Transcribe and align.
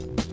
you 0.00 0.23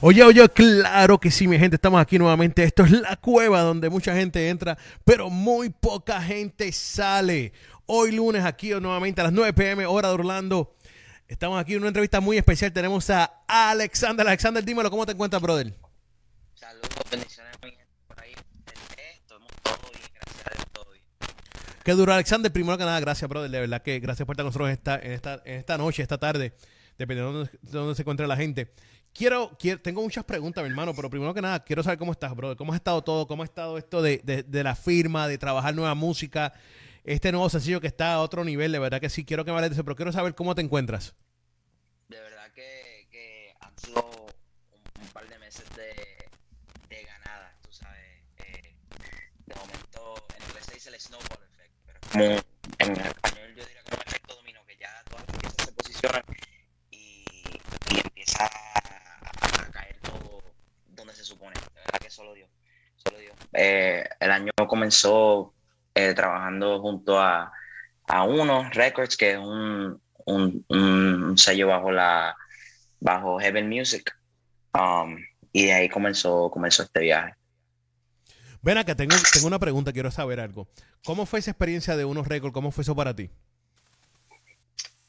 Oye, 0.00 0.22
oye, 0.22 0.48
claro 0.50 1.18
que 1.18 1.28
sí, 1.28 1.48
mi 1.48 1.58
gente, 1.58 1.74
estamos 1.74 2.00
aquí 2.00 2.20
nuevamente. 2.20 2.62
Esto 2.62 2.84
es 2.84 2.92
la 2.92 3.16
cueva 3.16 3.62
donde 3.62 3.90
mucha 3.90 4.14
gente 4.14 4.48
entra, 4.48 4.78
pero 5.04 5.28
muy 5.28 5.70
poca 5.70 6.22
gente 6.22 6.70
sale. 6.70 7.52
Hoy 7.84 8.12
lunes 8.12 8.44
aquí 8.44 8.70
nuevamente 8.70 9.20
a 9.20 9.24
las 9.24 9.32
9 9.32 9.52
pm, 9.54 9.86
hora 9.86 10.06
de 10.06 10.14
Orlando. 10.14 10.76
Estamos 11.26 11.60
aquí 11.60 11.72
en 11.72 11.80
una 11.80 11.88
entrevista 11.88 12.20
muy 12.20 12.38
especial. 12.38 12.72
Tenemos 12.72 13.10
a 13.10 13.42
Alexander. 13.48 14.24
Alexander, 14.24 14.64
dímelo, 14.64 14.88
¿cómo 14.88 15.04
te 15.04 15.12
encuentras, 15.12 15.42
brother? 15.42 15.74
Saludos, 16.54 16.88
bendiciones 17.10 17.52
a 17.60 17.66
mi 17.66 17.72
gente 17.72 17.86
por 18.06 18.22
ahí. 18.22 18.34
Estamos 19.14 19.50
todo 19.64 19.90
bien, 19.92 20.10
gracias 20.14 20.46
a 20.46 20.50
Dios, 20.54 20.66
todo 20.72 20.92
bien. 20.92 21.04
Qué 21.82 21.92
duro, 21.94 22.12
Alexander. 22.12 22.52
Primero 22.52 22.78
que 22.78 22.84
nada, 22.84 23.00
gracias, 23.00 23.28
brother. 23.28 23.50
De 23.50 23.58
verdad 23.58 23.82
que 23.82 23.98
gracias 23.98 24.24
por 24.24 24.34
estar 24.34 24.44
con 24.44 24.50
nosotros 24.50 24.68
en 24.68 24.74
esta, 24.74 24.96
en 24.96 25.10
esta, 25.10 25.42
en 25.44 25.58
esta 25.58 25.76
noche, 25.76 26.02
esta 26.02 26.18
tarde, 26.18 26.52
dependiendo 26.96 27.32
de 27.32 27.38
dónde, 27.38 27.58
de 27.60 27.70
dónde 27.78 27.94
se 27.96 28.02
encuentre 28.02 28.28
la 28.28 28.36
gente. 28.36 28.72
Quiero, 29.18 29.50
quiero, 29.58 29.80
tengo 29.80 30.00
muchas 30.00 30.22
preguntas, 30.24 30.62
mi 30.62 30.70
hermano, 30.70 30.94
pero 30.94 31.10
primero 31.10 31.34
que 31.34 31.42
nada, 31.42 31.64
quiero 31.64 31.82
saber 31.82 31.98
cómo 31.98 32.12
estás, 32.12 32.36
brother. 32.36 32.56
¿Cómo 32.56 32.72
ha 32.72 32.76
estado 32.76 33.02
todo? 33.02 33.26
¿Cómo 33.26 33.42
ha 33.42 33.46
estado 33.46 33.76
esto 33.76 34.00
de, 34.00 34.20
de, 34.22 34.44
de 34.44 34.62
la 34.62 34.76
firma, 34.76 35.26
de 35.26 35.38
trabajar 35.38 35.74
nueva 35.74 35.96
música? 35.96 36.54
Este 37.02 37.32
nuevo 37.32 37.50
sencillo 37.50 37.80
que 37.80 37.88
está 37.88 38.14
a 38.14 38.20
otro 38.20 38.44
nivel, 38.44 38.70
de 38.70 38.78
verdad 38.78 39.00
que 39.00 39.10
sí, 39.10 39.24
quiero 39.24 39.44
que 39.44 39.50
me 39.50 39.56
hables 39.56 39.70
de 39.70 39.74
eso, 39.74 39.82
pero 39.84 39.96
quiero 39.96 40.12
saber 40.12 40.36
cómo 40.36 40.54
te 40.54 40.62
encuentras. 40.62 41.16
De 42.06 42.20
verdad 42.20 42.52
que, 42.54 43.08
que 43.10 43.56
han 43.58 43.76
sido 43.76 44.08
un, 44.70 45.02
un 45.02 45.08
par 45.08 45.28
de 45.28 45.36
meses 45.40 45.64
de, 45.74 46.28
de 46.88 47.02
ganada, 47.02 47.58
tú 47.60 47.72
sabes. 47.72 48.22
eh, 48.36 48.72
de 49.46 49.54
momento, 49.56 50.14
en 50.36 50.44
inglés 50.46 50.64
se 50.64 50.74
dice 50.74 50.90
el 50.90 51.00
snowball 51.00 51.42
effect, 51.42 51.72
pero 51.86 51.98
como 52.12 52.24
en 52.78 53.00
español 53.00 53.54
yo 53.56 53.64
diría 53.64 53.82
como 53.82 53.96
un 53.96 54.02
efecto 54.06 54.36
dominó, 54.36 54.64
que 54.64 54.76
ya 54.76 55.02
todas 55.10 55.24
las 55.26 55.38
piezas 55.38 55.64
se 55.66 55.72
posicionan 55.72 56.22
y, 56.92 57.24
y 57.90 57.98
empieza 58.04 58.44
a, 58.44 59.62
a 59.62 59.70
caer 59.70 59.96
todo 60.02 60.42
donde 60.88 61.14
se 61.14 61.24
supone. 61.24 61.54
De 61.74 61.77
verdad 61.88 62.00
que 62.00 62.10
solo 62.10 62.34
Dios. 62.34 62.50
Solo 62.96 63.18
Dios. 63.18 63.34
Eh, 63.52 64.04
el 64.20 64.30
año 64.30 64.52
comenzó 64.68 65.54
eh, 65.94 66.14
trabajando 66.14 66.80
junto 66.80 67.18
a, 67.18 67.52
a 68.06 68.24
Uno 68.24 68.68
Records, 68.70 69.16
que 69.16 69.32
es 69.32 69.38
un, 69.38 70.00
un, 70.26 70.64
un 70.68 71.38
sello 71.38 71.68
bajo 71.68 71.90
la 71.90 72.36
bajo 73.00 73.38
Heaven 73.40 73.68
Music. 73.68 74.14
Um, 74.74 75.16
y 75.52 75.66
de 75.66 75.72
ahí 75.72 75.88
comenzó, 75.88 76.50
comenzó 76.50 76.82
este 76.82 77.00
viaje. 77.00 77.34
Ven 78.60 78.78
acá, 78.78 78.94
tengo, 78.94 79.14
tengo 79.32 79.46
una 79.46 79.58
pregunta, 79.58 79.92
quiero 79.92 80.10
saber 80.10 80.40
algo. 80.40 80.68
¿Cómo 81.04 81.26
fue 81.26 81.38
esa 81.38 81.52
experiencia 81.52 81.96
de 81.96 82.04
unos 82.04 82.26
récords? 82.26 82.52
¿Cómo 82.52 82.70
fue 82.70 82.82
eso 82.82 82.94
para 82.94 83.14
ti? 83.14 83.30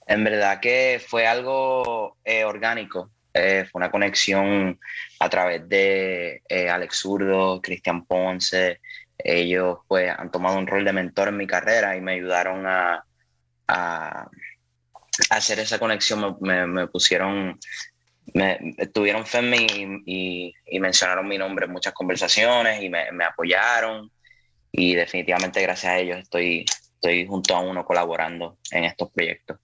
En 0.06 0.24
verdad 0.24 0.60
que 0.60 1.02
fue 1.06 1.28
algo 1.28 2.18
eh, 2.24 2.46
orgánico. 2.46 3.12
Eh, 3.40 3.66
fue 3.66 3.80
una 3.80 3.92
conexión 3.92 4.80
a 5.20 5.30
través 5.30 5.68
de 5.68 6.42
eh, 6.48 6.70
Alex 6.70 6.98
Zurdo, 6.98 7.62
Cristian 7.62 8.06
Ponce. 8.06 8.80
Ellos 9.18 9.80
pues 9.88 10.12
han 10.16 10.32
tomado 10.32 10.58
un 10.58 10.68
rol 10.68 10.86
de 10.86 10.94
mentor 10.94 11.30
en 11.30 11.38
mi 11.38 11.48
carrera 11.48 11.96
y 11.96 12.02
me 12.02 12.14
ayudaron 12.14 12.66
a, 12.68 13.04
hacer 15.30 15.60
esa 15.60 15.80
conexión. 15.80 16.38
Me, 16.42 16.88
pusieron, 16.88 17.60
me 18.34 18.76
tuvieron 18.94 19.26
fe 19.26 19.40
en 19.40 19.50
mí 19.50 19.68
y, 20.06 20.80
mencionaron 20.80 21.28
mi 21.28 21.38
nombre 21.38 21.66
en 21.66 21.72
muchas 21.72 21.94
conversaciones 21.94 22.82
y 22.82 22.90
me, 22.90 23.08
apoyaron. 23.24 24.12
Y 24.72 24.96
definitivamente 24.96 25.62
gracias 25.62 25.94
a 25.94 25.98
ellos 25.98 26.20
estoy 26.20 26.66
junto 27.28 27.56
a 27.56 27.60
uno 27.60 27.86
colaborando 27.86 28.58
en 28.72 28.86
estos 28.86 29.12
proyectos. 29.12 29.58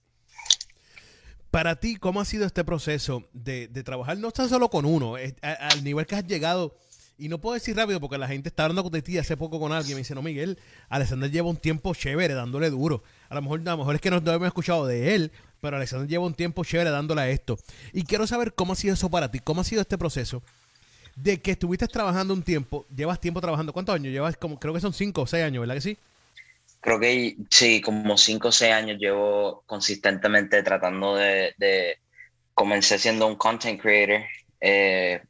Para 1.56 1.74
ti, 1.76 1.96
¿cómo 1.96 2.20
ha 2.20 2.26
sido 2.26 2.44
este 2.44 2.64
proceso 2.64 3.24
de, 3.32 3.66
trabajar 3.82 4.18
no 4.18 4.30
tan 4.30 4.46
solo 4.46 4.68
con 4.68 4.84
uno, 4.84 5.14
al 5.40 5.82
nivel 5.82 6.04
que 6.04 6.14
has 6.14 6.26
llegado? 6.26 6.76
Y 7.16 7.30
no 7.30 7.38
puedo 7.38 7.54
decir 7.54 7.74
rápido 7.74 7.98
porque 7.98 8.18
la 8.18 8.28
gente 8.28 8.50
está 8.50 8.66
hablando 8.66 8.90
de 8.90 9.00
ti 9.00 9.16
hace 9.16 9.38
poco 9.38 9.58
con 9.58 9.72
alguien. 9.72 9.96
Me 9.96 10.00
dice, 10.00 10.14
no, 10.14 10.20
Miguel, 10.20 10.58
Alexander 10.90 11.30
lleva 11.30 11.48
un 11.48 11.56
tiempo 11.56 11.94
chévere 11.94 12.34
dándole 12.34 12.68
duro. 12.68 13.02
A 13.30 13.36
lo 13.36 13.40
mejor, 13.40 13.60
a 13.60 13.70
lo 13.70 13.78
mejor 13.78 13.94
es 13.94 14.02
que 14.02 14.10
no, 14.10 14.20
no 14.20 14.32
hemos 14.34 14.48
escuchado 14.48 14.84
de 14.84 15.14
él, 15.14 15.32
pero 15.62 15.78
Alexander 15.78 16.06
lleva 16.06 16.26
un 16.26 16.34
tiempo 16.34 16.62
chévere 16.62 16.90
dándole 16.90 17.22
a 17.22 17.30
esto. 17.30 17.58
Y 17.94 18.02
quiero 18.02 18.26
saber 18.26 18.52
cómo 18.52 18.74
ha 18.74 18.76
sido 18.76 18.92
eso 18.92 19.08
para 19.08 19.30
ti, 19.30 19.38
cómo 19.38 19.62
ha 19.62 19.64
sido 19.64 19.80
este 19.80 19.96
proceso 19.96 20.42
de 21.14 21.40
que 21.40 21.52
estuviste 21.52 21.88
trabajando 21.88 22.34
un 22.34 22.42
tiempo, 22.42 22.84
llevas 22.94 23.18
tiempo 23.18 23.40
trabajando. 23.40 23.72
¿Cuántos 23.72 23.94
años? 23.94 24.12
Llevas 24.12 24.36
como, 24.36 24.60
creo 24.60 24.74
que 24.74 24.80
son 24.80 24.92
cinco 24.92 25.22
o 25.22 25.26
seis 25.26 25.42
años, 25.42 25.62
¿verdad 25.62 25.76
que 25.76 25.80
sí? 25.80 25.96
Creo 26.80 27.00
que 27.00 27.36
sí, 27.50 27.80
como 27.80 28.16
cinco 28.16 28.48
o 28.48 28.52
seis 28.52 28.72
años 28.72 28.98
llevo 28.98 29.62
consistentemente 29.66 30.62
tratando 30.62 31.16
de, 31.16 31.54
de- 31.58 31.98
comencé 32.54 32.98
siendo 32.98 33.26
un 33.28 33.36
content 33.36 33.80
creator, 33.80 34.22
eh, 34.60 35.22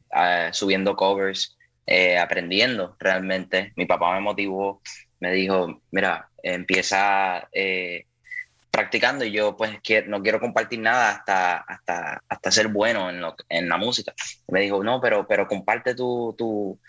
subiendo 0.53 0.95
covers, 0.95 1.57
eh, 1.85 2.17
aprendiendo 2.17 2.95
realmente. 2.99 3.73
Mi 3.75 3.85
papá 3.85 4.13
me 4.15 4.21
motivó, 4.21 4.81
me 5.19 5.31
dijo, 5.33 5.81
mira, 5.91 6.29
empieza 6.43 7.47
eh, 7.53 8.05
practicando 8.71 9.25
y 9.25 9.31
yo 9.31 9.55
pues 9.57 9.79
quiero- 9.83 10.07
no 10.09 10.21
quiero 10.23 10.39
compartir 10.39 10.79
nada 10.79 11.11
hasta, 11.11 11.57
hasta, 11.59 12.23
hasta 12.29 12.51
ser 12.51 12.69
bueno 12.69 13.09
en, 13.09 13.21
lo- 13.21 13.35
en 13.49 13.69
la 13.69 13.77
música. 13.77 14.13
Me 14.49 14.61
dijo, 14.61 14.83
no, 14.83 15.01
pero, 15.01 15.27
pero 15.27 15.47
comparte 15.47 15.95
tu, 15.95 16.35
tu, 16.37 16.79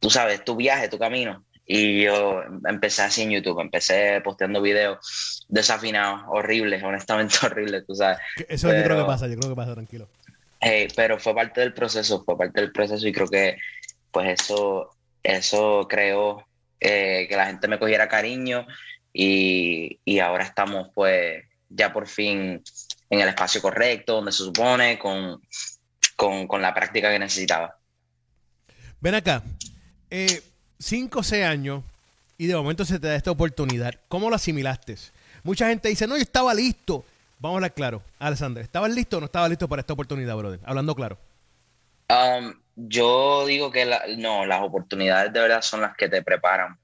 tú 0.00 0.10
sabes, 0.10 0.44
tu 0.44 0.56
viaje, 0.56 0.88
tu 0.88 0.98
camino. 0.98 1.46
Y 1.72 2.02
yo 2.02 2.42
empecé 2.68 3.02
así 3.02 3.22
en 3.22 3.30
YouTube, 3.30 3.60
empecé 3.60 4.20
posteando 4.24 4.60
videos 4.60 5.46
desafinados, 5.48 6.22
horribles, 6.26 6.82
honestamente 6.82 7.36
horribles, 7.44 7.86
tú 7.86 7.94
sabes. 7.94 8.18
Eso 8.48 8.66
yo 8.68 8.72
creo 8.74 8.82
Pero- 8.82 8.96
que 8.98 9.04
pasa, 9.04 9.28
yo 9.28 9.36
creo 9.36 9.50
que 9.50 9.54
pasa, 9.56 9.74
tranquilo. 9.74 10.08
Hey, 10.60 10.88
pero 10.96 11.20
fue 11.20 11.32
parte 11.32 11.60
del 11.60 11.72
proceso, 11.72 12.24
fue 12.24 12.36
parte 12.36 12.60
del 12.60 12.72
proceso 12.72 13.06
y 13.06 13.12
creo 13.12 13.28
que 13.28 13.56
pues 14.10 14.40
eso, 14.40 14.90
eso 15.22 15.86
creó 15.88 16.44
eh, 16.80 17.26
que 17.28 17.36
la 17.36 17.46
gente 17.46 17.68
me 17.68 17.78
cogiera 17.78 18.08
cariño 18.08 18.66
y, 19.12 20.00
y 20.04 20.18
ahora 20.18 20.42
estamos 20.44 20.88
pues 20.92 21.44
ya 21.68 21.92
por 21.92 22.08
fin 22.08 22.62
en 23.10 23.20
el 23.20 23.28
espacio 23.28 23.62
correcto, 23.62 24.14
donde 24.16 24.32
se 24.32 24.38
supone, 24.42 24.98
con, 24.98 25.40
con, 26.16 26.48
con 26.48 26.60
la 26.60 26.74
práctica 26.74 27.12
que 27.12 27.18
necesitaba. 27.20 27.76
Ven 29.00 29.14
acá, 29.14 29.42
eh, 30.10 30.42
cinco 30.80 31.20
o 31.20 31.22
seis 31.22 31.44
años 31.44 31.84
y 32.38 32.46
de 32.46 32.56
momento 32.56 32.84
se 32.84 32.98
te 32.98 33.06
da 33.06 33.14
esta 33.14 33.30
oportunidad. 33.30 33.94
¿Cómo 34.08 34.30
lo 34.30 34.36
asimilaste? 34.36 34.96
Mucha 35.44 35.68
gente 35.68 35.88
dice, 35.88 36.06
no, 36.06 36.16
yo 36.16 36.22
estaba 36.22 36.54
listo. 36.54 37.04
Vamos 37.38 37.54
a 37.54 37.58
hablar 37.58 37.74
claro. 37.74 38.02
Alexander, 38.18 38.62
¿estabas 38.62 38.90
listo 38.90 39.18
o 39.18 39.20
no 39.20 39.26
estabas 39.26 39.50
listo 39.50 39.68
para 39.68 39.80
esta 39.80 39.92
oportunidad, 39.92 40.36
brother? 40.36 40.60
Hablando 40.64 40.94
claro. 40.94 41.18
Um, 42.08 42.54
yo 42.74 43.46
digo 43.46 43.70
que 43.70 43.86
no, 44.18 44.46
las 44.46 44.62
oportunidades 44.62 45.32
de 45.32 45.40
verdad 45.40 45.62
son 45.62 45.82
las 45.82 45.96
que 45.96 46.08
te 46.08 46.22
preparan 46.22 46.78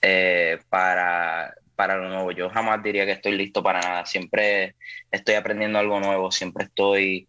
eh, 0.00 0.58
para, 0.68 1.54
para 1.76 1.96
lo 1.96 2.08
nuevo. 2.08 2.32
Yo 2.32 2.50
jamás 2.50 2.82
diría 2.82 3.06
que 3.06 3.12
estoy 3.12 3.36
listo 3.36 3.62
para 3.62 3.80
nada. 3.80 4.06
Siempre 4.06 4.76
estoy 5.10 5.34
aprendiendo 5.34 5.78
algo 5.78 6.00
nuevo, 6.00 6.30
siempre 6.30 6.64
estoy, 6.64 7.28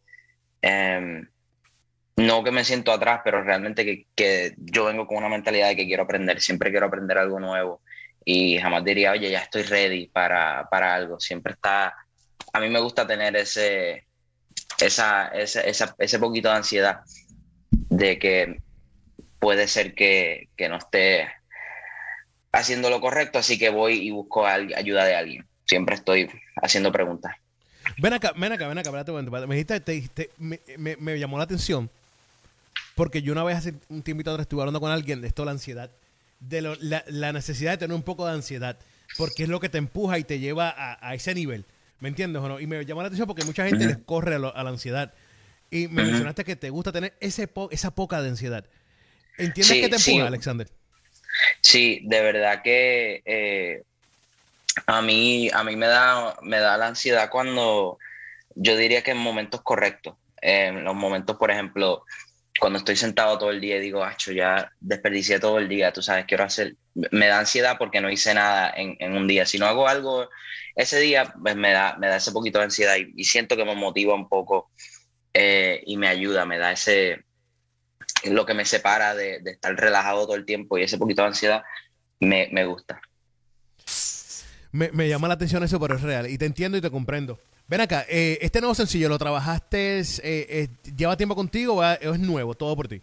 em, 0.61 1.27
no 2.15 2.43
que 2.43 2.51
me 2.51 2.63
siento 2.63 2.91
atrás, 2.91 3.21
pero 3.23 3.43
realmente 3.43 3.83
que, 3.85 4.05
que 4.15 4.53
yo 4.57 4.85
vengo 4.85 5.07
con 5.07 5.17
una 5.17 5.29
mentalidad 5.29 5.69
de 5.69 5.75
que 5.75 5.85
quiero 5.87 6.03
aprender, 6.03 6.39
siempre 6.41 6.69
quiero 6.71 6.85
aprender 6.85 7.17
algo 7.17 7.39
nuevo 7.39 7.81
y 8.25 8.57
jamás 8.59 8.83
diría, 8.83 9.11
oye, 9.11 9.31
ya 9.31 9.39
estoy 9.39 9.63
ready 9.63 10.07
para, 10.07 10.67
para 10.69 10.93
algo. 10.93 11.19
Siempre 11.19 11.53
está, 11.53 11.93
a 12.53 12.59
mí 12.59 12.69
me 12.69 12.79
gusta 12.79 13.05
tener 13.07 13.35
ese, 13.35 14.05
esa, 14.79 15.27
esa, 15.29 15.61
esa- 15.61 15.95
ese 15.97 16.19
poquito 16.19 16.49
de 16.49 16.55
ansiedad 16.55 17.01
de 17.71 18.19
que 18.19 18.61
puede 19.39 19.67
ser 19.67 19.93
que, 19.95 20.49
que 20.55 20.69
no 20.69 20.77
esté 20.77 21.27
haciendo 22.51 22.89
lo 22.89 23.01
correcto, 23.01 23.39
así 23.39 23.57
que 23.57 23.69
voy 23.69 23.95
y 24.07 24.11
busco 24.11 24.45
ayuda 24.45 25.05
de 25.05 25.15
alguien. 25.15 25.47
Siempre 25.65 25.95
estoy 25.95 26.29
haciendo 26.61 26.91
preguntas. 26.91 27.33
Ven 27.97 28.13
acá, 28.13 28.33
ven 28.37 28.51
acá, 28.51 28.67
ven 28.67 28.77
acá, 28.77 28.89
espérate. 28.89 29.47
Me 29.47 29.55
dijiste, 29.55 29.79
te 29.79 29.91
dijiste- 29.93 30.29
me, 30.37 30.59
me- 30.77 30.95
me 30.97 31.17
llamó 31.19 31.37
la 31.37 31.43
atención 31.45 31.89
porque 32.95 33.21
yo 33.21 33.33
una 33.33 33.43
vez 33.43 33.57
hace 33.57 33.73
un 33.89 34.03
tiempito 34.03 34.31
atrás 34.31 34.45
estuve 34.45 34.61
hablando 34.61 34.79
con 34.81 34.91
alguien 34.91 35.21
de 35.21 35.27
esto, 35.27 35.45
la 35.45 35.51
ansiedad, 35.51 35.91
de 36.39 36.61
lo- 36.61 36.75
la, 36.79 37.03
la 37.07 37.33
necesidad 37.33 37.71
de 37.71 37.77
tener 37.77 37.95
un 37.95 38.03
poco 38.03 38.25
de 38.27 38.33
ansiedad, 38.33 38.77
porque 39.15 39.43
es 39.43 39.49
lo 39.49 39.59
que 39.59 39.69
te 39.69 39.77
empuja 39.77 40.17
y 40.19 40.23
te 40.23 40.39
lleva 40.39 40.69
a, 40.69 40.97
a 41.07 41.13
ese 41.15 41.33
nivel, 41.35 41.65
¿me 41.99 42.09
entiendes 42.09 42.41
o 42.41 42.47
no? 42.49 42.59
Y 42.59 42.67
me 42.67 42.85
llamó 42.85 43.01
la 43.01 43.07
atención 43.07 43.27
porque 43.27 43.43
mucha 43.43 43.65
gente 43.65 43.85
les 43.87 43.97
corre 43.97 44.35
a, 44.35 44.39
lo- 44.39 44.55
a 44.55 44.63
la 44.63 44.69
ansiedad. 44.71 45.13
Y 45.71 45.87
me 45.87 46.05
mencionaste 46.05 46.43
que 46.43 46.55
te 46.55 46.69
gusta 46.69 46.91
tener 46.91 47.13
ese 47.19 47.47
po- 47.47 47.69
esa 47.71 47.91
poca 47.95 48.21
de 48.21 48.29
ansiedad. 48.29 48.65
¿Entiendes 49.37 49.77
Sí, 49.77 49.81
que 49.81 49.89
te 49.89 49.97
sí. 49.99 50.11
empuja, 50.11 50.27
Alexander? 50.27 50.67
Sí, 51.61 52.01
de 52.03 52.21
verdad 52.21 52.61
que 52.61 53.21
eh, 53.25 53.83
a 54.87 55.01
mí, 55.01 55.49
a 55.53 55.63
mí 55.63 55.75
me 55.75 55.87
da, 55.87 56.37
me 56.41 56.59
da 56.59 56.77
la 56.77 56.87
ansiedad 56.87 57.29
cuando 57.29 57.97
yo 58.55 58.75
diría 58.77 59.01
que 59.03 59.11
en 59.11 59.17
momentos 59.17 59.61
correctos. 59.61 60.15
En 60.41 60.83
los 60.83 60.93
momentos, 60.95 61.37
por 61.37 61.51
ejemplo, 61.51 62.03
cuando 62.63 62.79
estoy 62.79 62.95
sentado 62.95 63.37
todo 63.37 63.51
el 63.51 63.59
día 63.59 63.75
y 63.75 63.81
digo, 63.81 64.05
acho, 64.05 64.31
ya 64.31 64.71
desperdicié 64.79 65.37
todo 65.37 65.57
el 65.57 65.67
día, 65.67 65.91
tú 65.91 66.01
sabes, 66.01 66.23
quiero 66.23 66.45
hacer. 66.45 66.77
Me 67.11 67.27
da 67.27 67.39
ansiedad 67.39 67.75
porque 67.77 67.99
no 67.99 68.09
hice 68.09 68.33
nada 68.33 68.71
en, 68.73 68.95
en 68.99 69.17
un 69.17 69.27
día. 69.27 69.45
Si 69.45 69.59
no 69.59 69.65
hago 69.65 69.85
algo 69.85 70.29
ese 70.73 70.97
día, 71.01 71.33
pues 71.41 71.57
me 71.57 71.73
da, 71.73 71.97
me 71.97 72.07
da 72.07 72.15
ese 72.15 72.31
poquito 72.31 72.59
de 72.59 72.63
ansiedad 72.63 72.95
y, 72.95 73.11
y 73.17 73.25
siento 73.25 73.57
que 73.57 73.65
me 73.65 73.75
motiva 73.75 74.15
un 74.15 74.29
poco 74.29 74.71
eh, 75.33 75.83
y 75.85 75.97
me 75.97 76.07
ayuda, 76.07 76.45
me 76.45 76.57
da 76.57 76.71
ese, 76.71 77.25
lo 78.23 78.45
que 78.45 78.53
me 78.53 78.63
separa 78.63 79.13
de, 79.13 79.41
de 79.41 79.51
estar 79.51 79.75
relajado 79.75 80.25
todo 80.25 80.37
el 80.37 80.45
tiempo 80.45 80.77
y 80.77 80.83
ese 80.83 80.97
poquito 80.97 81.21
de 81.23 81.27
ansiedad 81.27 81.63
me, 82.21 82.47
me 82.53 82.65
gusta. 82.65 83.01
Me, 84.71 84.89
me 84.93 85.09
llama 85.09 85.27
la 85.27 85.33
atención 85.33 85.63
eso, 85.63 85.81
pero 85.81 85.97
es 85.97 86.01
real. 86.01 86.29
Y 86.29 86.37
te 86.37 86.45
entiendo 86.45 86.77
y 86.77 86.81
te 86.81 86.89
comprendo. 86.89 87.41
Ven 87.67 87.81
acá, 87.81 88.05
eh, 88.09 88.37
este 88.41 88.59
nuevo 88.59 88.75
sencillo, 88.75 89.09
¿lo 89.09 89.17
trabajaste? 89.17 89.99
eh, 89.99 90.05
eh, 90.23 90.67
¿Lleva 90.95 91.15
tiempo 91.17 91.35
contigo 91.35 91.75
o 91.75 91.83
es 91.83 92.19
nuevo? 92.19 92.53
Todo 92.53 92.75
por 92.75 92.87
ti. 92.87 93.01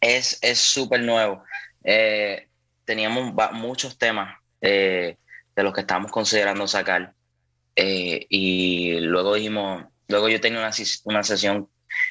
Es 0.00 0.38
súper 0.54 1.00
nuevo. 1.00 1.42
Teníamos 2.84 3.34
muchos 3.52 3.96
temas 3.96 4.38
de 4.60 5.16
los 5.56 5.72
que 5.72 5.80
estábamos 5.80 6.10
considerando 6.12 6.66
sacar 6.68 7.14
y 7.74 9.00
luego 9.00 9.34
dijimos, 9.34 9.84
luego 10.08 10.28
yo 10.28 10.40
tenía 10.40 10.58
una, 10.58 10.70
una 11.04 11.22
sesión 11.22 11.68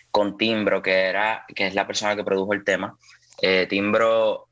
con 0.09 0.37
Timbro, 0.37 0.81
que, 0.81 0.91
era, 0.91 1.45
que 1.53 1.67
es 1.67 1.75
la 1.75 1.85
persona 1.85 2.15
que 2.15 2.23
produjo 2.23 2.53
el 2.53 2.63
tema. 2.63 2.97
Timbro, 3.69 4.47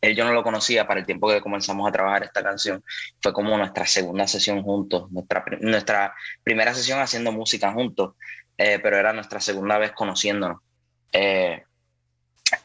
él 0.00 0.14
yo 0.16 0.24
no 0.24 0.32
lo 0.32 0.42
conocía 0.42 0.86
para 0.86 1.00
el 1.00 1.06
tiempo 1.06 1.28
que 1.28 1.40
comenzamos 1.40 1.88
a 1.88 1.92
trabajar 1.92 2.24
esta 2.24 2.42
canción. 2.42 2.82
Fue 3.20 3.32
como 3.32 3.56
nuestra 3.56 3.86
segunda 3.86 4.26
sesión 4.26 4.62
juntos, 4.62 5.10
nuestra, 5.10 5.44
nuestra 5.60 6.14
primera 6.42 6.74
sesión 6.74 7.00
haciendo 7.00 7.32
música 7.32 7.72
juntos, 7.72 8.14
eh, 8.58 8.78
pero 8.82 8.96
era 8.96 9.12
nuestra 9.12 9.40
segunda 9.40 9.78
vez 9.78 9.92
conociéndonos. 9.92 10.60
Eh, 11.12 11.62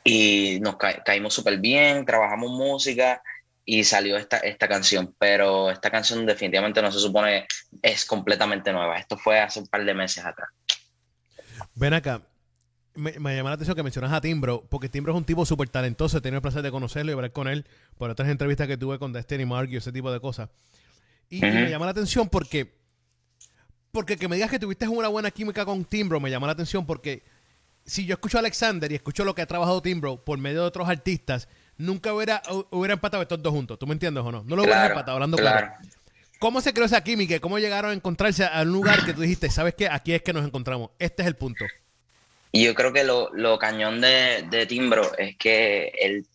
y 0.04 0.60
nos 0.62 0.78
ca- 0.78 1.04
caímos 1.04 1.34
súper 1.34 1.58
bien, 1.58 2.06
trabajamos 2.06 2.52
música 2.52 3.22
y 3.66 3.84
salió 3.84 4.18
esta, 4.18 4.38
esta 4.38 4.68
canción, 4.68 5.16
pero 5.20 5.70
esta 5.72 5.90
canción 5.90 6.26
definitivamente 6.26 6.82
no 6.82 6.92
se 6.92 7.00
supone 7.00 7.46
es 7.82 8.06
completamente 8.06 8.72
nueva. 8.72 8.98
Esto 8.98 9.18
fue 9.18 9.40
hace 9.40 9.60
un 9.60 9.68
par 9.68 9.84
de 9.86 9.94
meses 9.94 10.26
atrás. 10.26 10.50
Ven 11.76 11.94
acá. 11.94 12.22
Me, 12.94 13.18
me 13.20 13.36
llama 13.36 13.50
la 13.50 13.56
atención 13.56 13.76
que 13.76 13.84
mencionas 13.84 14.12
a 14.12 14.20
Timbro, 14.20 14.66
porque 14.70 14.90
Timbro 14.90 15.14
es 15.14 15.18
un 15.18 15.24
tipo 15.24 15.46
súper 15.46 15.70
talentoso. 15.70 16.18
He 16.18 16.22
tenido 16.22 16.38
el 16.38 16.42
placer 16.42 16.62
de 16.62 16.72
conocerlo 16.72 17.12
y 17.12 17.16
hablar 17.16 17.32
con 17.32 17.48
él 17.48 17.66
por 17.98 18.10
otras 18.10 18.28
entrevistas 18.30 18.68
que 18.68 18.78
tuve 18.78 19.00
con 19.00 19.14
Destiny 19.14 19.46
Mark 19.46 19.70
y 19.72 19.78
ese 19.78 19.92
tipo 19.92 20.12
de 20.12 20.20
cosas. 20.20 20.50
Y, 21.30 21.40
me 21.40 21.70
llama 21.70 21.86
la 21.86 21.92
atención 21.92 22.28
porque, 22.28 22.76
porque 23.92 24.18
que 24.18 24.28
me 24.28 24.36
digas 24.36 24.52
que 24.52 24.60
tuviste 24.60 24.88
una 24.88 25.08
buena 25.08 25.32
química 25.32 25.64
con 25.64 25.86
Timbro 25.86 26.20
me 26.20 26.30
llama 26.30 26.48
la 26.48 26.54
atención 26.54 26.86
porque 26.86 27.24
si 27.86 28.06
yo 28.06 28.14
escucho 28.14 28.38
a 28.38 28.42
Alexander 28.42 28.92
y 28.92 28.96
escucho 28.96 29.24
lo 29.24 29.34
que 29.34 29.42
ha 29.42 29.46
trabajado 29.46 29.82
Timbro 29.82 30.24
por 30.24 30.38
medio 30.40 30.62
de 30.62 30.68
otros 30.68 30.90
artistas, 30.90 31.48
nunca 31.78 32.14
hubiera, 32.14 32.42
hubiera 32.70 32.94
empatado 32.94 33.24
estos 33.24 33.42
dos 33.42 33.54
juntos. 33.54 33.80
¿Tú 33.80 33.88
me 33.88 33.94
entiendes 33.94 34.24
o 34.24 34.32
no? 34.32 34.44
No 34.44 34.56
lo 34.56 34.64
hubieras 34.64 34.82
Claro, 34.82 34.94
empatado, 34.94 35.16
hablando 35.16 35.38
claro. 35.38 35.68
claro. 35.68 35.90
¿Cómo 36.40 36.60
se 36.60 36.74
creó 36.74 36.86
esa 36.86 37.04
química? 37.04 37.40
¿Cómo 37.40 37.60
llegaron 37.60 37.92
a 37.92 37.94
encontrarse 37.94 38.44
a 38.44 38.62
un 38.64 38.70
lugar 38.70 39.06
que 39.06 39.14
tú 39.14 39.22
dijiste, 39.22 39.50
sabes 39.50 39.76
qué? 39.76 39.88
Aquí 39.88 40.12
es 40.14 40.22
que 40.24 40.34
nos 40.34 40.46
encontramos. 40.46 40.90
Este 40.98 41.22
es 41.22 41.28
el 41.28 41.36
punto. 41.36 41.66
Y 42.52 42.66
yo 42.66 42.76
creo 42.76 42.92
que 42.92 43.04
lo, 43.04 43.30
lo 43.34 43.58
cañón 43.58 44.02
de, 44.02 44.46
de 44.50 44.66
Timbro 44.66 45.18
es 45.18 45.38
que 45.38 45.92
él, 46.00 46.26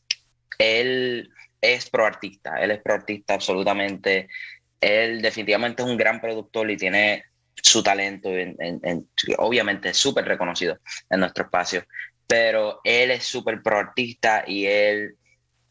él 0.59 1.31
es 1.61 1.91
proartista, 1.91 2.57
él 2.63 2.71
es 2.71 2.81
proartista 2.81 3.35
absolutamente. 3.35 4.29
Él 4.81 5.21
definitivamente 5.21 5.83
es 5.83 5.89
un 5.89 5.97
gran 5.97 6.21
productor 6.21 6.71
y 6.71 6.77
tiene 6.77 7.25
su 7.55 7.83
talento, 7.83 8.31
en- 8.31 8.57
en- 8.59 8.81
en- 8.83 9.09
obviamente 9.39 9.93
súper 9.95 10.25
reconocido 10.27 10.79
en 11.11 11.21
nuestro 11.21 11.45
espacio, 11.45 11.85
pero 12.27 12.81
él 12.85 13.11
es 13.11 13.25
súper 13.25 13.63
proartista 13.63 14.45
y 14.47 14.67
él 14.67 15.17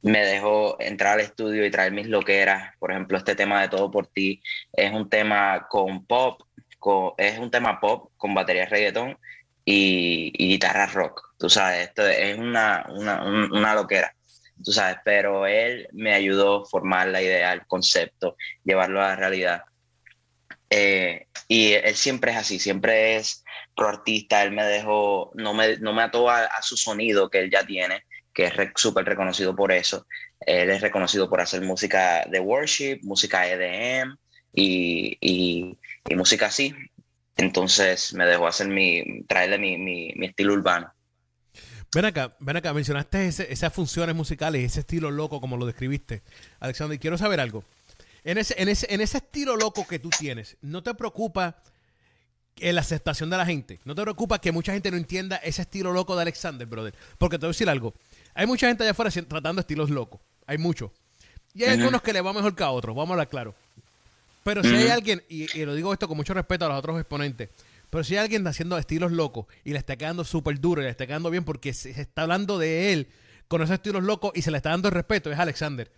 me 0.02 0.24
dejó 0.24 0.78
entrar 0.80 1.14
al 1.14 1.22
estudio 1.22 1.66
y 1.66 1.72
traer 1.72 1.92
mis 1.92 2.08
loqueras. 2.08 2.76
Por 2.78 2.92
ejemplo, 2.92 3.18
este 3.18 3.36
tema 3.36 3.62
de 3.62 3.70
Todo 3.70 3.90
por 3.90 4.08
ti 4.08 4.42
es 4.74 4.92
un 4.92 5.10
tema 5.10 5.68
con 5.70 6.06
pop, 6.06 6.42
con- 6.78 7.14
es 7.18 7.40
un 7.40 7.50
tema 7.50 7.80
pop 7.80 8.12
con 8.18 8.34
batería 8.36 8.66
reggaetón 8.66 9.18
y, 9.66 10.32
y 10.38 10.50
guitarra 10.50 10.88
rock. 10.88 11.22
Tú 11.38 11.50
sabes, 11.50 11.90
esto 11.90 12.08
es 12.08 12.38
una, 12.38 12.86
una, 12.90 13.24
un- 13.26 13.52
una 13.54 13.76
loquera. 13.76 14.16
Tú 14.64 14.72
sabes, 14.72 14.98
pero 15.04 15.46
él 15.48 15.88
me 15.94 16.14
ayudó 16.14 16.64
a 16.64 16.66
formar 16.66 17.08
la 17.10 17.22
idea, 17.22 17.54
el 17.54 17.66
concepto, 17.68 18.38
llevarlo 18.64 19.02
a 19.02 19.10
la 19.10 19.16
realidad. 19.18 19.64
Eh, 20.70 21.28
y 21.48 21.74
él 21.74 21.96
siempre 21.96 22.32
es 22.32 22.38
así, 22.38 22.60
siempre 22.60 23.18
es 23.18 23.44
pro 23.76 23.88
artista. 23.90 24.44
Él 24.44 24.52
me 24.52 24.64
dejó, 24.64 25.32
no 25.36 25.54
me, 25.54 25.78
no 25.78 25.94
me 25.94 26.04
ató 26.04 26.30
a, 26.30 26.50
su 26.62 26.76
sonido 26.78 27.30
que 27.30 27.40
él 27.40 27.52
ya 27.52 27.66
tiene, 27.66 28.04
que 28.34 28.46
es 28.46 28.56
re- 28.56 28.72
súper 28.76 29.06
reconocido 29.06 29.56
por 29.56 29.72
eso. 29.72 30.06
Él 30.40 30.70
es 30.70 30.82
reconocido 30.82 31.30
por 31.30 31.42
hacer 31.42 31.62
música 31.62 32.26
de 32.30 32.40
worship, 32.40 33.00
música 33.04 33.48
EDM 33.48 34.16
y, 34.54 35.18
y 36.08 36.16
música 36.16 36.48
así. 36.48 36.74
Entonces 37.38 38.14
me 38.14 38.26
dejó 38.26 38.48
hacer 38.48 38.68
mi, 38.68 39.24
traerle 39.24 39.58
mi, 39.58 39.78
mi, 39.78 40.14
mi 40.16 40.28
estilo 40.28 40.54
urbano. 40.54 40.92
Ven 41.94 42.06
acá, 42.06 42.36
ven 42.40 42.58
acá, 42.58 42.74
mencionaste 42.74 43.28
ese- 43.28 43.52
esas 43.52 43.74
funciones 43.74 44.16
musicales, 44.16 44.64
ese 44.64 44.82
estilo 44.82 45.12
loco 45.12 45.40
como 45.40 45.58
lo 45.58 45.66
describiste. 45.66 46.24
Alexander, 46.60 46.96
y 46.96 47.00
quiero 47.00 47.18
saber 47.18 47.40
algo. 47.40 47.64
En 48.24 48.38
ese, 48.38 48.56
en, 48.62 48.70
ese, 48.70 48.94
en 48.94 49.02
ese 49.02 49.18
estilo 49.18 49.56
loco 49.56 49.86
que 49.88 50.00
tú 50.00 50.10
tienes, 50.10 50.58
¿no 50.62 50.82
te 50.84 50.94
preocupa 50.96 51.62
la 52.60 52.82
aceptación 52.82 53.30
de 53.30 53.38
la 53.38 53.46
gente? 53.46 53.80
¿No 53.86 53.96
te 53.96 54.02
preocupa 54.02 54.40
que 54.40 54.52
mucha 54.52 54.74
gente 54.74 54.90
no 54.92 54.98
entienda 54.98 55.38
ese 55.38 55.62
estilo 55.62 55.94
loco 55.94 56.16
de 56.16 56.24
Alexander, 56.24 56.66
brother? 56.68 56.96
Porque 57.18 57.38
te 57.38 57.46
voy 57.46 57.52
a 57.52 57.54
decir 57.54 57.70
algo. 57.70 57.94
Hay 58.34 58.48
mucha 58.48 58.68
gente 58.68 58.84
allá 58.84 58.92
afuera 58.92 59.12
tratando 59.12 59.62
estilos 59.62 59.90
locos. 59.90 60.20
Hay 60.48 60.58
muchos. 60.58 60.92
Y 61.54 61.64
hay 61.64 61.70
algunos 61.80 62.02
que 62.02 62.12
le 62.12 62.20
va 62.22 62.34
mejor 62.34 62.56
que 62.56 62.64
a 62.64 62.72
otros, 62.72 62.96
vamos 62.96 63.12
a 63.12 63.14
hablar 63.14 63.30
claro. 63.30 63.56
Pero 64.46 64.64
si 64.64 64.76
hay 64.76 64.90
alguien, 64.90 65.24
y, 65.28 65.60
y 65.60 65.66
lo 65.66 65.74
digo 65.74 65.92
esto 65.92 66.08
con 66.08 66.16
mucho 66.18 66.36
respeto 66.36 66.66
a 66.66 66.70
los 66.70 66.78
otros 66.78 67.00
exponentes, 67.00 67.50
pero 67.90 68.04
si 68.04 68.14
hay 68.14 68.20
alguien 68.20 68.46
haciendo 68.46 68.78
estilos 68.78 69.12
locos 69.12 69.48
y 69.64 69.72
le 69.72 69.80
está 69.80 69.96
quedando 69.96 70.24
súper 70.24 70.60
duro 70.60 70.82
y 70.82 70.84
le 70.86 70.92
está 70.92 71.08
quedando 71.08 71.32
bien 71.32 71.44
porque 71.44 71.74
se, 71.74 71.96
se 71.96 72.02
está 72.02 72.22
hablando 72.22 72.60
de 72.60 72.94
él 72.94 73.08
con 73.48 73.64
esos 73.64 73.74
estilos 73.74 74.04
locos 74.04 74.32
y 74.36 74.44
se 74.44 74.52
le 74.52 74.58
está 74.58 74.70
dando 74.70 74.88
el 74.90 74.94
respeto, 74.94 75.32
es 75.32 75.40
Alexander. 75.40 75.92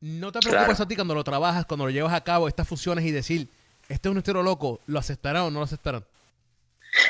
¿No 0.00 0.32
te 0.32 0.38
Claro. 0.38 0.72
eso 0.72 0.82
a 0.84 0.88
ti 0.88 0.94
cuando 0.96 1.14
lo 1.14 1.24
trabajas, 1.24 1.66
cuando 1.66 1.84
lo 1.84 1.90
llevas 1.90 2.14
a 2.14 2.24
cabo, 2.24 2.48
estas 2.48 2.66
fusiones 2.66 3.04
y 3.04 3.10
decir, 3.10 3.48
este 3.90 4.08
es 4.08 4.10
un 4.12 4.16
estilo 4.18 4.42
loco, 4.42 4.80
¿lo 4.86 4.98
aceptarán 4.98 5.42
o 5.42 5.50
no 5.50 5.58
lo 5.60 5.64
aceptarán? 5.66 6.06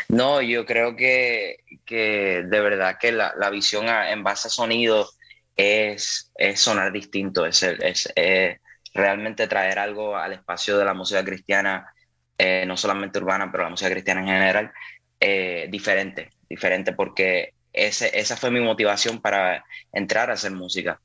No, 0.09 0.43
yo 0.43 0.67
creo 0.67 0.97
que, 0.97 1.59
que 1.85 2.43
de 2.49 2.61
verdad 2.61 2.99
que 3.01 3.13
la, 3.13 3.33
la 3.39 3.49
visión 3.51 3.89
a- 3.89 4.11
en 4.11 4.25
base 4.25 4.49
a 4.49 4.51
sonido 4.51 5.09
es, 5.57 6.33
es 6.37 6.61
sonar 6.61 6.91
distinto, 6.93 7.47
es, 7.47 7.63
el- 7.63 7.81
es, 7.83 8.13
eh, 8.17 8.59
realmente 8.95 9.49
traer 9.49 9.79
algo 9.79 10.17
al 10.17 10.33
espacio 10.35 10.79
de 10.79 10.85
la 10.85 10.95
música 10.95 11.25
cristiana, 11.25 11.87
eh, 12.39 12.65
no 12.67 12.77
solamente 12.77 13.19
urbana, 13.19 13.51
pero 13.51 13.65
la 13.65 13.71
música 13.71 13.91
cristiana 13.91 14.21
en 14.23 14.29
general, 14.29 14.73
eh, 15.21 15.69
diferente, 15.71 16.31
diferente 16.49 16.93
porque 16.93 17.55
ese, 17.73 18.19
esa 18.19 18.37
fue 18.37 18.51
mi 18.51 18.61
motivación 18.61 19.21
para 19.21 19.65
entrar 19.93 20.31
a 20.31 20.35
hacer 20.35 20.53
música, 20.53 21.01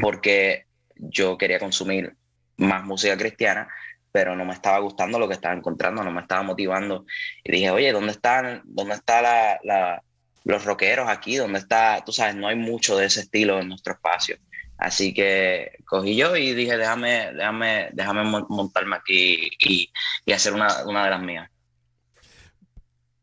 porque 0.00 0.66
yo 0.96 1.36
quería 1.38 1.58
consumir 1.58 2.14
más 2.56 2.84
música 2.84 3.16
cristiana, 3.16 3.68
pero 4.10 4.36
no 4.36 4.44
me 4.44 4.52
estaba 4.54 4.78
gustando 4.78 5.18
lo 5.18 5.28
que 5.28 5.34
estaba 5.34 5.54
encontrando, 5.54 6.02
no 6.04 6.10
me 6.12 6.20
estaba 6.22 6.42
motivando 6.42 7.04
y 7.44 7.52
dije, 7.52 7.70
oye, 7.70 7.92
¿dónde 7.92 8.12
están, 8.12 8.62
dónde 8.64 8.94
está 8.94 9.22
la, 9.22 9.58
la- 9.64 10.02
los 10.44 10.64
rockeros 10.64 11.08
aquí? 11.08 11.36
¿Dónde 11.36 11.58
está? 11.60 12.02
Tú 12.04 12.12
sabes, 12.12 12.34
no 12.34 12.48
hay 12.48 12.56
mucho 12.56 12.96
de 12.96 13.06
ese 13.06 13.20
estilo 13.20 13.60
en 13.60 13.68
nuestro 13.68 13.94
espacio. 13.94 14.36
Así 14.78 15.14
que 15.14 15.78
cogí 15.84 16.16
yo 16.16 16.36
y 16.36 16.54
dije, 16.54 16.76
déjame, 16.76 17.32
déjame, 17.34 17.90
déjame 17.92 18.24
mon- 18.24 18.46
montarme 18.48 18.96
aquí 18.96 19.48
y, 19.60 19.92
y 20.26 20.32
hacer 20.32 20.52
una, 20.52 20.84
una 20.84 21.04
de 21.04 21.10
las 21.10 21.22
mías. 21.22 21.50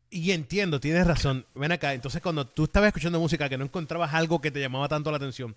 Y 0.08 0.32
entiendo, 0.32 0.80
tienes 0.80 1.06
razón. 1.06 1.46
Ven 1.54 1.70
acá, 1.72 1.92
entonces 1.94 2.20
cuando 2.20 2.46
tú 2.46 2.64
estabas 2.64 2.88
escuchando 2.88 3.20
música 3.20 3.48
que 3.48 3.58
no 3.58 3.64
encontrabas 3.64 4.12
algo 4.14 4.40
que 4.40 4.50
te 4.50 4.60
llamaba 4.60 4.88
tanto 4.88 5.10
la 5.10 5.18
atención, 5.18 5.54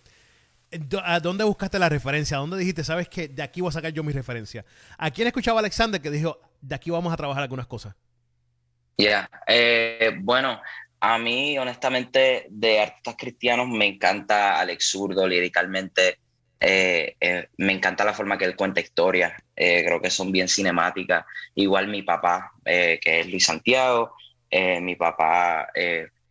¿a 1.03 1.19
dónde 1.19 1.43
buscaste 1.43 1.79
la 1.79 1.89
referencia? 1.89 2.37
¿A 2.37 2.41
dónde 2.41 2.57
dijiste, 2.57 2.83
sabes 2.83 3.07
que 3.07 3.27
de 3.29 3.41
aquí 3.41 3.61
voy 3.61 3.69
a 3.69 3.73
sacar 3.73 3.91
yo 3.93 4.03
mi 4.03 4.13
referencia? 4.13 4.65
¿A 4.97 5.09
quién 5.09 5.27
escuchaba 5.27 5.59
Alexander 5.59 6.01
que 6.01 6.11
dijo, 6.11 6.39
de 6.61 6.75
aquí 6.75 6.91
vamos 6.91 7.11
a 7.13 7.17
trabajar 7.17 7.43
algunas 7.43 7.65
cosas? 7.65 7.95
Ya, 8.95 9.27
eh, 9.47 10.11
bueno, 10.21 10.61
a 11.05 11.17
mí 11.17 11.57
honestamente 11.57 12.47
de 12.49 12.79
artistas 12.79 13.15
cristianos 13.17 13.67
me 13.67 13.85
encanta 13.85 14.57
Alex 14.57 14.89
Zurdo 14.89 15.27
líricamente, 15.27 16.19
Eh, 16.65 17.17
eh, 17.19 17.49
me 17.57 17.73
encanta 17.73 18.05
la 18.05 18.13
forma 18.13 18.37
que 18.37 18.45
él 18.45 18.55
cuenta 18.55 18.79
historias, 18.79 19.33
eh, 19.53 19.83
creo 19.85 19.99
que 20.01 20.09
son 20.09 20.31
bien 20.31 20.47
cinemáticas. 20.47 21.25
Igual 21.55 21.89
mi 21.89 22.03
papá, 22.03 22.53
que 22.63 23.19
es 23.19 23.27
Luis 23.27 23.45
Santiago, 23.45 24.13
mi 24.79 24.95
papá, 24.95 25.67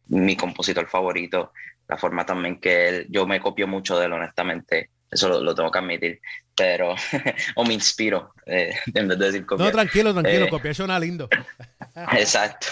mi 0.08 0.34
compositor 0.36 0.88
favorito, 0.88 1.52
la 1.86 1.98
forma 1.98 2.24
también 2.24 2.58
que 2.58 2.88
él, 2.88 3.06
yo 3.10 3.26
me 3.26 3.40
copio 3.40 3.68
mucho 3.68 3.98
de 3.98 4.06
él, 4.06 4.12
honestamente, 4.14 4.88
eso 5.10 5.28
lo, 5.28 5.54
tengo 5.54 5.70
que 5.70 5.78
admitir, 5.80 6.20
pero, 6.56 6.94
o 7.56 7.64
me 7.66 7.74
inspiro, 7.74 8.32
en 8.46 9.08
vez 9.08 9.18
de 9.18 9.26
decir 9.26 9.44
copiar. 9.44 9.66
No, 9.66 9.72
tranquilo, 9.72 10.14
tranquilo, 10.14 10.48
copiar 10.48 10.74
suena 10.74 10.98
lindo. 10.98 11.28
exacto. 12.18 12.68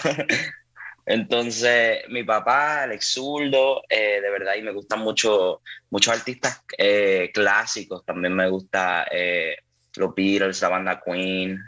Entonces, 1.13 2.05
mi 2.09 2.23
papá, 2.23 2.85
Alex 2.85 3.15
Zurdo, 3.15 3.83
eh, 3.89 4.21
de 4.21 4.31
verdad, 4.31 4.55
y 4.57 4.63
me 4.63 4.71
gustan 4.71 5.01
mucho, 5.01 5.61
muchos 5.91 6.15
artistas 6.15 6.63
eh, 6.79 7.33
clásicos, 7.35 8.05
también 8.05 8.33
me 8.33 8.49
gusta 8.49 9.09
eh, 9.11 9.57
los 9.97 10.15
Beatles, 10.15 10.63
la 10.63 10.69
banda 10.69 11.03
Queen, 11.05 11.59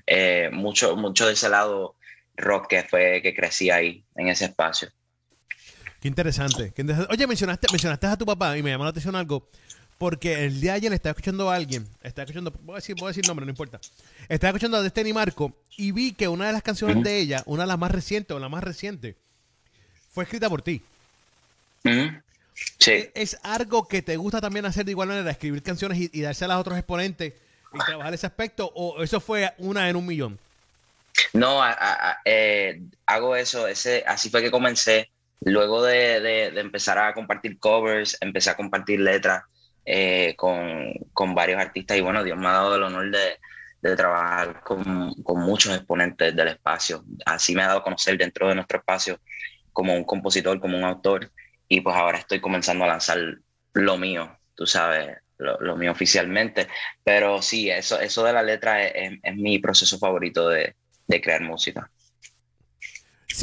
mucho, 0.52 0.96
mucho 0.96 1.26
de 1.26 1.32
ese 1.32 1.49
lado 1.49 1.96
rock 2.37 2.68
que 2.68 2.84
fue 2.84 3.20
que 3.20 3.34
crecí 3.34 3.68
ahí, 3.68 4.04
en 4.14 4.28
ese 4.28 4.44
espacio. 4.44 4.90
Qué 6.00 6.06
interesante. 6.06 6.72
Oye, 7.11 7.26
mencionaste, 7.26 7.66
mencionaste 7.72 8.06
a 8.06 8.16
tu 8.16 8.25
papá 8.25 8.56
y 8.56 8.62
me 8.62 8.70
llamó 8.70 8.84
la 8.84 8.90
atención 8.90 9.16
algo, 9.16 9.49
porque 9.99 10.44
el 10.44 10.61
día 10.61 10.72
de 10.72 10.76
ayer 10.76 10.92
estaba 10.92 11.11
escuchando 11.11 11.50
a 11.50 11.56
alguien, 11.56 11.88
estaba 12.04 12.26
escuchando, 12.26 12.52
voy 12.62 12.75
a 12.75 12.76
decir, 12.76 12.94
voy 12.94 13.06
a 13.06 13.08
decir 13.08 13.26
nombre, 13.26 13.44
no 13.44 13.50
importa. 13.50 13.80
Estaba 14.28 14.50
escuchando 14.50 14.76
a 14.76 14.82
Destiny 14.82 15.12
Marco 15.12 15.52
y 15.76 15.90
vi 15.90 16.12
que 16.12 16.28
una 16.28 16.46
de 16.46 16.52
las 16.52 16.62
canciones 16.62 17.02
de 17.02 17.18
ella, 17.18 17.42
una 17.46 17.64
de 17.64 17.66
las 17.66 17.78
más 17.80 17.90
recientes 17.90 18.37
o 18.37 18.38
la 18.38 18.49
más 18.49 18.62
reciente, 18.62 19.16
fue 20.12 20.25
escrita 20.25 20.49
por 20.49 20.62
ti. 20.62 20.83
Sí. 22.78 23.11
¿Es 23.14 23.38
algo 23.42 23.88
que 23.88 24.02
te 24.02 24.16
gusta 24.16 24.40
también 24.40 24.66
hacer 24.66 24.85
de 24.85 24.92
igual 24.92 25.09
manera, 25.09 25.31
escribir 25.31 25.62
canciones 25.62 25.99
y, 25.99 26.11
y 26.12 26.21
darse 26.21 26.45
a 26.45 26.49
los 26.49 26.59
otros 26.59 26.78
exponentes 26.78 27.33
y 27.73 27.78
trabajar 27.78 28.14
ese 28.14 28.26
aspecto? 28.26 28.71
¿O 28.75 29.02
eso 29.02 29.21
fue 29.21 29.52
una 29.59 29.88
en 29.88 29.97
un 29.97 30.07
millón? 30.07 30.38
No, 31.33 31.62
eh, 32.25 32.81
hago 33.07 33.37
eso, 33.37 33.66
ese, 33.66 34.04
así 34.07 34.31
fue 34.31 34.42
que 34.42 34.50
comencé. 34.50 35.11
Luego 35.40 35.83
de, 35.83 36.49
empezar 36.61 36.99
a 36.99 37.14
compartir 37.14 37.59
covers, 37.59 38.16
empecé 38.21 38.50
a 38.50 38.57
compartir 38.57 39.00
letras 39.00 39.42
eh, 39.85 40.35
con, 40.37 40.92
con, 41.12 41.35
varios 41.35 41.61
artistas 41.61 41.97
y 41.97 42.00
bueno, 42.00 42.23
Dios 42.23 42.38
me 42.38 42.47
ha 42.47 42.52
dado 42.52 42.76
el 42.76 42.83
honor 42.85 43.11
de, 43.11 43.38
de 43.81 43.97
trabajar 43.97 44.62
con, 44.62 45.12
con, 45.25 45.40
muchos 45.40 45.75
exponentes 45.75 46.37
del 46.37 46.49
espacio. 46.49 47.04
Así 47.26 47.54
me 47.57 47.62
ha 47.62 47.69
dado 47.69 47.81
a 47.81 47.85
conocer 47.85 48.16
dentro 48.16 48.49
de 48.49 48.54
nuestro 48.54 48.78
espacio 48.78 49.19
como 49.72 49.94
un 49.94 50.04
compositor, 50.04 50.60
como 50.60 50.76
un 50.76 50.84
autor, 50.84 51.30
y 51.68 51.80
pues 51.80 51.96
ahora 51.96 52.18
estoy 52.18 52.40
comenzando 52.40 52.84
a 52.84 52.88
lanzar 52.88 53.18
lo 53.72 53.96
mío, 53.96 54.38
tú 54.54 54.66
sabes, 54.66 55.16
lo, 55.38 55.76
mío 55.76 55.90
oficialmente, 55.90 56.68
pero 57.02 57.42
sí, 57.42 57.70
eso, 57.70 58.00
eso 58.00 58.24
de 58.24 58.32
la 58.32 58.42
letra 58.42 58.86
es, 58.86 59.18
mi 59.36 59.58
proceso 59.58 59.98
favorito 59.98 60.48
de, 60.48 60.74
crear 61.22 61.42
música. 61.42 61.90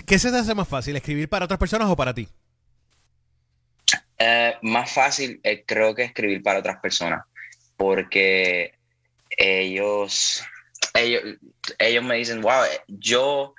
¿Qué 0.06 0.18
se 0.18 0.32
te 0.32 0.38
hace 0.38 0.56
más 0.56 0.68
fácil, 0.68 0.96
escribir 0.96 1.30
para 1.30 1.46
otras 1.46 1.60
personas 1.60 1.88
o 1.90 1.96
para 1.96 2.14
ti? 2.14 2.28
Eh, 4.18 4.58
más 4.64 4.92
fácil 4.92 5.40
eh, 5.44 5.64
creo 5.66 5.94
que 5.94 6.04
escribir 6.04 6.42
para 6.42 6.60
otras 6.60 6.80
personas, 6.80 7.26
porque 7.78 8.74
ellos, 9.38 10.44
ellos, 10.94 11.24
ellos 11.78 12.04
me 12.04 12.16
dicen, 12.16 12.42
wow, 12.42 12.64
yo 12.88 13.54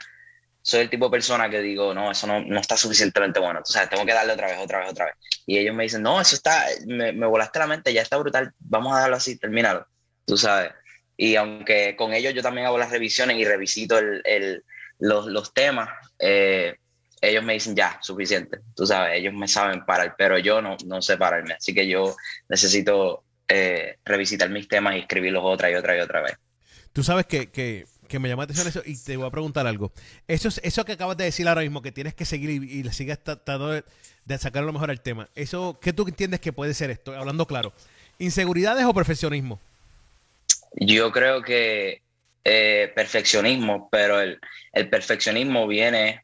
soy 0.62 0.80
el 0.80 0.90
tipo 0.90 1.06
de 1.06 1.10
persona 1.10 1.48
que 1.48 1.60
digo, 1.60 1.94
no, 1.94 2.10
eso 2.10 2.26
no, 2.26 2.40
no 2.40 2.60
está 2.60 2.76
suficientemente 2.76 3.40
bueno. 3.40 3.60
O 3.62 3.66
sea, 3.66 3.88
tengo 3.88 4.04
que 4.04 4.12
darle 4.12 4.32
otra 4.32 4.48
vez, 4.48 4.58
otra 4.58 4.80
vez, 4.80 4.90
otra 4.90 5.06
vez. 5.06 5.14
Y 5.46 5.58
ellos 5.58 5.74
me 5.74 5.84
dicen, 5.84 6.02
no, 6.02 6.20
eso 6.20 6.34
está, 6.34 6.66
me, 6.86 7.12
me 7.12 7.26
volaste 7.26 7.58
la 7.58 7.66
mente, 7.66 7.92
ya 7.92 8.02
está 8.02 8.16
brutal, 8.18 8.52
vamos 8.58 8.94
a 8.94 9.00
darlo 9.00 9.16
así, 9.16 9.38
termínalo. 9.38 9.86
Tú 10.26 10.36
sabes. 10.36 10.72
Y 11.16 11.36
aunque 11.36 11.96
con 11.96 12.12
ellos 12.12 12.34
yo 12.34 12.42
también 12.42 12.66
hago 12.66 12.78
las 12.78 12.90
revisiones 12.90 13.36
y 13.36 13.44
revisito 13.44 13.98
el, 13.98 14.22
el, 14.24 14.64
los, 14.98 15.26
los, 15.26 15.52
temas, 15.52 15.88
eh, 16.18 16.76
ellos 17.20 17.44
me 17.44 17.54
dicen, 17.54 17.74
ya, 17.74 17.98
suficiente. 18.02 18.60
Tú 18.74 18.86
sabes, 18.86 19.18
ellos 19.18 19.34
me 19.34 19.48
saben 19.48 19.84
parar, 19.84 20.14
pero 20.16 20.38
yo 20.38 20.62
no, 20.62 20.76
no 20.86 21.02
sé 21.02 21.16
pararme. 21.16 21.54
Así 21.54 21.74
que 21.74 21.86
yo 21.86 22.16
necesito 22.48 23.24
eh, 23.48 23.96
revisitar 24.04 24.48
mis 24.50 24.68
temas 24.68 24.94
y 24.96 25.00
escribirlos 25.00 25.42
otra 25.44 25.70
y 25.70 25.74
otra 25.74 25.96
y 25.96 26.00
otra 26.00 26.22
vez. 26.22 26.36
Tú 26.92 27.02
sabes 27.02 27.26
que, 27.26 27.50
que 27.50 27.86
que 28.10 28.18
me 28.18 28.28
llama 28.28 28.42
la 28.42 28.44
atención 28.44 28.66
eso 28.66 28.82
y 28.84 28.96
te 28.96 29.16
voy 29.16 29.26
a 29.26 29.30
preguntar 29.30 29.66
algo. 29.66 29.92
Eso, 30.28 30.48
eso 30.62 30.84
que 30.84 30.92
acabas 30.92 31.16
de 31.16 31.24
decir 31.24 31.48
ahora 31.48 31.62
mismo, 31.62 31.80
que 31.80 31.92
tienes 31.92 32.12
que 32.12 32.26
seguir 32.26 32.50
y, 32.50 32.82
le 32.82 32.92
sigues 32.92 33.22
tratando 33.22 33.70
de, 33.70 33.84
sacar 34.38 34.64
lo 34.64 34.72
mejor 34.72 34.90
al 34.90 35.00
tema, 35.00 35.28
eso, 35.34 35.78
¿qué 35.80 35.92
tú 35.92 36.06
entiendes 36.06 36.40
que 36.40 36.52
puede 36.52 36.74
ser 36.74 36.90
esto? 36.90 37.16
Hablando 37.16 37.46
claro, 37.46 37.72
¿inseguridades 38.18 38.84
o 38.84 38.92
perfeccionismo? 38.92 39.60
Yo 40.74 41.10
creo 41.10 41.42
que 41.42 42.02
eh, 42.44 42.92
perfeccionismo, 42.94 43.88
pero 43.90 44.20
el, 44.20 44.38
perfeccionismo 44.90 45.66
viene 45.66 46.22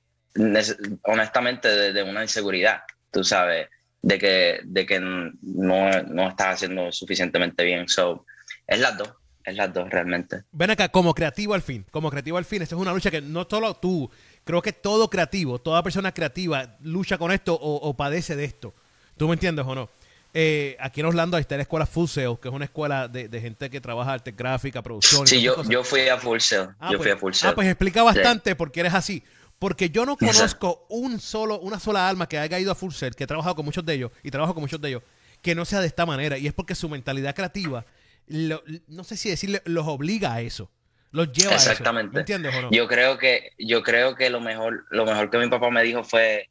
honestamente 1.05 1.93
de, 1.93 2.02
una 2.02 2.23
inseguridad, 2.23 2.83
tú 3.11 3.25
sabes, 3.25 3.69
de 4.02 4.19
que, 4.19 4.61
de 4.64 4.87
que 4.87 5.00
no, 5.00 5.90
no 6.02 6.28
estás 6.28 6.55
haciendo 6.55 6.93
suficientemente 6.93 7.64
bien. 7.64 7.88
So, 7.88 8.26
es 8.66 8.78
las 8.81 8.99
dos 8.99 9.09
es 9.46 9.56
las 9.56 9.72
dos 9.72 9.88
realmente. 9.88 10.42
Ven 10.52 10.70
acá, 10.70 10.88
como 10.88 11.14
creativo 11.14 11.54
al 11.54 11.62
fin, 11.62 11.86
como 11.90 12.10
creativo 12.10 12.36
al 12.36 12.44
fin, 12.44 12.62
esta 12.62 12.74
es 12.74 12.80
una 12.80 12.92
lucha 12.92 13.10
que 13.10 13.22
no 13.22 13.46
solo 13.48 13.74
tú, 13.74 14.10
creo 14.44 14.60
que 14.60 14.72
todo 14.72 15.08
creativo, 15.08 15.60
toda 15.60 15.82
persona 15.82 16.12
creativa 16.12 16.76
lucha 16.82 17.16
con 17.16 17.30
esto 17.30 17.54
o, 17.54 17.96
padece 17.96 18.34
de 18.36 18.44
esto. 18.44 18.74
¿Tú 19.16 19.28
me 19.28 19.34
entiendes 19.34 19.64
o 19.66 19.74
no? 19.74 19.88
Eh, 20.34 20.76
aquí 20.80 21.00
en 21.00 21.06
Orlando 21.06 21.38
está 21.38 21.56
la 21.56 21.62
escuela 21.62 21.86
Full 21.86 22.08
Sail, 22.08 22.36
que 22.42 22.48
es 22.48 22.54
una 22.54 22.66
escuela 22.66 23.08
de, 23.08 23.40
gente 23.40 23.70
que 23.70 23.80
trabaja 23.80 24.12
arte 24.12 24.32
gráfica, 24.32 24.82
producción. 24.82 25.26
Sí, 25.26 25.40
yo, 25.40 25.62
yo 25.62 25.82
fui 25.82 26.08
a 26.08 26.18
Full 26.18 26.40
Sail. 26.40 26.68
Ah, 26.78 26.90
yo 26.90 26.98
pues, 26.98 27.02
fui 27.02 27.10
a 27.12 27.16
Full 27.16 27.32
Sail. 27.32 27.52
Ah, 27.52 27.54
pues 27.54 27.68
explica 27.68 28.02
bastante 28.02 28.54
por 28.56 28.72
qué 28.72 28.80
eres 28.80 28.94
así. 28.94 29.22
Porque 29.58 29.88
yo 29.88 30.04
no 30.04 30.16
conozco 30.18 30.84
un 30.90 31.18
solo, 31.18 31.60
una 31.60 31.80
sola 31.80 32.06
alma 32.08 32.28
que 32.28 32.38
haya 32.38 32.58
ido 32.58 32.72
a 32.72 32.74
Full 32.74 32.92
Sail, 32.92 33.14
que 33.14 33.24
he 33.24 33.26
trabajado 33.26 33.54
con 33.54 33.64
muchos 33.64 33.86
de 33.86 33.94
ellos, 33.94 34.10
y 34.22 34.30
trabajo 34.30 34.52
con 34.52 34.60
muchos 34.60 34.80
de 34.80 34.88
ellos, 34.88 35.02
que 35.40 35.54
no 35.54 35.64
sea 35.64 35.80
de 35.80 35.86
esta 35.86 36.04
manera. 36.04 36.36
Y 36.36 36.46
es 36.46 36.52
porque 36.52 36.74
su 36.74 36.90
mentalidad 36.90 37.34
creativa 37.34 37.86
no 38.28 39.04
sé 39.04 39.16
si 39.16 39.30
decirle, 39.30 39.62
los 39.64 39.87
obliga 39.87 40.35
a 40.35 40.40
eso. 40.40 40.71
Los 41.12 41.33
lleva 41.33 41.54
Exactamente. 41.54 42.11
a 42.11 42.12
eso. 42.12 42.21
entiendes 42.21 42.54
o 42.54 42.62
no? 42.62 42.71
Yo 42.71 42.88
creo 42.88 43.18
que, 43.18 43.52
yo 43.59 43.83
creo 43.83 44.14
que 44.14 44.30
lo 44.30 44.40
mejor, 44.40 44.85
lo 44.90 45.04
mejor 45.04 45.30
que 45.30 45.38
mi 45.38 45.49
papá 45.49 45.71
me 45.71 45.83
dijo 45.83 46.04
fue 46.04 46.50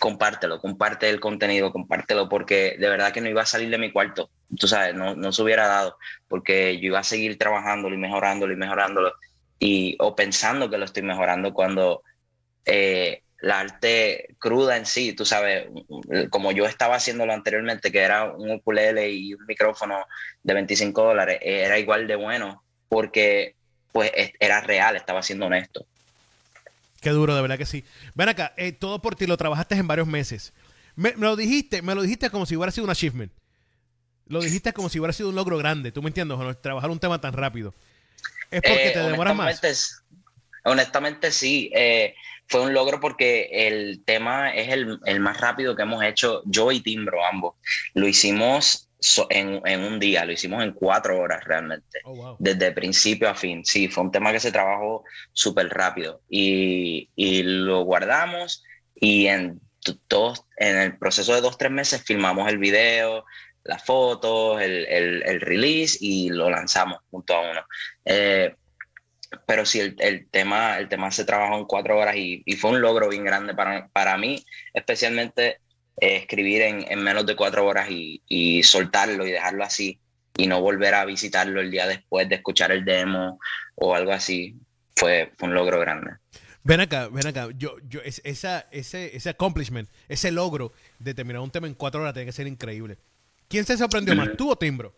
compártelo, 0.00 0.60
comparte 0.60 1.10
el 1.10 1.20
contenido, 1.20 1.72
compártelo, 1.72 2.28
porque 2.28 2.76
de 2.78 2.88
verdad 2.88 3.12
que 3.12 3.20
no 3.20 3.28
iba 3.28 3.42
a 3.42 3.46
salir 3.46 3.70
de 3.70 3.78
mi 3.78 3.92
cuarto. 3.92 4.30
Tú 4.58 4.66
sabes, 4.66 4.94
no, 4.94 5.14
no 5.14 5.32
se 5.32 5.42
hubiera 5.42 5.66
dado, 5.66 5.98
porque 6.28 6.78
yo 6.78 6.86
iba 6.86 7.00
a 7.00 7.04
seguir 7.04 7.36
trabajándolo 7.38 7.94
y 7.94 7.98
mejorándolo 7.98 8.52
y 8.52 8.56
mejorándolo, 8.56 9.12
y, 9.58 9.96
o 10.00 10.14
pensando 10.14 10.70
que 10.70 10.78
lo 10.78 10.84
estoy 10.84 11.02
mejorando 11.02 11.52
cuando 11.52 12.02
eh, 12.64 13.22
la 13.44 13.60
arte 13.60 14.34
cruda 14.38 14.76
en 14.78 14.86
sí, 14.86 15.12
tú 15.12 15.26
sabes, 15.26 15.66
como 16.30 16.50
yo 16.50 16.64
estaba 16.64 16.96
haciéndolo 16.96 17.32
anteriormente, 17.32 17.92
que 17.92 18.00
era 18.00 18.32
un 18.32 18.50
ukulele 18.50 19.10
y 19.10 19.34
un 19.34 19.44
micrófono 19.44 20.06
de 20.42 20.54
25 20.54 21.02
dólares, 21.02 21.38
era 21.42 21.78
igual 21.78 22.06
de 22.06 22.16
bueno 22.16 22.64
porque 22.88 23.54
pues 23.92 24.10
era 24.40 24.62
real, 24.62 24.96
estaba 24.96 25.22
siendo 25.22 25.46
honesto. 25.46 25.86
Qué 27.02 27.10
duro, 27.10 27.34
de 27.36 27.42
verdad 27.42 27.58
que 27.58 27.66
sí. 27.66 27.84
Ven 28.14 28.30
acá, 28.30 28.54
eh, 28.56 28.72
todo 28.72 29.02
por 29.02 29.14
ti 29.14 29.26
lo 29.26 29.36
trabajaste 29.36 29.74
en 29.74 29.86
varios 29.86 30.08
meses. 30.08 30.54
Me, 30.96 31.12
lo 31.12 31.36
dijiste, 31.36 31.82
me 31.82 31.94
lo 31.94 32.00
dijiste 32.00 32.30
como 32.30 32.46
si 32.46 32.56
hubiera 32.56 32.72
sido 32.72 32.84
un 32.84 32.90
achievement. 32.90 33.30
Lo 34.26 34.40
dijiste 34.40 34.72
como 34.72 34.88
si 34.88 34.98
hubiera 34.98 35.12
sido 35.12 35.28
un 35.28 35.34
logro 35.34 35.58
grande. 35.58 35.92
¿Tú 35.92 36.02
me 36.02 36.08
entiendes? 36.08 36.38
no? 36.38 36.56
Trabajar 36.56 36.88
un 36.88 36.98
tema 36.98 37.20
tan 37.20 37.34
rápido. 37.34 37.74
¿Es 38.50 38.62
porque 38.62 38.90
te 38.90 39.00
eh, 39.00 39.10
demoras 39.10 39.36
más? 39.36 40.02
Honestamente, 40.64 41.30
sí. 41.30 41.70
Eh, 41.74 42.14
fue 42.46 42.62
un 42.62 42.74
logro 42.74 43.00
porque 43.00 43.48
el 43.50 44.02
tema 44.04 44.54
es 44.54 44.68
el, 44.70 44.98
el, 45.06 45.20
más 45.20 45.40
rápido 45.40 45.74
que 45.74 45.82
hemos 45.82 46.04
hecho 46.04 46.42
yo 46.44 46.70
y 46.72 46.80
Timbro 46.80 47.24
ambos. 47.24 47.54
Lo 47.94 48.06
hicimos 48.06 48.88
en, 49.30 49.60
en, 49.64 49.80
un 49.80 49.98
día, 49.98 50.24
lo 50.24 50.32
hicimos 50.32 50.62
en 50.62 50.72
cuatro 50.72 51.18
horas 51.18 51.44
realmente, 51.44 52.00
oh, 52.04 52.36
desde 52.38 52.72
principio 52.72 53.28
a 53.28 53.34
fin. 53.34 53.64
Sí, 53.64 53.88
fue 53.88 54.04
un 54.04 54.10
tema 54.10 54.32
que 54.32 54.40
se 54.40 54.52
trabajó 54.52 55.04
súper 55.32 55.68
rápido 55.68 56.20
y, 56.28 57.08
y, 57.14 57.42
lo 57.42 57.82
guardamos 57.82 58.62
y 58.94 59.26
en, 59.26 59.60
todos, 60.08 60.44
en 60.56 60.76
el 60.76 60.96
proceso 60.98 61.34
de 61.34 61.40
dos, 61.40 61.58
tres 61.58 61.70
meses 61.70 62.02
filmamos 62.02 62.48
el 62.48 62.58
video, 62.58 63.24
las 63.64 63.84
fotos, 63.84 64.60
el, 64.60 64.86
el, 64.86 65.22
el 65.24 65.40
release 65.40 65.98
y 66.00 66.30
lo 66.30 66.50
lanzamos 66.50 67.00
junto 67.10 67.34
a 67.34 67.50
uno. 67.50 67.66
Eh, 68.04 68.54
pero 69.46 69.66
sí, 69.66 69.80
el, 69.80 69.96
el, 69.98 70.28
tema, 70.30 70.78
el 70.78 70.88
tema 70.88 71.10
se 71.10 71.24
trabajó 71.24 71.58
en 71.58 71.64
cuatro 71.64 71.98
horas 71.98 72.16
y, 72.16 72.42
y 72.44 72.56
fue 72.56 72.70
un 72.70 72.80
logro 72.80 73.08
bien 73.08 73.24
grande 73.24 73.54
para, 73.54 73.88
para 73.88 74.16
mí, 74.18 74.44
especialmente 74.72 75.58
eh, 76.00 76.16
escribir 76.16 76.62
en, 76.62 76.84
en, 76.90 77.02
menos 77.02 77.26
de 77.26 77.36
cuatro 77.36 77.66
horas 77.66 77.88
y, 77.90 78.22
y, 78.28 78.62
soltarlo 78.62 79.26
y 79.26 79.32
dejarlo 79.32 79.64
así 79.64 80.00
y 80.36 80.46
no 80.46 80.60
volver 80.60 80.94
a 80.94 81.04
visitarlo 81.04 81.60
el 81.60 81.70
día 81.70 81.86
después 81.86 82.28
de 82.28 82.36
escuchar 82.36 82.72
el 82.72 82.84
demo 82.84 83.38
o 83.76 83.94
algo 83.94 84.12
así, 84.12 84.56
fue, 84.96 85.32
fue 85.36 85.48
un 85.48 85.54
logro 85.54 85.78
grande. 85.78 86.12
Ven 86.64 86.80
acá, 86.80 87.08
ven 87.08 87.26
acá. 87.26 87.48
Yo, 87.56 87.76
yo, 87.88 88.00
esa, 88.02 88.66
ese, 88.70 89.14
ese 89.14 89.30
accomplishment, 89.30 89.88
ese 90.08 90.32
logro 90.32 90.72
de 90.98 91.14
terminar 91.14 91.42
un 91.42 91.50
tema 91.50 91.66
en 91.66 91.74
cuatro 91.74 92.00
horas 92.00 92.14
tiene 92.14 92.26
que 92.26 92.32
ser 92.32 92.46
increíble. 92.46 92.98
¿Quién 93.48 93.64
se 93.64 93.76
sorprendió 93.76 94.14
más, 94.16 94.30
tú 94.36 94.50
o 94.50 94.56
Timbro? 94.56 94.96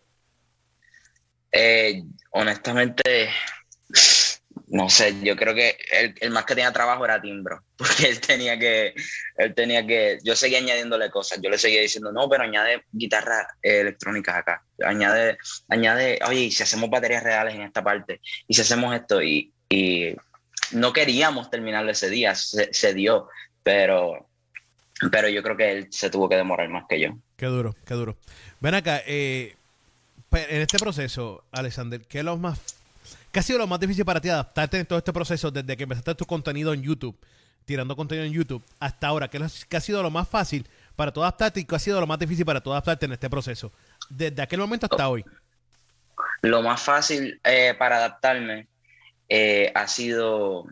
Eh, 1.51 2.05
honestamente, 2.31 3.31
no 4.69 4.91
sé, 4.91 5.17
yo 5.23 5.37
creo 5.37 5.55
que 5.55 5.79
el, 5.93 6.15
el, 6.21 6.31
más 6.31 6.45
que 6.45 6.55
tenía 6.55 6.73
trabajo 6.73 7.05
era 7.05 7.21
Timbro, 7.21 7.63
porque 7.77 8.09
él 8.09 8.21
tenía 8.21 8.59
que, 8.59 8.95
él 9.37 9.55
tenía 9.55 9.87
que, 9.87 10.19
yo 10.25 10.35
seguía 10.35 10.59
añadiéndole 10.59 11.11
cosas, 11.11 11.39
yo 11.43 11.51
le 11.51 11.59
seguía 11.59 11.81
diciendo, 11.81 12.13
no, 12.13 12.29
pero 12.29 12.45
añade 12.45 12.85
guitarras 12.93 13.47
electrónicas 13.63 14.37
acá, 14.37 14.65
añade, 14.85 15.39
añade, 15.69 16.19
oye, 16.27 16.51
si 16.51 16.63
hacemos 16.63 16.91
baterías 16.91 17.23
reales 17.23 17.55
en 17.55 17.63
esta 17.63 17.83
parte, 17.85 18.21
y 18.49 18.55
si 18.55 18.63
hacemos 18.63 18.95
esto, 18.95 19.23
y, 19.23 19.53
y 19.69 20.17
no 20.73 20.93
queríamos 20.93 21.49
terminarlo 21.51 21.93
ese 21.93 22.11
día, 22.11 22.35
se, 22.35 22.73
se, 22.73 22.93
dio, 22.93 23.29
pero, 23.63 24.29
pero 25.13 25.29
yo 25.29 25.43
creo 25.43 25.57
que 25.57 25.73
él 25.73 25.89
se 25.91 26.11
tuvo 26.11 26.29
que 26.29 26.37
demorar 26.37 26.69
más 26.69 26.85
que 26.89 27.01
yo. 27.01 27.11
Qué 27.37 27.47
duro, 27.47 27.77
qué 27.87 27.95
duro. 27.95 28.17
Ven 28.61 28.75
acá, 28.75 29.01
eh, 29.07 29.55
en 30.33 30.61
este 30.61 30.79
proceso, 30.79 31.45
Alexander, 31.53 32.01
¿qué 32.09 32.19
es 32.19 32.25
lo 32.25 32.37
más 32.37 32.61
¿Qué 33.37 33.41
ha 33.41 33.43
sido 33.43 33.59
lo 33.59 33.67
más 33.67 33.79
difícil 33.79 34.03
para 34.03 34.19
ti 34.19 34.31
adaptarte 34.31 34.79
en 34.79 34.87
todo 34.87 34.99
este 34.99 35.13
proceso 35.13 35.51
desde 35.51 35.77
que 35.77 35.83
empezaste 35.83 36.15
tu 36.15 36.25
contenido 36.25 36.73
en 36.73 36.81
YouTube, 36.81 37.15
tirando 37.67 37.95
contenido 37.95 38.25
en 38.25 38.33
YouTube, 38.33 38.65
hasta 38.81 39.09
ahora? 39.09 39.29
¿Qué, 39.29 39.77
ha 39.77 39.81
sido 39.81 40.03
lo 40.03 40.11
más 40.11 40.27
fácil 40.27 40.67
para 40.97 41.13
tú 41.13 41.21
adaptarte 41.21 41.61
y 41.61 41.67
qué 41.67 41.77
ha 41.77 41.79
sido 41.79 42.01
lo 42.01 42.07
más 42.07 42.19
difícil 42.19 42.47
para 42.47 42.63
tú 42.63 42.73
adaptarte 42.73 43.05
en 43.05 43.13
este 43.13 43.29
proceso? 43.29 43.75
Desde 44.09 44.41
aquel 44.41 44.59
momento 44.59 44.87
hasta 44.91 45.07
hoy. 45.07 45.23
Lo 46.41 46.63
más 46.63 46.81
fácil 46.81 47.39
eh, 47.45 47.75
para 47.79 47.97
adaptarme 47.97 48.69
eh, 49.29 49.71
ha 49.75 49.87
sido 49.87 50.69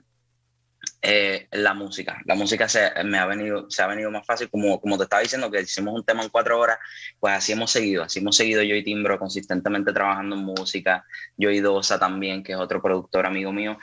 eh, 1.07 1.49
la 1.51 1.75
música. 1.75 2.23
La 2.25 2.35
música 2.35 2.67
se, 2.67 2.91
me 3.05 3.19
ha 3.19 3.27
venido, 3.27 3.71
se 3.71 3.83
ha 3.83 3.87
venido 3.87 4.11
más 4.11 4.25
fácil, 4.25 4.49
como, 4.49 4.81
como 4.81 4.97
te 4.97 5.03
estaba 5.05 5.21
diciendo, 5.21 5.51
que 5.51 5.61
hicimos 5.61 5.95
un 5.95 6.03
tema 6.03 6.23
en 6.23 6.31
cuatro 6.31 6.59
horas, 6.59 6.79
pues 7.21 7.35
así 7.35 7.53
hemos 7.53 7.71
seguido, 7.71 8.05
así 8.05 8.21
hemos 8.21 8.35
seguido 8.35 8.63
yo 8.63 8.75
y 8.75 8.83
Timbro 8.83 9.19
consistentemente 9.19 9.93
trabajando 9.93 10.35
en 10.35 10.45
música, 10.45 11.05
yo 11.37 11.51
y 11.51 11.61
Dosa 11.61 11.99
también, 11.99 12.43
que 12.43 12.53
es 12.53 12.59
otro 12.59 12.81
productor 12.81 13.27
amigo 13.27 13.53
mío, 13.53 13.77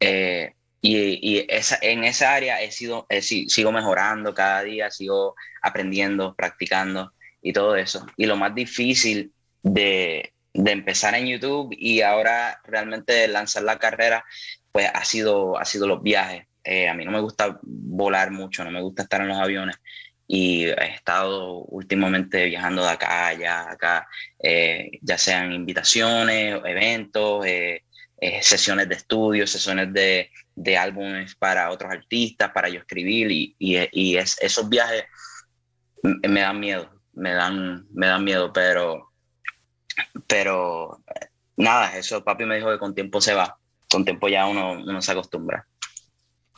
eh, 0.00 0.54
y, 0.80 1.20
y 1.22 1.46
esa, 1.48 1.78
en 1.80 2.02
esa 2.02 2.34
área 2.34 2.60
he 2.60 2.72
sido, 2.72 3.06
he, 3.08 3.22
sigo 3.22 3.70
mejorando 3.70 4.34
cada 4.34 4.64
día, 4.64 4.90
sigo 4.90 5.36
aprendiendo, 5.62 6.34
practicando 6.34 7.12
y 7.40 7.52
todo 7.52 7.76
eso. 7.76 8.04
Y 8.16 8.26
lo 8.26 8.36
más 8.36 8.52
difícil 8.52 9.32
de, 9.62 10.32
de 10.52 10.72
empezar 10.72 11.14
en 11.14 11.28
YouTube 11.28 11.72
y 11.78 12.00
ahora 12.00 12.60
realmente 12.64 13.28
lanzar 13.28 13.62
la 13.62 13.78
carrera, 13.78 14.24
pues 14.72 14.90
ha 14.92 15.04
sido, 15.04 15.56
ha 15.56 15.64
sido 15.64 15.86
los 15.86 16.02
viajes 16.02 16.46
eh, 16.64 16.88
a 16.88 16.94
mí 16.94 17.04
no 17.04 17.10
me 17.10 17.20
gusta 17.20 17.58
volar 17.62 18.30
mucho, 18.30 18.64
no 18.64 18.70
me 18.70 18.80
gusta 18.80 19.02
estar 19.02 19.20
en 19.20 19.28
los 19.28 19.38
aviones 19.38 19.76
y 20.26 20.64
he 20.64 20.94
estado 20.94 21.58
últimamente 21.64 22.46
viajando 22.46 22.82
de 22.82 22.88
acá 22.88 23.26
allá, 23.26 23.70
acá, 23.70 24.08
eh, 24.42 24.90
ya 25.02 25.18
sean 25.18 25.52
invitaciones, 25.52 26.60
eventos, 26.64 27.44
eh, 27.46 27.82
sesiones 28.40 28.88
de 28.88 28.94
estudio, 28.94 29.46
sesiones 29.46 29.92
de, 29.92 30.30
de, 30.54 30.78
álbumes 30.78 31.34
para 31.34 31.70
otros 31.70 31.92
artistas, 31.92 32.50
para 32.52 32.70
yo 32.70 32.80
escribir 32.80 33.30
y, 33.30 33.54
y, 33.58 33.76
y 33.92 34.16
es, 34.16 34.40
esos 34.40 34.66
viajes 34.70 35.04
me 36.02 36.40
dan 36.40 36.58
miedo, 36.58 36.90
me 37.12 37.34
dan, 37.34 37.86
me 37.92 38.06
dan 38.06 38.24
miedo, 38.24 38.50
pero, 38.50 39.12
pero 40.26 41.02
nada, 41.56 41.98
eso 41.98 42.24
papi 42.24 42.46
me 42.46 42.56
dijo 42.56 42.70
que 42.70 42.78
con 42.78 42.94
tiempo 42.94 43.20
se 43.20 43.34
va, 43.34 43.58
con 43.90 44.06
tiempo 44.06 44.28
ya 44.28 44.46
uno, 44.46 44.72
uno 44.72 45.02
se 45.02 45.12
acostumbra. 45.12 45.66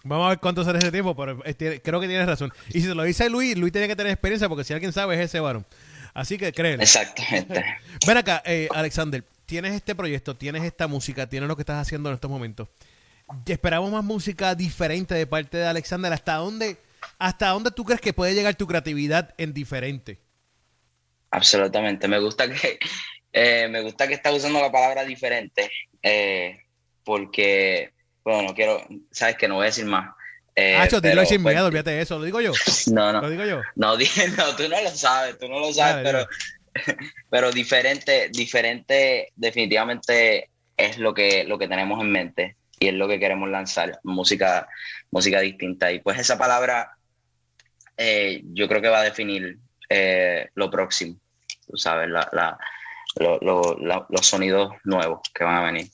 Vamos 0.07 0.27
a 0.27 0.29
ver 0.31 0.39
cuánto 0.39 0.65
será 0.65 0.79
ese 0.79 0.93
tiempo, 0.93 1.15
pero 1.17 1.39
creo 1.41 2.01
que 2.01 2.07
tienes 2.07 2.27
razón. 2.27 2.53
Y 2.69 2.81
si 2.81 2.89
te 2.89 2.95
lo 2.95 3.03
dice 3.03 3.29
Luis, 3.29 3.57
Luis 3.57 3.73
tiene 3.73 3.89
que 3.89 3.97
tener 3.97 4.13
experiencia 4.13 4.49
porque 4.49 4.65
si 4.65 4.73
alguien 4.73 4.93
sabe 4.93 5.17
es 5.17 5.21
ese 5.23 5.41
varón. 5.41 5.67
Así 6.15 6.39
que 6.39 6.53
créelo. 6.53 6.83
Exactamente. 6.83 7.65
Ven 8.07 8.17
acá, 8.17 8.43
eh, 8.47 8.69
Alexander, 8.73 9.23
tienes 9.45 9.75
este 9.75 9.95
proyecto, 9.95 10.37
tienes 10.37 10.65
esta 10.65 10.87
música, 10.87 11.29
tienes 11.29 11.49
lo 11.49 11.57
que 11.57 11.63
estás 11.63 11.81
haciendo 11.81 12.09
en 12.09 12.15
estos 12.15 12.31
momentos. 12.31 12.69
Esperamos 13.45 13.91
más 13.91 14.05
música 14.05 14.55
diferente 14.55 15.15
de 15.15 15.27
parte 15.27 15.59
de 15.59 15.67
Alexander. 15.67 16.13
¿Hasta 16.13 16.35
dónde, 16.37 16.79
hasta 17.19 17.49
dónde 17.49 17.71
tú 17.71 17.85
crees 17.85 18.01
que 18.01 18.13
puede 18.13 18.35
llegar 18.35 18.55
tu 18.55 18.67
creatividad 18.67 19.35
en 19.37 19.53
diferente? 19.53 20.19
Absolutamente. 21.31 22.07
Me 22.07 22.21
gusta 22.21 22.49
que 22.49 22.79
eh, 23.33 23.69
me 23.69 23.83
gusta 23.83 24.09
que 24.09 24.14
estás 24.14 24.33
usando 24.33 24.61
la 24.61 24.73
palabra 24.73 25.05
diferente, 25.05 25.71
eh, 26.03 26.61
porque 27.05 27.92
bueno, 28.27 28.49
no 28.49 28.55
quiero, 28.55 28.85
sabes 29.12 29.37
que 29.37 29.47
no 29.47 29.55
voy 29.55 29.65
a 29.65 29.67
decir 29.67 29.87
más. 29.87 30.15
Eh, 30.57 30.77
ah, 30.77 30.89
yo 30.89 31.01
dilo 31.01 31.25
sin 31.25 31.43
miedo, 31.43 31.67
olvídate 31.67 31.91
de 31.91 32.01
eso, 32.03 32.19
lo 32.19 32.25
digo 32.25 32.41
yo. 32.41 32.53
No, 32.93 33.12
no. 33.12 33.21
Lo 33.21 33.31
digo 33.31 33.45
yo. 33.45 33.61
No, 33.77 33.97
no, 34.37 34.57
tú 34.57 34.69
no 34.69 34.81
lo 34.83 34.91
sabes, 34.91 35.39
tú 35.39 35.49
no 35.49 35.61
lo 35.61 35.73
sabes, 35.73 36.03
pero, 36.03 36.27
pero 37.31 37.53
diferente, 37.53 38.29
diferente 38.31 39.33
definitivamente 39.37 40.51
es 40.77 40.99
lo 40.99 41.15
que, 41.15 41.45
lo 41.45 41.57
que 41.57 41.69
tenemos 41.69 42.01
en 42.01 42.11
mente 42.11 42.57
y 42.81 42.89
es 42.89 42.95
lo 42.95 43.07
que 43.07 43.21
queremos 43.21 43.49
lanzar, 43.49 44.01
música, 44.03 44.69
música 45.12 45.41
distinta. 45.41 45.93
Y 45.93 46.01
pues 46.01 46.19
esa 46.19 46.37
palabra 46.37 46.97
eh, 47.97 48.43
yo 48.55 48.67
creo 48.67 48.83
que 48.83 48.89
va 48.89 49.01
a 49.01 49.05
definir 49.05 49.59
eh, 49.89 50.49
lo 50.55 50.69
próximo, 50.69 51.17
tú 51.69 51.77
sabes, 51.77 52.09
la, 52.09 52.29
la, 52.33 52.59
los 53.21 54.27
sonidos 54.27 54.73
nuevos 54.83 55.21
que 55.33 55.45
van 55.45 55.57
a 55.57 55.65
venir. 55.65 55.89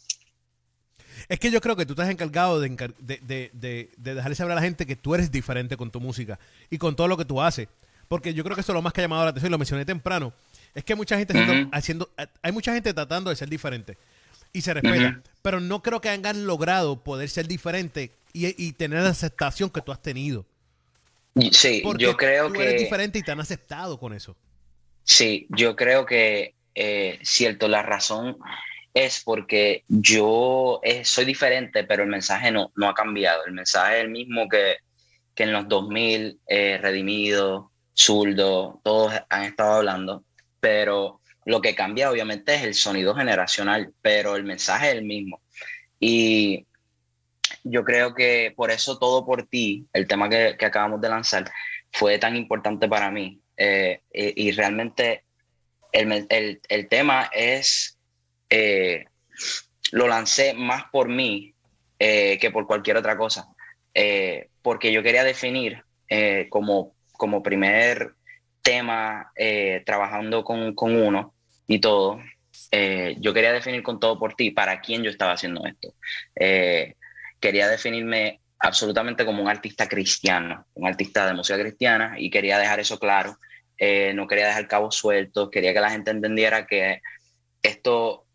Es 1.33 1.41
que 1.41 1.51
yo 1.51 1.63
creo 1.63 1.77
que 1.77 1.87
tú 1.87 1.95
estás 1.95 2.11
encargado 2.11 2.61
de, 2.61 2.69
de, 2.99 3.51
de, 3.55 3.91
de, 3.97 4.15
dejarle 4.15 4.35
saber 4.35 4.53
a 4.53 4.57
la 4.57 4.61
gente 4.61 4.85
que 4.85 4.97
tú 4.97 5.15
eres 5.15 5.33
diferente 5.33 5.79
con 5.79 5.91
tu 5.91 5.99
música 5.99 6.39
y 6.69 6.77
con 6.77 6.95
todo 6.95 7.09
lo 7.09 7.17
que 7.17 7.25
tú 7.25 7.41
haces. 7.41 7.69
Porque 8.07 8.35
yo 8.35 8.45
creo 8.45 8.55
que 8.55 8.61
eso 8.61 8.73
es 8.73 8.75
lo 8.75 8.83
más 8.83 8.93
que 8.93 9.01
ha 9.01 9.05
llamado 9.05 9.25
la 9.25 9.31
atención, 9.31 9.49
y 9.49 9.53
lo 9.53 9.57
mencioné 9.57 9.87
temprano, 9.87 10.35
es 10.75 10.85
que 10.85 10.95
mucha 10.95 11.17
gente 11.17 11.33
haciendo, 11.73 12.11
hay 12.43 12.53
mucha 12.53 12.75
gente 12.75 12.93
tratando 12.93 13.31
de 13.31 13.37
ser 13.37 13.49
diferente 13.49 13.97
y 14.53 14.61
se 14.61 14.75
respeta, 14.75 15.23
pero 15.41 15.59
no 15.59 15.83
creo 15.83 16.03
que 16.03 16.11
hayan 16.11 16.47
logrado 16.47 17.03
poder 17.03 17.31
ser 17.31 17.49
diferente 17.49 18.11
y, 18.35 18.73
tener 18.73 19.03
la 19.03 19.09
aceptación 19.09 19.71
que 19.71 19.81
tú 19.81 19.91
has 19.91 20.03
tenido. 20.03 20.45
Sí, 21.51 21.83
yo 21.97 22.15
creo 22.15 22.49
tú 22.49 22.53
que... 22.53 22.63
eres 22.63 22.79
diferente 22.79 23.19
y 23.19 23.23
te 23.23 23.33
han 23.33 23.41
aceptado 23.41 23.99
con 23.99 24.13
eso. 24.13 24.37
Sí, 25.03 25.47
yo 25.49 25.77
creo 25.77 26.05
que, 26.05 26.57
eh, 26.75 27.19
cierto, 27.23 27.69
la 27.69 27.83
razón 27.83 28.37
es 28.95 29.23
porque 29.25 29.85
yo 29.89 30.81
eh, 30.83 31.05
soy 31.05 31.25
diferente, 31.25 31.85
pero 31.85 32.03
el 32.03 32.09
mensaje 32.09 32.51
no, 32.51 32.73
no 32.77 32.89
ha 32.89 32.95
cambiado. 32.95 33.45
El 33.47 33.53
mensaje 33.53 33.99
es 33.99 34.05
el 34.05 34.11
mismo 34.11 34.49
que, 34.49 34.77
que 35.35 35.45
en 35.45 35.53
los 35.53 35.69
2000, 35.69 36.41
eh, 36.47 36.79
Redimido, 36.81 37.71
Zurdo, 37.97 38.81
todos 38.83 39.13
han 39.29 39.45
estado 39.45 39.75
hablando, 39.75 40.25
pero 40.61 41.21
lo 41.45 41.61
que 41.61 41.75
cambia 41.75 42.11
obviamente 42.11 42.55
es 42.55 42.63
el 42.63 42.75
sonido 42.75 43.15
generacional, 43.15 43.93
pero 44.03 44.37
el 44.37 44.45
mensaje 44.45 44.89
es 44.89 44.95
el 44.95 45.05
mismo. 45.05 45.41
Y 45.99 46.67
yo 47.65 47.85
creo 47.85 48.15
que 48.15 48.53
por 48.55 48.71
eso 48.71 48.99
todo 48.99 49.25
por 49.25 49.47
ti, 49.47 49.87
el 49.93 50.07
tema 50.07 50.29
que, 50.29 50.57
acabamos 50.61 51.01
de 51.01 51.09
lanzar, 51.09 51.51
fue 51.91 52.19
tan 52.19 52.37
importante 52.37 52.89
para 52.89 53.11
mí. 53.11 53.41
Eh, 53.57 54.03
y, 54.13 54.49
y, 54.49 54.53
realmente 54.53 55.25
el, 55.93 56.27
el, 56.31 56.61
el 56.69 56.89
tema 56.89 57.31
es 57.33 57.99
eh, 58.55 59.07
lo 59.93 60.07
lancé 60.09 60.53
más 60.53 60.85
por 60.93 61.09
mí 61.09 61.55
eh, 61.99 62.39
que 62.39 62.51
por 62.51 62.67
cualquier 62.67 62.99
otra 62.99 63.17
cosa, 63.17 63.49
eh, 63.95 64.51
porque 64.61 64.93
yo 64.93 65.03
quería 65.03 65.25
definir 65.25 65.83
como, 66.51 66.95
como 67.13 67.43
primer 67.43 68.13
tema, 68.61 69.33
trabajando 69.87 70.45
con, 70.45 70.75
con, 70.75 70.95
uno 70.95 71.33
y 71.67 71.79
todo, 71.79 72.21
yo 72.71 73.33
quería 73.33 73.55
definir 73.55 73.83
con 73.83 73.99
todo 73.99 74.19
por 74.19 74.35
ti 74.35 74.51
para 74.51 74.83
quién 74.83 75.03
yo 75.03 75.09
estaba 75.09 75.33
haciendo 75.33 75.65
esto. 75.65 75.95
quería 77.41 77.67
definirme 77.67 78.41
absolutamente 78.59 79.25
como 79.25 79.41
un 79.43 79.49
artista 79.49 79.89
cristiano, 79.89 80.67
un 80.75 80.87
artista 80.87 81.27
de 81.27 81.33
música 81.33 81.59
cristiana, 81.59 82.17
y 82.19 82.29
quería 82.29 82.59
dejar 82.59 82.81
eso 82.81 82.99
claro. 82.99 83.39
no 84.13 84.27
quería 84.27 84.49
dejar 84.49 84.69
cabos 84.69 84.95
sueltos, 84.95 85.49
quería 85.49 85.73
que 85.73 85.81
la 85.81 85.91
gente 85.91 86.11
entendiera 86.11 86.67
que 86.67 87.01
esto 87.63 88.27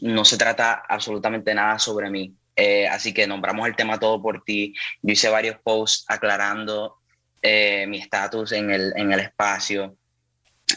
no 0.00 0.24
se 0.24 0.36
trata 0.36 0.82
absolutamente 0.88 1.54
nada 1.54 1.78
sobre 1.78 2.10
mí. 2.10 2.34
Eh, 2.54 2.86
así 2.86 3.14
que 3.14 3.26
nombramos 3.26 3.66
el 3.66 3.76
tema 3.76 3.98
todo 3.98 4.20
por 4.20 4.44
ti. 4.44 4.74
Yo 5.02 5.12
hice 5.12 5.28
varios 5.28 5.56
posts 5.62 6.04
aclarando 6.08 6.96
eh, 7.40 7.86
mi 7.86 7.98
estatus 7.98 8.52
en 8.52 8.70
el, 8.70 8.92
en 8.96 9.12
el 9.12 9.20
espacio. 9.20 9.96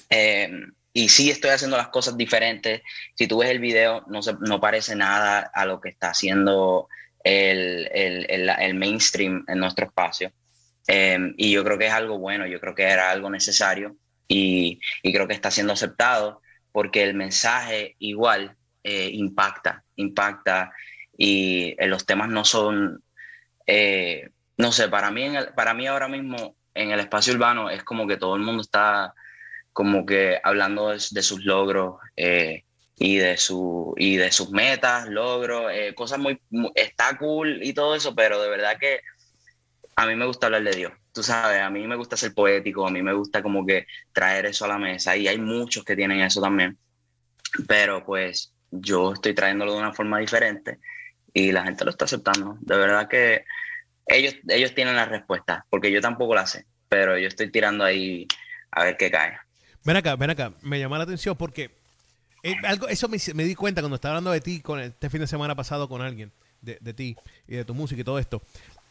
Eh, 0.10 0.50
y 0.94 1.10
sí 1.10 1.30
estoy 1.30 1.52
haciendo 1.52 1.78
las 1.78 1.90
cosas 1.90 2.16
diferentes. 2.16 2.82
Si 3.16 3.28
tú 3.28 3.40
ves 3.40 3.50
el 3.50 3.60
video, 3.60 4.04
no, 4.08 4.22
se, 4.22 4.34
no 4.40 4.62
parece 4.62 4.96
nada 4.96 5.40
a 5.54 5.66
lo 5.66 5.82
que 5.82 5.90
está 5.90 6.12
haciendo 6.12 6.88
el, 7.24 7.90
el, 7.92 8.50
el, 8.50 8.74
mainstream 8.76 9.44
en 9.48 9.60
nuestro 9.60 9.88
espacio. 9.88 10.32
y 10.88 11.52
yo 11.52 11.64
creo 11.64 11.78
que 11.78 11.88
es 11.88 11.94
algo 11.94 12.20
bueno, 12.20 12.46
yo 12.48 12.62
creo 12.62 12.76
que 12.76 12.84
era 12.84 13.12
algo 13.12 13.30
necesario 13.30 13.98
y, 14.28 14.80
y 15.02 15.12
creo 15.12 15.28
que 15.28 15.34
está 15.34 15.52
siendo 15.52 15.74
aceptado 15.74 16.42
porque 16.72 17.04
el 17.04 17.14
mensaje 17.16 17.96
igual 18.00 18.56
eh, 18.88 19.10
impacta, 19.14 19.84
impacta 19.96 20.72
y 21.18 21.74
eh, 21.80 21.88
los 21.88 22.06
temas 22.06 22.30
no 22.30 22.46
son, 22.46 23.04
eh, 23.66 24.30
no 24.58 24.72
sé, 24.72 24.90
para 24.90 25.10
mí, 25.10 25.28
para 25.56 25.74
mí 25.74 25.88
ahora 25.88 26.08
mismo 26.08 26.56
en 26.76 26.92
el 26.92 27.00
espacio 27.00 27.34
urbano 27.34 27.72
es 27.72 27.84
como 27.84 28.06
que 28.06 28.18
todo 28.18 28.36
el 28.36 28.44
mundo 28.44 28.62
está 28.62 29.16
como 29.74 30.06
que 30.06 30.40
hablando 30.44 30.90
de, 30.90 31.00
sus 31.00 31.44
logros 31.44 31.96
y 32.16 33.18
de, 33.18 33.38
su, 33.38 33.96
y 33.98 34.18
de 34.18 34.32
sus 34.32 34.52
metas, 34.52 35.10
logros, 35.10 35.72
cosas 35.96 36.20
muy, 36.20 36.40
muy, 36.52 36.72
está 36.76 37.18
cool 37.18 37.64
y 37.64 37.74
todo 37.74 37.96
eso, 37.96 38.14
pero 38.14 38.40
de 38.40 38.50
verdad 38.50 38.78
que 38.80 39.00
a 39.96 40.06
mí 40.06 40.16
me 40.16 40.28
gusta 40.28 40.46
hablar 40.46 40.64
de 40.64 40.76
Dios. 40.76 40.94
Tú 41.12 41.24
sabes, 41.24 41.60
a 41.60 41.72
mí 41.72 41.88
me 41.88 41.96
gusta 41.96 42.18
ser 42.18 42.36
poético, 42.36 42.86
a 42.86 42.92
mí 42.92 43.02
me 43.02 43.14
gusta 43.14 43.42
como 43.42 43.66
que 43.66 43.88
traer 44.14 44.46
eso 44.46 44.66
a 44.66 44.68
la 44.68 44.78
mesa 44.78 45.18
y 45.18 45.28
hay 45.28 45.40
muchos 45.40 45.84
que 45.84 45.96
tienen 45.96 46.22
eso 46.22 46.40
también, 46.40 46.78
pero 47.68 48.06
pues 48.06 48.55
yo 48.82 49.14
estoy 49.14 49.34
trayéndolo 49.34 49.74
de 49.74 49.80
una 49.80 49.94
forma 49.94 50.20
diferente 50.20 50.80
y 51.34 51.52
la 51.52 51.64
gente 51.64 51.84
lo 51.84 51.92
está 51.92 52.06
aceptando. 52.06 52.58
De 52.62 52.78
verdad 52.78 53.08
que 53.08 53.46
ellos, 54.08 54.36
ellos 54.48 54.74
tienen 54.74 54.96
la 54.96 55.06
respuesta, 55.06 55.66
porque 55.70 55.92
yo 55.92 56.02
tampoco 56.02 56.36
la 56.36 56.46
sé, 56.46 56.66
pero 56.90 57.18
yo 57.18 57.28
estoy 57.28 57.52
tirando 57.52 57.84
ahí 57.84 58.28
a 58.72 58.84
ver 58.84 58.98
qué 58.98 59.12
cae. 59.12 59.38
Ven 59.84 59.98
acá, 59.98 60.16
ven 60.16 60.30
acá, 60.30 60.54
me 60.62 60.80
llama 60.80 60.98
la 60.98 61.04
atención 61.04 61.36
porque 61.36 61.72
eh, 62.44 62.56
algo, 62.64 62.88
eso 62.88 63.08
me, 63.08 63.18
me, 63.34 63.44
di 63.44 63.56
cuenta 63.56 63.82
cuando 63.82 63.96
estaba 63.96 64.14
hablando 64.14 64.32
de 64.32 64.42
ti 64.42 64.62
con 64.62 64.80
este 64.80 65.10
fin 65.10 65.22
de 65.22 65.28
semana 65.28 65.56
pasado 65.56 65.90
con 65.90 66.02
alguien, 66.02 66.32
de, 66.62 66.78
de 66.80 66.94
ti 66.94 67.16
y 67.48 67.56
de 67.56 67.66
tu 67.66 67.74
música 67.74 68.02
y 68.02 68.04
todo 68.04 68.20
esto. 68.20 68.42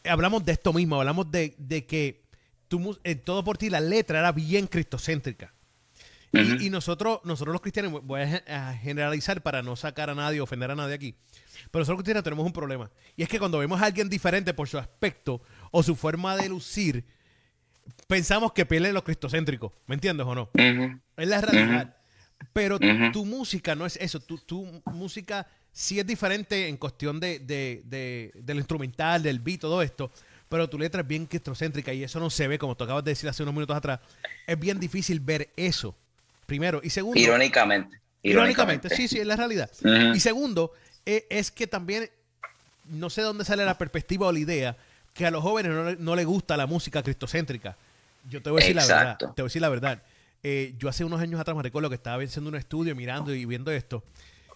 Hablamos 0.03 0.45
de 0.45 0.51
esto 0.51 0.71
mismo, 0.73 0.97
hablamos 0.97 1.31
de, 1.31 1.55
de 1.57 1.85
que 1.85 2.21
tu, 2.67 2.99
en 3.03 3.19
todo 3.21 3.43
por 3.43 3.57
ti 3.57 3.69
la 3.69 3.79
letra 3.79 4.19
era 4.19 4.31
bien 4.31 4.67
cristocéntrica. 4.67 5.54
Uh 6.33 6.37
-huh. 6.37 6.61
y, 6.61 6.67
y, 6.67 6.69
nosotros, 6.69 7.19
nosotros 7.23 7.53
los 7.53 7.61
cristianos, 7.61 8.01
voy 8.03 8.21
a 8.21 8.73
generalizar 8.73 9.41
para 9.41 9.61
no 9.61 9.75
sacar 9.75 10.09
a 10.09 10.15
nadie, 10.15 10.41
ofender 10.41 10.71
a 10.71 10.75
nadie 10.75 10.95
aquí, 10.95 11.15
pero 11.71 11.81
nosotros 11.81 11.97
los 11.97 12.03
cristianos 12.03 12.23
tenemos 12.23 12.45
un 12.45 12.53
problema. 12.53 12.91
Y 13.15 13.23
es 13.23 13.29
que 13.29 13.39
cuando 13.39 13.59
vemos 13.59 13.81
a 13.81 13.85
alguien 13.85 14.09
diferente 14.09 14.53
por 14.53 14.67
su 14.67 14.77
aspecto 14.77 15.41
o 15.71 15.83
su 15.83 15.95
forma 15.95 16.35
de 16.35 16.49
lucir, 16.49 17.05
pensamos 18.07 18.53
que 18.53 18.65
pierde 18.65 18.91
los 18.93 19.03
cristocéntricos. 19.03 19.71
¿Me 19.87 19.95
entiendes 19.95 20.25
o 20.25 20.35
no? 20.35 20.43
Uh 20.53 20.57
-huh. 20.57 21.01
Es 21.17 21.27
la 21.27 21.41
realidad. 21.41 21.85
Uh 21.85 21.89
-huh. 21.89 22.05
Pero 22.53 22.79
tu, 22.79 23.11
tu, 23.11 23.25
música 23.25 23.75
no 23.75 23.85
es 23.85 23.97
eso. 23.97 24.19
Tu, 24.19 24.37
tu, 24.37 24.81
música 24.85 25.47
sí 25.71 25.99
es 25.99 26.05
diferente 26.05 26.67
en 26.67 26.77
cuestión 26.77 27.19
de, 27.19 27.39
de, 27.39 27.81
de, 27.85 28.31
del 28.35 28.57
instrumental, 28.57 29.23
del 29.23 29.39
beat, 29.39 29.61
todo 29.61 29.81
esto. 29.81 30.11
Pero 30.49 30.69
tu 30.69 30.77
letra 30.77 31.01
es 31.01 31.07
bien 31.07 31.25
cristocéntrica 31.25 31.93
y 31.93 32.03
eso 32.03 32.19
no 32.19 32.29
se 32.29 32.47
ve, 32.47 32.57
como 32.59 32.75
tú 32.75 32.83
acabas 32.83 33.03
de 33.03 33.11
decir 33.11 33.29
hace 33.29 33.43
unos 33.43 33.55
minutos 33.55 33.75
atrás. 33.75 33.99
Es 34.45 34.59
bien 34.59 34.79
difícil 34.79 35.19
ver 35.19 35.51
eso. 35.55 35.95
Primero. 36.45 36.81
Y 36.83 36.89
segundo. 36.89 37.19
Irónicamente. 37.19 37.99
Irónicamente, 38.23 38.89
sí, 38.89 39.07
sí, 39.07 39.19
es 39.19 39.27
la 39.27 39.35
realidad. 39.35 39.69
Y 40.15 40.19
segundo, 40.19 40.71
es, 41.05 41.23
es 41.29 41.51
que 41.51 41.67
también 41.67 42.09
no 42.85 43.09
sé 43.09 43.21
dónde 43.21 43.45
sale 43.45 43.65
la 43.65 43.77
perspectiva 43.77 44.27
o 44.27 44.31
la 44.31 44.39
idea 44.39 44.77
que 45.13 45.25
a 45.25 45.31
los 45.31 45.43
jóvenes 45.43 45.71
no, 45.71 45.95
no 45.95 46.15
les 46.15 46.25
gusta 46.25 46.57
la 46.57 46.65
música 46.65 47.03
cristocéntrica. 47.03 47.77
Yo 48.29 48.41
te 48.41 48.49
voy 48.49 48.61
a 48.61 48.65
decir 48.65 48.77
Exacto. 48.77 48.95
la 48.95 49.03
verdad. 49.05 49.17
Te 49.35 49.41
voy 49.41 49.45
a 49.45 49.49
decir 49.49 49.61
la 49.61 49.69
verdad. 49.69 50.03
Eh, 50.43 50.75
yo 50.77 50.89
hace 50.89 51.03
unos 51.03 51.21
años 51.21 51.39
atrás 51.39 51.55
me 51.55 51.63
recuerdo 51.63 51.89
que 51.89 51.95
estaba 51.95 52.21
haciendo 52.21 52.49
un 52.49 52.55
estudio, 52.55 52.95
mirando 52.95 53.33
y 53.33 53.45
viendo 53.45 53.71
esto, 53.71 54.03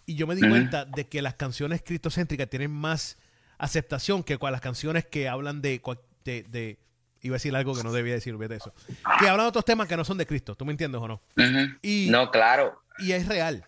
y 0.06 0.16
yo 0.16 0.28
me 0.28 0.36
di 0.36 0.42
uh 0.42 0.46
-huh. 0.46 0.50
cuenta 0.50 0.86
de 0.86 1.08
que 1.08 1.22
las 1.22 1.36
canciones 1.36 1.82
cristocéntricas 1.84 2.50
tienen 2.50 2.72
más 2.72 3.18
aceptación 3.58 4.24
que 4.24 4.38
las 4.40 4.62
canciones 4.62 5.06
que 5.06 5.28
hablan 5.28 5.62
de, 5.62 5.82
de, 6.26 6.44
de 6.44 6.78
iba 7.22 7.36
a 7.36 7.38
decir 7.38 7.56
algo 7.56 7.76
que 7.76 7.84
no 7.84 7.92
debía 7.92 8.14
decir, 8.14 8.34
olvídate 8.34 8.56
eso, 8.56 8.74
que 9.20 9.28
hablan 9.28 9.46
de 9.46 9.50
otros 9.50 9.66
temas 9.66 9.88
que 9.88 9.98
no 9.98 10.06
son 10.06 10.18
de 10.18 10.26
Cristo, 10.26 10.56
¿tú 10.56 10.66
me 10.66 10.72
entiendes 10.72 11.02
o 11.02 11.08
no? 11.08 11.22
Uh 11.38 11.42
-huh. 11.42 11.80
y, 11.82 12.08
no, 12.10 12.32
claro. 12.32 12.82
Y 13.00 13.12
es 13.12 13.28
real 13.28 13.66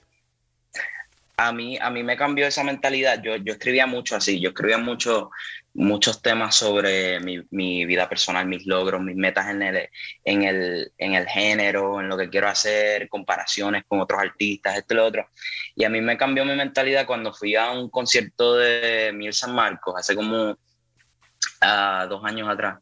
a 1.48 1.52
mí, 1.52 1.78
a 1.80 1.90
mí 1.90 2.04
me 2.04 2.18
cambió 2.18 2.46
esa 2.48 2.64
mentalidad. 2.64 3.22
Yo, 3.22 3.36
yo 3.38 3.54
escribía 3.54 3.88
mucho 3.88 4.16
así, 4.16 4.40
yo 4.40 4.50
escribía 4.50 4.78
mucho, 4.78 5.32
muchos 5.74 6.22
temas 6.22 6.56
sobre 6.56 7.20
mi, 7.20 7.42
mi, 7.50 7.86
vida 7.86 8.08
personal, 8.08 8.46
mis 8.46 8.66
logros, 8.66 9.02
mis 9.02 9.16
metas 9.16 9.50
en 9.50 9.62
el, 9.62 9.90
en, 10.24 10.44
el, 10.44 10.92
en 10.98 11.16
el 11.16 11.28
género, 11.28 12.00
en 12.00 12.10
lo 12.10 12.18
que 12.18 12.30
quiero 12.30 12.48
hacer, 12.48 13.10
comparaciones 13.10 13.84
con 13.88 14.02
otros 14.02 14.22
artistas, 14.22 14.78
esto 14.78 14.94
y 14.94 14.98
lo 14.98 15.06
otro. 15.06 15.30
Y 15.76 15.84
a 15.84 15.90
mí 15.90 16.02
me 16.02 16.18
cambió 16.18 16.46
mi 16.46 16.56
mentalidad 16.56 17.06
cuando 17.06 17.34
fui 17.34 17.56
a 17.56 17.72
un 17.72 17.90
concierto 17.90 18.56
de 18.58 19.12
Miguel 19.14 19.34
San 19.34 19.56
Marcos, 19.56 19.96
hace 19.98 20.16
como 20.16 20.52
uh, 20.52 22.08
dos 22.10 22.24
años 22.26 22.50
atrás, 22.50 22.80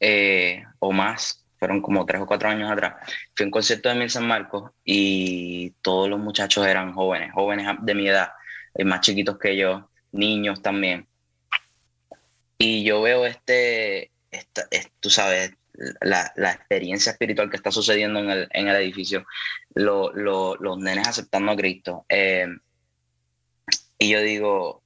eh, 0.00 0.64
o 0.78 0.92
más, 0.92 1.44
fueron 1.58 1.82
como 1.82 2.06
tres 2.06 2.22
o 2.22 2.26
cuatro 2.26 2.48
años 2.48 2.70
atrás, 2.70 2.94
fui 3.36 3.44
a 3.44 3.46
un 3.46 3.50
concierto 3.50 3.90
de 3.90 3.94
Mil 3.94 4.10
San 4.10 4.26
Marcos 4.26 4.72
y 4.82 5.72
todos 5.82 6.08
los 6.08 6.18
muchachos 6.18 6.66
eran 6.66 6.94
jóvenes, 6.94 7.32
jóvenes 7.34 7.66
de 7.82 7.94
mi 7.94 8.08
edad, 8.08 8.30
eh, 8.74 8.84
más 8.84 9.02
chiquitos 9.02 9.38
que 9.38 9.56
yo, 9.56 9.90
niños 10.12 10.62
también. 10.62 11.06
Y 12.58 12.82
yo 12.84 13.02
veo 13.02 13.26
este, 13.26 14.10
esta, 14.30 14.66
es, 14.70 14.90
tú 15.00 15.10
sabes, 15.10 15.52
la, 16.00 16.32
la, 16.36 16.52
experiencia 16.52 17.12
espiritual 17.12 17.48
que 17.50 17.56
está 17.56 17.70
sucediendo 17.70 18.20
en 18.20 18.30
el, 18.30 18.48
en 18.52 18.68
el 18.68 18.76
edificio, 18.76 19.26
lo, 19.74 20.12
lo, 20.12 20.56
los 20.56 20.78
nenes 20.78 21.08
aceptando 21.08 21.52
a 21.52 21.56
Cristo. 21.56 22.04
Eh, 22.08 22.48
y 23.98 24.10
yo 24.10 24.20
digo, 24.20 24.82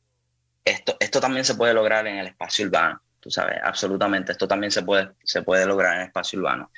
esto, 0.64 0.96
esto 1.00 1.20
también 1.20 1.44
se 1.44 1.55
puede 1.55 1.74
lograr 1.74 2.07
en 2.07 2.18
el 2.18 2.27
espacio 2.27 2.66
urbano 2.66 3.04
tú 3.25 3.31
sabes, 3.31 3.59
absolutamente, 3.65 4.33
esto 4.33 4.47
también 4.47 4.71
se 4.71 4.83
puede, 4.83 5.09
se 5.23 5.41
puede 5.41 5.65
lograr 5.65 5.95
en 5.95 6.01
el 6.03 6.07
espacio 6.09 6.39
urbano. 6.39 6.71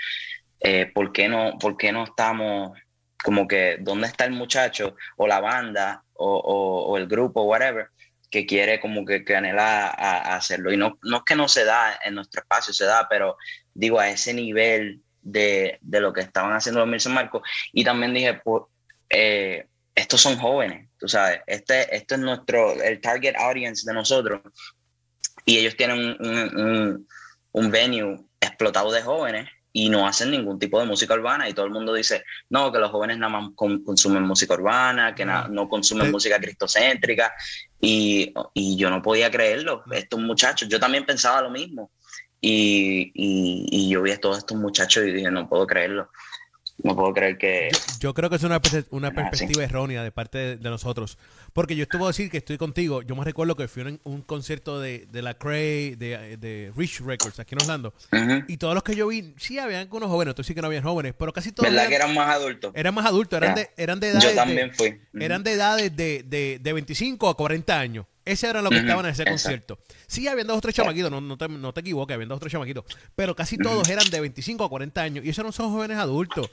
Eh, 0.60 0.86
¿por, 0.94 1.12
qué 1.12 1.28
no, 1.28 1.58
¿Por 1.58 1.76
qué 1.76 1.90
no 1.90 2.04
estamos 2.04 2.78
como 3.20 3.48
que, 3.48 3.78
dónde 3.80 4.06
está 4.06 4.26
el 4.26 4.30
muchacho 4.30 4.94
o 5.16 5.26
la 5.26 5.40
banda 5.40 6.04
o, 6.12 6.36
o, 6.36 6.84
o 6.84 6.96
el 6.98 7.08
grupo, 7.08 7.42
whatever, 7.42 7.88
que 8.30 8.46
quiere 8.46 8.78
como 8.78 9.04
que, 9.04 9.24
que 9.24 9.34
anhela 9.34 9.88
a, 9.88 10.18
a, 10.18 10.36
hacerlo? 10.36 10.72
Y 10.72 10.76
no, 10.76 11.00
no 11.02 11.16
es 11.16 11.22
que 11.24 11.34
no 11.34 11.48
se 11.48 11.64
da 11.64 11.98
en 12.04 12.14
nuestro 12.14 12.42
espacio, 12.42 12.72
se 12.72 12.84
da, 12.84 13.08
pero 13.10 13.36
digo, 13.74 13.98
a 13.98 14.08
ese 14.08 14.32
nivel 14.32 15.02
de, 15.20 15.78
de 15.80 16.00
lo 16.00 16.12
que 16.12 16.20
estaban 16.20 16.52
haciendo 16.52 16.78
los 16.78 16.88
Milson 16.88 17.12
Marcos. 17.12 17.42
Y 17.72 17.82
también 17.82 18.14
dije, 18.14 18.34
pues, 18.34 18.62
eh, 19.10 19.66
estos 19.96 20.20
son 20.20 20.36
jóvenes, 20.36 20.90
tú 20.96 21.08
sabes, 21.08 21.40
este, 21.48 21.96
esto 21.96 22.14
es 22.14 22.20
nuestro, 22.20 22.80
el 22.80 23.00
target 23.00 23.34
audience 23.36 23.84
de 23.84 23.94
nosotros 23.94 24.42
y 25.46 25.58
ellos 25.58 25.76
tienen 25.76 25.98
un, 25.98 26.58
un, 26.60 27.08
un, 27.52 27.70
venue 27.70 28.18
explotado 28.40 28.92
de 28.92 29.00
jóvenes 29.00 29.48
y 29.72 29.88
no 29.88 30.06
hacen 30.06 30.30
ningún 30.30 30.58
tipo 30.58 30.80
de 30.80 30.86
música 30.86 31.14
urbana 31.14 31.48
y 31.48 31.54
todo 31.54 31.66
el 31.66 31.72
mundo 31.72 31.94
dice, 31.94 32.24
no, 32.50 32.72
que 32.72 32.78
los 32.78 32.90
jóvenes 32.90 33.18
nada 33.18 33.40
más 33.40 33.50
consumen 33.54 34.24
música 34.24 34.54
urbana, 34.54 35.14
que 35.14 35.24
na, 35.24 35.46
no 35.48 35.68
consumen 35.68 36.06
sí. 36.06 36.12
música 36.12 36.38
cristocéntrica 36.40 37.32
y, 37.80 38.34
y, 38.54 38.76
yo 38.76 38.90
no 38.90 39.00
podía 39.00 39.30
creerlo, 39.30 39.84
estos 39.92 40.18
muchachos, 40.20 40.68
yo 40.68 40.80
también 40.80 41.06
pensaba 41.06 41.42
lo 41.42 41.50
mismo 41.50 41.92
y, 42.40 43.12
y, 43.14 43.66
y 43.70 43.88
yo 43.88 44.02
vi 44.02 44.10
a 44.10 44.20
todos 44.20 44.38
estos 44.38 44.58
muchachos 44.58 45.04
y 45.04 45.12
dije, 45.12 45.30
no 45.30 45.48
puedo 45.48 45.66
creerlo. 45.66 46.10
No 46.86 46.96
puedo 46.96 47.12
creer 47.12 47.36
que... 47.36 47.68
Yo, 47.72 47.98
yo 48.00 48.14
creo 48.14 48.30
que 48.30 48.36
es 48.36 48.42
una, 48.44 48.60
una 48.90 49.10
perspectiva 49.10 49.64
errónea 49.64 50.02
de 50.02 50.12
parte 50.12 50.38
de, 50.38 50.56
de, 50.56 50.70
nosotros. 50.70 51.18
Porque 51.52 51.74
yo 51.74 51.84
voy 51.94 52.04
a 52.04 52.06
decir 52.08 52.30
que 52.30 52.38
estoy 52.38 52.58
contigo. 52.58 53.02
Yo 53.02 53.16
me 53.16 53.24
recuerdo 53.24 53.56
que 53.56 53.68
fui 53.68 53.82
a 53.82 53.86
un, 53.86 54.00
un 54.04 54.22
concierto 54.22 54.80
de, 54.80 55.06
de, 55.10 55.22
la 55.22 55.34
Cray, 55.34 55.96
de, 55.96 56.36
de, 56.36 56.72
Rich 56.76 57.00
Records, 57.00 57.40
aquí 57.40 57.54
en 57.54 57.62
Orlando. 57.62 57.92
Uh 58.12 58.16
-huh. 58.16 58.44
Y 58.48 58.56
todos 58.56 58.74
los 58.74 58.82
que 58.82 58.94
yo 58.94 59.08
vi, 59.08 59.34
sí, 59.36 59.58
habían 59.58 59.80
algunos 59.80 60.08
jóvenes. 60.08 60.34
Tú 60.34 60.44
sí 60.44 60.54
que 60.54 60.60
no 60.60 60.68
habían 60.68 60.84
jóvenes, 60.84 61.14
pero 61.18 61.32
casi 61.32 61.52
todos... 61.52 61.68
¿Verdad 61.68 61.86
eran, 61.86 61.90
que 61.90 61.96
eran 61.96 62.14
más 62.14 62.34
adultos? 62.34 62.72
Eran 62.74 62.94
más 62.94 63.06
adultos. 63.06 63.36
Eran, 63.36 63.54
de, 63.54 63.70
eran 63.76 64.00
de 64.00 64.08
edades... 64.08 64.30
Yo 64.30 64.34
también 64.34 64.72
fui. 64.74 65.00
Eran 65.18 65.42
de 65.42 65.52
edades 65.52 65.96
de, 65.96 66.22
de, 66.24 66.58
de 66.60 66.72
25 66.72 67.28
a 67.28 67.36
40 67.36 67.78
años. 67.78 68.06
Ese 68.26 68.48
era 68.48 68.60
lo 68.60 68.70
que 68.70 68.76
uh 68.76 68.78
-huh. 68.80 68.82
estaban 68.82 69.06
en 69.06 69.12
ese 69.12 69.24
concierto. 69.24 69.78
Sí, 70.08 70.26
habían 70.26 70.48
dos 70.48 70.58
o 70.58 70.60
tres 70.60 70.74
chamaquitos, 70.74 71.10
no, 71.12 71.20
no, 71.20 71.38
te, 71.38 71.48
no 71.48 71.72
te 71.72 71.80
equivoques, 71.80 72.12
habían 72.12 72.28
dos 72.28 72.36
o 72.36 72.40
tres 72.40 72.50
chamaquitos. 72.50 72.84
Pero 73.14 73.36
casi 73.36 73.56
todos 73.56 73.88
eran 73.88 74.10
de 74.10 74.20
25 74.20 74.64
a 74.64 74.68
40 74.68 75.00
años. 75.00 75.24
Y 75.24 75.28
esos 75.28 75.44
no 75.44 75.52
son 75.52 75.70
jóvenes 75.70 75.96
adultos. 75.96 76.50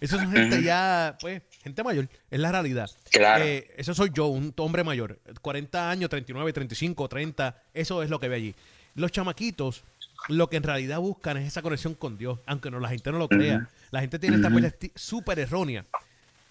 Eso 0.00 0.16
es 0.16 0.22
gente 0.22 0.56
uh 0.56 0.60
-huh. 0.60 0.62
ya, 0.62 1.16
pues, 1.20 1.42
gente 1.62 1.82
mayor, 1.82 2.08
es 2.30 2.40
la 2.40 2.52
realidad. 2.52 2.90
Claro. 3.10 3.44
Eh, 3.44 3.70
eso 3.76 3.94
soy 3.94 4.10
yo, 4.12 4.26
un 4.26 4.52
hombre 4.56 4.84
mayor. 4.84 5.18
40 5.40 5.90
años, 5.90 6.10
39, 6.10 6.52
35, 6.52 7.08
30, 7.08 7.62
eso 7.74 8.02
es 8.02 8.10
lo 8.10 8.20
que 8.20 8.28
ve 8.28 8.36
allí. 8.36 8.54
Los 8.94 9.12
chamaquitos, 9.12 9.82
lo 10.28 10.48
que 10.48 10.56
en 10.56 10.62
realidad 10.62 10.98
buscan 10.98 11.36
es 11.36 11.46
esa 11.46 11.62
conexión 11.62 11.94
con 11.94 12.18
Dios, 12.18 12.38
aunque 12.46 12.70
no 12.70 12.80
la 12.80 12.88
gente 12.88 13.12
no 13.12 13.18
lo 13.18 13.28
crea. 13.28 13.56
Uh 13.56 13.60
-huh. 13.60 13.68
La 13.90 14.00
gente 14.00 14.18
tiene 14.18 14.36
esta 14.36 14.50
perspectiva 14.50 14.92
súper 14.96 15.38
errónea. 15.38 15.84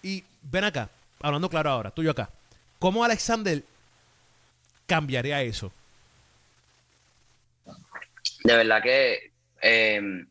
Y 0.02 0.24
ven 0.42 0.64
acá, 0.64 0.88
hablando 1.20 1.48
claro 1.48 1.70
ahora, 1.70 1.90
tú 1.90 2.02
y 2.02 2.06
yo 2.06 2.12
acá. 2.12 2.30
¿Cómo 2.78 3.04
Alexander 3.04 3.62
cambiaría 4.86 5.42
eso? 5.42 5.72
De 8.44 8.56
verdad 8.56 8.82
que 8.82 9.32
eh, 9.62 10.24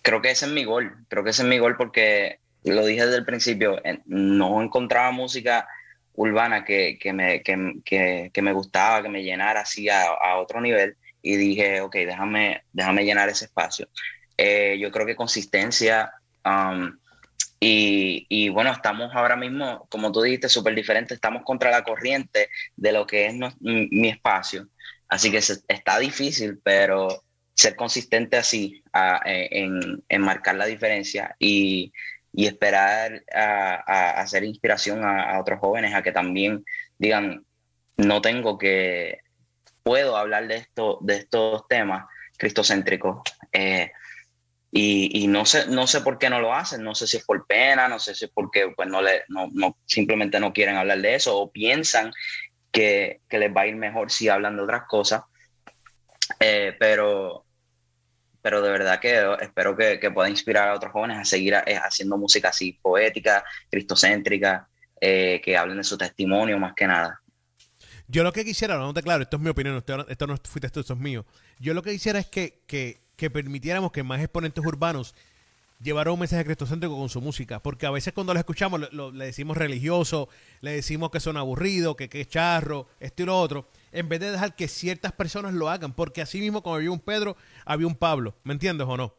creo 0.00 0.22
que 0.22 0.30
ese 0.30 0.46
es 0.46 0.52
mi 0.52 0.64
gol. 0.64 0.94
Creo 1.08 1.24
que 1.24 1.30
ese 1.30 1.42
es 1.42 1.48
mi 1.48 1.58
gol 1.58 1.76
porque 1.76 2.38
lo 2.64 2.84
dije 2.86 3.04
desde 3.04 3.18
el 3.18 3.24
principio, 3.24 3.80
no 4.06 4.62
encontraba 4.62 5.10
música 5.10 5.66
urbana 6.14 6.64
que, 6.64 6.98
que, 7.00 7.12
me, 7.12 7.42
que, 7.42 7.80
que, 7.84 8.30
que 8.32 8.42
me 8.42 8.52
gustaba, 8.52 9.02
que 9.02 9.08
me 9.08 9.22
llenara 9.22 9.60
así 9.60 9.88
a, 9.88 10.02
a, 10.02 10.36
otro 10.36 10.60
nivel 10.60 10.96
y 11.22 11.36
dije, 11.36 11.80
ok, 11.80 11.94
déjame, 11.94 12.62
déjame 12.72 13.04
llenar 13.04 13.28
ese 13.28 13.46
espacio. 13.46 13.88
Eh, 14.36 14.78
yo 14.80 14.90
creo 14.90 15.06
que 15.06 15.16
consistencia 15.16 16.12
um, 16.44 16.96
y, 17.60 18.26
y, 18.28 18.48
bueno, 18.48 18.72
estamos 18.72 19.14
ahora 19.14 19.36
mismo, 19.36 19.86
como 19.88 20.10
tú 20.10 20.22
dijiste, 20.22 20.48
súper 20.48 20.74
diferentes, 20.74 21.14
estamos 21.14 21.44
contra 21.44 21.70
la 21.70 21.84
corriente 21.84 22.48
de 22.76 22.92
lo 22.92 23.06
que 23.06 23.26
es 23.26 23.34
no, 23.34 23.52
mi, 23.60 23.88
mi, 23.90 24.08
espacio. 24.08 24.68
Así 25.08 25.30
que 25.30 25.40
se, 25.40 25.60
está 25.68 25.98
difícil, 26.00 26.58
pero 26.64 27.22
ser 27.54 27.76
consistente 27.76 28.36
así 28.36 28.82
a, 28.92 29.20
en, 29.24 30.02
en 30.08 30.20
marcar 30.22 30.56
la 30.56 30.66
diferencia 30.66 31.36
y 31.38 31.92
y 32.32 32.46
esperar 32.46 33.22
a, 33.34 34.20
hacer 34.20 34.44
inspiración 34.44 35.04
a, 35.04 35.38
otros 35.40 35.60
jóvenes 35.60 35.94
a 35.94 36.02
que 36.02 36.12
también 36.12 36.64
digan, 36.98 37.44
no 37.96 38.20
tengo 38.20 38.58
que, 38.58 39.20
puedo 39.82 40.16
hablar 40.16 40.48
de, 40.48 40.56
esto, 40.56 40.98
de 41.02 41.16
estos 41.16 41.66
temas 41.68 42.06
cristocéntricos. 42.38 43.20
Eh, 43.52 43.90
y, 44.74 45.26
no, 45.26 45.44
sé, 45.44 45.66
no 45.66 45.86
sé 45.86 46.00
por 46.00 46.18
qué 46.18 46.30
no 46.30 46.40
lo 46.40 46.54
hacen, 46.54 46.82
no 46.82 46.94
sé 46.94 47.06
si 47.06 47.18
es 47.18 47.24
por 47.24 47.46
pena, 47.46 47.88
no 47.88 47.98
sé 47.98 48.14
si 48.14 48.24
es 48.24 48.30
porque 48.32 48.72
pues, 48.74 48.88
no, 48.88 49.02
le, 49.02 49.24
no, 49.28 49.76
simplemente 49.84 50.40
no 50.40 50.54
quieren 50.54 50.76
hablar 50.76 50.98
de 51.02 51.14
eso 51.14 51.38
o 51.38 51.52
piensan 51.52 52.10
que, 52.70 53.20
que 53.28 53.38
les 53.38 53.54
va 53.54 53.62
a 53.62 53.66
ir 53.66 53.76
mejor 53.76 54.10
si 54.10 54.30
hablan 54.30 54.56
de 54.56 54.62
otras 54.62 54.84
cosas. 54.88 55.24
Eh, 56.40 56.74
pero, 56.80 57.44
pero 58.42 58.60
de 58.60 58.70
verdad 58.70 59.00
que 59.00 59.24
espero 59.40 59.76
que, 59.76 59.98
que, 59.98 60.10
pueda 60.10 60.28
inspirar 60.28 60.68
a 60.68 60.74
otros 60.74 60.92
jóvenes 60.92 61.18
a 61.18 61.24
seguir 61.24 61.54
eh, 61.54 61.76
haciendo 61.76 62.18
música 62.18 62.48
así 62.48 62.78
poética, 62.82 63.44
cristocéntrica, 63.70 64.68
eh, 65.00 65.40
que 65.42 65.56
hablen 65.56 65.78
de 65.78 65.84
su 65.84 65.96
testimonio 65.96 66.58
más 66.58 66.74
que 66.74 66.86
nada. 66.86 67.20
Yo 68.08 68.22
lo 68.22 68.32
que 68.32 68.44
quisiera, 68.44 68.76
no 68.76 68.92
te 68.92 69.02
claro, 69.02 69.22
esto 69.22 69.36
es 69.36 69.42
mi 69.42 69.48
opinión, 69.48 69.76
esto, 69.76 70.06
esto 70.06 70.26
no 70.26 70.36
fuiste 70.36 70.68
tú, 70.68 70.80
esto 70.80 70.92
es 70.92 70.98
mío. 70.98 71.24
Yo 71.58 71.72
lo 71.72 71.82
que 71.82 71.92
quisiera 71.92 72.18
es 72.18 72.26
que, 72.26 72.62
que 72.66 73.02
que 73.22 73.30
permitiéramos 73.30 73.92
que 73.92 74.02
más 74.02 74.20
exponentes 74.20 74.64
urbanos 74.64 75.14
llevaran 75.80 76.14
un 76.14 76.18
mensaje 76.18 76.44
cristocéntrico 76.44 76.96
con 76.96 77.08
su 77.08 77.20
música, 77.20 77.60
porque 77.60 77.86
a 77.86 77.90
veces 77.92 78.12
cuando 78.12 78.34
lo 78.34 78.40
escuchamos 78.40 78.92
le 78.92 79.24
decimos 79.26 79.56
religioso, 79.56 80.28
le 80.60 80.72
decimos 80.72 81.10
que 81.12 81.20
son 81.20 81.36
aburridos, 81.36 81.94
que, 81.94 82.08
que 82.08 82.22
es 82.22 82.28
charro, 82.28 82.88
esto 82.98 83.22
y 83.22 83.26
lo 83.26 83.38
otro, 83.38 83.68
en 83.92 84.08
vez 84.08 84.20
de 84.20 84.30
dejar 84.30 84.56
que 84.56 84.68
ciertas 84.68 85.12
personas 85.12 85.54
lo 85.54 85.68
hagan, 85.68 85.92
porque 85.92 86.22
así 86.22 86.40
mismo 86.40 86.62
como 86.62 86.76
había 86.76 86.90
un 86.90 87.00
Pedro, 87.00 87.36
había 87.64 87.86
un 87.86 87.94
Pablo, 87.94 88.34
¿me 88.42 88.54
entiendes 88.54 88.86
o 88.88 88.96
no? 88.96 89.14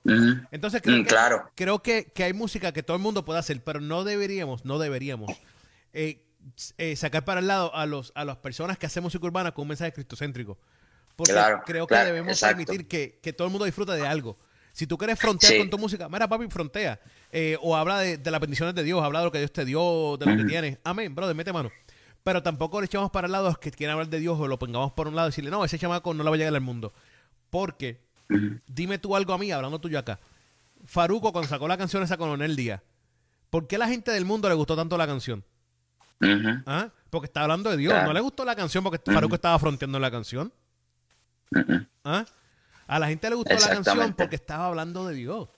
Entonces 0.52 0.82
creo, 0.82 0.98
mm, 0.98 1.04
que, 1.04 1.10
claro. 1.10 1.52
creo 1.56 1.82
que, 1.82 2.12
hay 2.18 2.34
música 2.34 2.72
que 2.72 2.84
todo 2.84 2.98
el 2.98 3.04
mundo 3.04 3.24
puede 3.24 3.40
hacer, 3.40 3.64
pero 3.64 3.80
no 3.80 4.04
deberíamos, 4.04 4.66
no 4.66 4.80
deberíamos 4.80 5.32
eh, 5.94 6.26
eh, 6.78 6.96
sacar 6.96 7.24
para 7.24 7.40
el 7.40 7.48
lado 7.48 7.74
a, 7.76 7.86
los, 7.86 8.12
a 8.16 8.26
las 8.26 8.38
personas 8.38 8.78
que 8.78 8.88
hacen 8.88 9.04
música 9.04 9.26
urbana 9.26 9.54
con 9.54 9.64
un 9.64 9.70
mensaje 9.70 9.94
cristocéntrico. 9.94 10.58
Porque 11.16 11.34
creo 11.66 11.88
que 11.88 11.96
debemos 11.96 12.40
permitir 12.40 12.88
que, 12.88 13.34
todo 13.34 13.48
el 13.48 13.52
mundo 13.52 13.66
disfrute 13.66 13.94
de 13.94 14.06
algo. 14.08 14.38
Si 14.72 14.88
tú 14.88 14.98
quieres 14.98 15.20
frontear 15.20 15.60
con 15.60 15.70
tu 15.70 15.78
música, 15.78 16.10
mira, 16.10 16.28
papi, 16.28 16.48
frontea. 16.48 17.00
Eh, 17.32 17.58
o 17.62 17.76
habla 17.76 18.00
de, 18.00 18.32
las 18.32 18.42
bendiciones 18.42 18.74
de 18.74 18.84
Dios, 18.84 19.04
habla 19.04 19.20
de 19.20 19.26
lo 19.26 19.32
que 19.32 19.38
Dios 19.38 19.54
te 19.54 19.66
dio, 19.66 20.18
de 20.18 20.26
lo 20.26 20.36
que 20.36 20.46
tienes. 20.46 20.80
Amén, 20.84 21.14
brother, 21.14 21.36
mete 21.36 21.54
mano. 21.54 21.72
Pero 22.24 22.42
tampoco 22.42 22.80
le 22.80 22.86
echamos 22.86 23.12
para 23.12 23.28
el 23.28 23.34
lado 23.34 23.48
a 23.48 23.50
los 23.50 23.58
que 23.60 23.72
quieren 23.72 23.94
hablar 23.94 24.10
de 24.10 24.20
Dios 24.20 24.40
o 24.40 24.48
lo 24.48 24.58
pongamos 24.58 24.94
por 24.94 25.08
un 25.08 25.16
lado 25.16 25.28
y 25.28 25.32
decirle, 25.32 25.52
no, 25.52 25.66
ese 25.66 25.78
chamaco 25.78 26.14
no 26.14 26.24
le 26.24 26.30
va 26.30 26.36
a 26.36 26.38
llegar 26.38 26.56
al 26.56 26.62
mundo. 26.62 26.94
Porque, 27.50 28.02
dime 28.68 28.98
tú 28.98 29.16
algo 29.16 29.34
a 29.34 29.38
mí, 29.38 29.52
hablando 29.52 29.80
tuyo 29.80 30.00
acá. 30.00 30.20
Faruco, 30.86 31.32
cuando 31.32 31.50
sacó 31.50 31.68
la 31.68 31.78
canción 31.78 32.02
esa 32.04 32.18
con 32.18 32.30
Onel 32.30 32.56
Díaz, 32.56 32.82
¿por 33.50 33.68
qué 33.68 33.76
a 33.76 33.80
la 33.80 33.88
gente 33.88 34.12
del 34.12 34.26
mundo 34.26 34.48
le 34.48 34.56
gustó 34.56 34.76
tanto 34.76 34.98
la 34.98 35.06
canción? 35.06 35.44
¿Ah? 36.66 36.90
Porque 37.10 37.26
está 37.26 37.42
hablando 37.42 37.70
de 37.70 37.78
Dios. 37.78 37.94
¿No 38.06 38.14
le 38.14 38.22
gustó 38.22 38.46
la 38.46 38.56
canción 38.56 38.84
porque 38.84 39.12
Faruco 39.12 39.36
estaba 39.36 39.60
fronteando 39.60 40.00
la 40.00 40.10
canción? 40.10 40.54
¿Ah? 42.04 42.26
A 42.88 43.00
la 43.00 43.08
gente 43.08 43.30
le 43.30 43.36
gustó 43.36 43.54
la 43.54 43.70
canción 43.70 44.14
porque 44.14 44.36
estaba 44.36 44.68
hablando 44.68 45.08
de 45.08 45.16
Dios. 45.16 45.50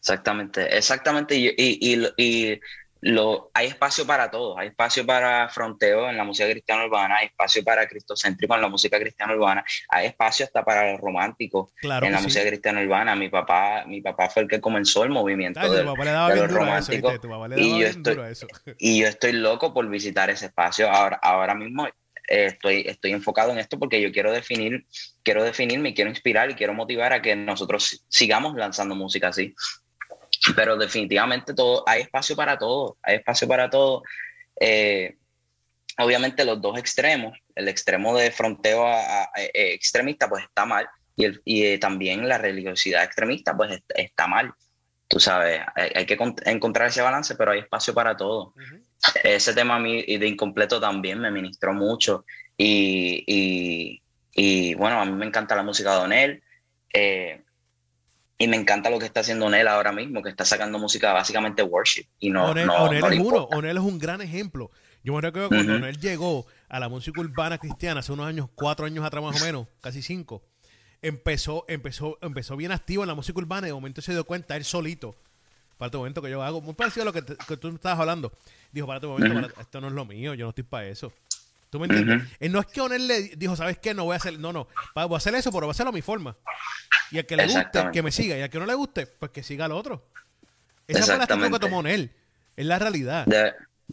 Exactamente, 0.00 0.76
exactamente. 0.76 1.36
Y, 1.36 1.54
y, 1.58 2.60
lo, 3.00 3.50
hay 3.54 3.68
espacio 3.68 4.06
para 4.06 4.30
todo. 4.30 4.58
Hay 4.58 4.68
espacio 4.68 5.06
para 5.06 5.48
fronteo 5.48 6.08
en 6.08 6.16
la 6.16 6.24
música 6.24 6.48
cristiana 6.50 6.86
urbana, 6.86 7.18
hay 7.18 7.26
espacio 7.26 7.62
para 7.62 7.86
cristocéntrico 7.86 8.54
en 8.54 8.60
la 8.60 8.68
música 8.68 8.98
cristiana 8.98 9.34
urbana, 9.34 9.64
hay 9.88 10.06
espacio 10.06 10.46
hasta 10.46 10.64
para 10.64 10.92
los 10.92 11.00
románticos 11.00 11.70
en 11.82 12.12
la 12.12 12.20
música 12.20 12.44
cristiana 12.46 12.80
urbana. 12.80 13.14
Mi 13.14 13.28
papá, 13.28 13.84
mi 13.86 14.00
papá 14.00 14.28
fue 14.28 14.42
el 14.42 14.48
que 14.48 14.60
comenzó 14.60 15.04
el 15.04 15.10
movimiento 15.10 15.60
de, 15.60 15.84
los 15.84 16.52
románticos. 16.52 17.20
y, 17.56 17.80
yo 17.80 17.86
estoy, 17.86 18.16
y 18.78 19.00
yo 19.00 19.08
estoy 19.08 19.32
loco 19.32 19.72
por 19.72 19.88
visitar 19.88 20.30
ese 20.30 20.46
espacio. 20.46 20.90
Ahora, 20.90 21.18
ahora 21.22 21.54
mismo 21.54 21.86
estoy, 22.28 22.84
estoy 22.86 23.12
enfocado 23.12 23.52
en 23.52 23.58
esto 23.58 23.78
porque 23.78 24.00
yo 24.00 24.12
quiero 24.12 24.32
definir, 24.32 24.86
quiero 25.22 25.42
definirme, 25.42 25.94
quiero 25.94 26.10
inspirar 26.10 26.50
y 26.50 26.54
quiero 26.54 26.74
motivar 26.74 27.12
a 27.12 27.22
que 27.22 27.34
nosotros 27.34 28.04
sigamos 28.08 28.54
lanzando 28.56 28.94
música 28.94 29.28
así. 29.28 29.54
Pero 30.54 30.76
definitivamente 30.76 31.54
todo, 31.54 31.84
hay 31.86 32.02
espacio 32.02 32.36
para 32.36 32.58
todo, 32.58 32.98
hay 33.02 33.16
espacio 33.16 33.48
para 33.48 33.68
todo. 33.68 34.02
Eh, 34.60 35.16
obviamente 35.98 36.44
los 36.44 36.60
dos 36.60 36.78
extremos, 36.78 37.38
el 37.54 37.68
extremo 37.68 38.16
de 38.16 38.30
fronteo 38.30 38.86
a, 38.86 39.30
extremista 39.34 40.28
pues 40.28 40.44
está 40.44 40.64
mal 40.64 40.88
y, 41.16 41.24
el, 41.24 41.42
y 41.44 41.64
eh, 41.64 41.78
también 41.78 42.28
la 42.28 42.38
religiosidad 42.38 43.04
extremista 43.04 43.56
pues 43.56 43.80
está 43.94 44.26
mal. 44.26 44.52
Tú 45.08 45.18
sabes, 45.18 45.62
hay, 45.74 46.04
que 46.04 46.18
encontrar 46.44 46.88
ese 46.88 47.00
balance, 47.00 47.34
pero 47.34 47.52
hay 47.52 47.60
espacio 47.60 47.94
para 47.94 48.16
todo 48.16 48.52
ese 49.24 49.54
tema 49.54 49.76
a 49.76 49.80
mí 49.80 50.02
de 50.02 50.26
incompleto 50.26 50.80
también 50.80 51.20
me 51.20 51.30
ministró 51.30 51.72
mucho 51.72 52.24
y, 52.56 54.00
bueno, 54.76 55.00
a 55.00 55.04
mí 55.04 55.12
me 55.12 55.26
encanta 55.26 55.56
la 55.56 55.62
música 55.62 55.92
de 55.92 55.98
Onel 55.98 56.42
eh, 56.92 57.42
y 58.38 58.46
me 58.46 58.56
encanta 58.56 58.88
lo 58.88 59.00
que 59.00 59.06
está 59.06 59.20
haciendo 59.20 59.46
Onel 59.46 59.66
ahora 59.66 59.90
mismo, 59.90 60.22
que 60.22 60.30
está 60.30 60.44
sacando 60.44 60.78
música 60.78 61.12
básicamente 61.12 61.62
worship 61.62 62.06
y 62.20 62.30
no, 62.30 62.50
Onel, 62.50 62.66
no, 62.66 62.92
es 62.92 63.18
uno, 63.18 63.44
Onel 63.50 63.76
es 63.76 63.82
un 63.82 63.98
gran 63.98 64.20
ejemplo. 64.20 64.70
Yo 65.02 65.14
me 65.14 65.20
recuerdo 65.20 65.48
cuando 65.48 65.74
Onel 65.74 65.98
llegó 65.98 66.46
a 66.68 66.78
la 66.78 66.88
música 66.88 67.20
urbana 67.20 67.58
cristiana 67.58 68.00
hace 68.00 68.12
unos 68.12 68.26
años, 68.26 68.48
cuatro 68.54 68.86
años 68.86 69.04
atrás 69.04 69.24
más 69.24 69.42
o 69.42 69.44
menos, 69.44 69.66
casi 69.80 70.02
cinco, 70.02 70.42
empezó, 71.02 71.64
empezó, 71.68 72.18
empezó 72.22 72.56
bien 72.56 72.70
activo 72.70 73.02
en 73.02 73.08
la 73.08 73.14
música 73.14 73.38
urbana 73.38 73.66
y 73.66 73.70
de 73.70 73.74
momento 73.74 74.02
se 74.02 74.12
dio 74.12 74.24
cuenta 74.24 74.56
él 74.56 74.64
solito 74.64 75.16
para 75.78 75.90
tu 75.90 75.98
momento 75.98 76.20
que 76.20 76.30
yo 76.30 76.42
hago, 76.42 76.60
muy 76.60 76.74
parecido 76.74 77.02
a 77.02 77.04
lo 77.06 77.12
que, 77.12 77.22
tú 77.22 77.68
estabas 77.68 78.00
hablando. 78.00 78.32
Dijo, 78.72 78.86
para 78.86 79.00
tu 79.00 79.08
momento, 79.08 79.48
esto 79.60 79.80
no 79.80 79.86
es 79.86 79.92
lo 79.92 80.04
mío, 80.04 80.34
yo 80.34 80.44
no 80.44 80.50
estoy 80.50 80.64
para 80.64 80.88
eso. 80.88 81.12
¿Tú 81.70 81.78
me 81.78 81.86
entiendes? 81.86 82.28
Eh, 82.40 82.48
no 82.48 82.60
es 82.60 82.66
que 82.66 82.80
Onel 82.80 83.06
le 83.06 83.22
dijo, 83.36 83.54
¿sabes 83.54 83.78
qué? 83.78 83.92
No 83.92 84.04
voy 84.04 84.14
a 84.14 84.16
hacer, 84.16 84.38
no, 84.38 84.52
no, 84.52 84.68
voy 84.94 85.14
a 85.14 85.16
hacer 85.16 85.34
eso, 85.34 85.50
pero 85.50 85.66
voy 85.66 85.70
a 85.70 85.72
hacerlo 85.72 85.90
a 85.90 85.94
mi 85.94 86.02
forma. 86.02 86.36
Y 87.10 87.18
al 87.18 87.26
que 87.26 87.36
le 87.36 87.46
guste, 87.46 87.90
que 87.92 88.02
me 88.02 88.10
siga. 88.10 88.36
Y 88.38 88.42
al 88.42 88.50
que 88.50 88.58
no 88.58 88.66
le 88.66 88.74
guste, 88.74 89.06
pues 89.06 89.30
que 89.30 89.42
siga 89.42 89.66
al 89.66 89.72
otro. 89.72 90.06
Esa 90.86 91.04
fue 91.04 91.16
la 91.18 91.24
actitud 91.24 91.52
que 91.52 91.58
tomó 91.58 91.78
Onel. 91.78 92.10
Es 92.56 92.66
la 92.66 92.78
realidad. 92.78 93.26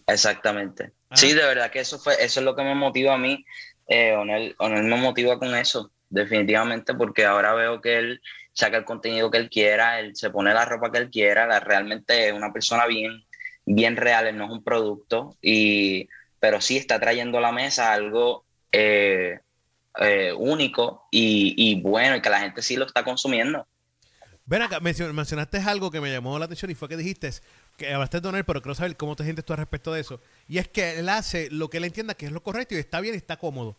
exactamente. 0.07 0.91
Ah. 1.09 1.17
Sí, 1.17 1.33
de 1.33 1.43
verdad 1.43 1.69
que 1.69 1.79
eso 1.79 1.99
fue, 1.99 2.13
eso 2.13 2.39
es 2.39 2.45
lo 2.45 2.55
que 2.55 2.63
me 2.63 2.75
motiva 2.75 3.13
a 3.13 3.17
mí. 3.17 3.45
Eh, 3.87 4.15
Onel, 4.15 4.55
Onel 4.57 4.83
me 4.85 4.95
motiva 4.95 5.37
con 5.37 5.53
eso, 5.53 5.91
definitivamente, 6.09 6.93
porque 6.93 7.25
ahora 7.25 7.53
veo 7.53 7.81
que 7.81 7.97
él 7.97 8.21
saca 8.53 8.77
el 8.77 8.85
contenido 8.85 9.29
que 9.29 9.37
él 9.37 9.49
quiera, 9.49 9.99
él 9.99 10.15
se 10.15 10.29
pone 10.29 10.53
la 10.53 10.65
ropa 10.65 10.91
que 10.91 10.97
él 10.97 11.09
quiera, 11.09 11.45
la, 11.45 11.59
realmente 11.59 12.29
es 12.29 12.33
una 12.33 12.51
persona 12.51 12.87
bien, 12.87 13.25
bien 13.65 13.97
real, 13.97 14.27
él 14.27 14.37
no 14.37 14.45
es 14.45 14.51
un 14.51 14.63
producto, 14.63 15.37
y, 15.41 16.07
pero 16.45 16.61
sí 16.61 16.77
está 16.77 16.99
trayendo 16.99 17.39
a 17.39 17.41
la 17.41 17.51
mesa 17.51 17.91
algo 17.91 18.45
eh, 18.71 19.39
eh, 19.99 20.31
único 20.37 21.07
y, 21.09 21.81
bueno, 21.81 22.15
y 22.15 22.21
que 22.21 22.29
la 22.29 22.39
gente 22.39 22.61
sí 22.61 22.75
lo 22.75 22.85
está 22.85 23.03
consumiendo. 23.03 23.65
Ven 24.45 24.61
acá, 24.61 24.79
mencionaste 24.79 25.57
algo 25.57 25.89
que 25.89 25.99
me 25.99 26.11
llamó 26.11 26.37
la 26.37 26.45
atención 26.45 26.69
y 26.69 26.75
fue 26.75 26.87
que 26.87 26.97
dijiste 26.97 27.31
que 27.77 27.91
hablaste 27.91 28.17
de 28.17 28.21
Donel, 28.21 28.45
pero 28.45 28.61
quiero 28.61 28.75
saber 28.75 28.95
cómo 28.95 29.15
te 29.15 29.23
sientes 29.23 29.43
tú 29.43 29.53
al 29.53 29.57
respecto 29.57 29.91
de 29.91 30.01
eso. 30.01 30.21
Y 30.47 30.59
es 30.59 30.67
que 30.67 30.99
él 30.99 31.09
hace 31.09 31.49
lo 31.49 31.71
que 31.71 31.77
él 31.77 31.85
entienda 31.85 32.13
que 32.13 32.27
es 32.27 32.31
lo 32.31 32.43
correcto 32.43 32.75
y 32.75 32.77
está 32.77 33.01
bien 33.01 33.15
y 33.15 33.17
está 33.17 33.37
cómodo. 33.37 33.75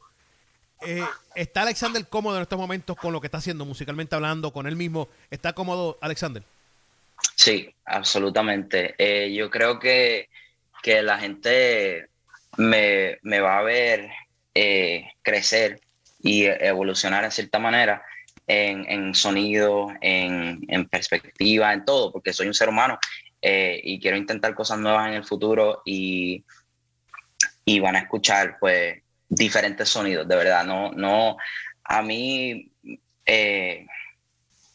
Eh, 0.85 1.05
¿Está 1.37 1.62
Alexander 1.62 2.05
cómodo 2.09 2.35
en 2.35 2.42
estos 2.42 2.59
momentos 2.59 2.96
con 2.96 3.12
lo 3.12 3.20
que 3.20 3.29
está 3.29 3.38
haciendo 3.38 3.64
musicalmente 3.64 4.16
hablando, 4.16 4.52
con 4.52 4.66
él 4.66 4.74
mismo? 4.74 5.09
¿Está 5.31 5.52
cómodo 5.52 5.98
Alexander? 6.00 6.42
Sí, 7.37 7.72
absolutamente. 7.85 8.96
Eh, 8.98 9.33
yo 9.33 9.50
creo 9.50 9.79
que, 9.79 10.29
la 10.85 11.18
gente 11.18 12.09
me, 12.56 13.18
va 13.40 13.58
a 13.58 13.62
ver 13.62 14.10
eh, 14.54 15.08
crecer 15.22 15.80
y 16.22 16.44
evolucionar 16.44 17.24
en 17.24 17.30
cierta 17.30 17.58
manera 17.58 18.02
en, 18.46 19.14
sonido, 19.14 19.88
en, 20.00 20.88
perspectiva, 20.88 21.72
en 21.72 21.84
todo, 21.84 22.12
porque 22.12 22.32
soy 22.32 22.46
un 22.46 22.54
ser 22.54 22.68
humano 22.68 22.98
y 23.42 24.00
quiero 24.00 24.16
intentar 24.16 24.54
cosas 24.54 24.78
nuevas 24.78 25.08
en 25.08 25.14
el 25.14 25.24
futuro 25.24 25.82
y, 25.84 26.44
y 27.64 27.80
van 27.80 27.96
a 27.96 28.00
escuchar 28.00 28.56
pues 28.58 29.02
diferentes 29.28 29.88
sonidos, 29.88 30.26
de 30.26 30.36
verdad. 30.36 30.64
No, 30.64 30.92
no, 30.92 31.36
a 31.84 32.02
mí 32.02 32.72
eh, 33.24 33.86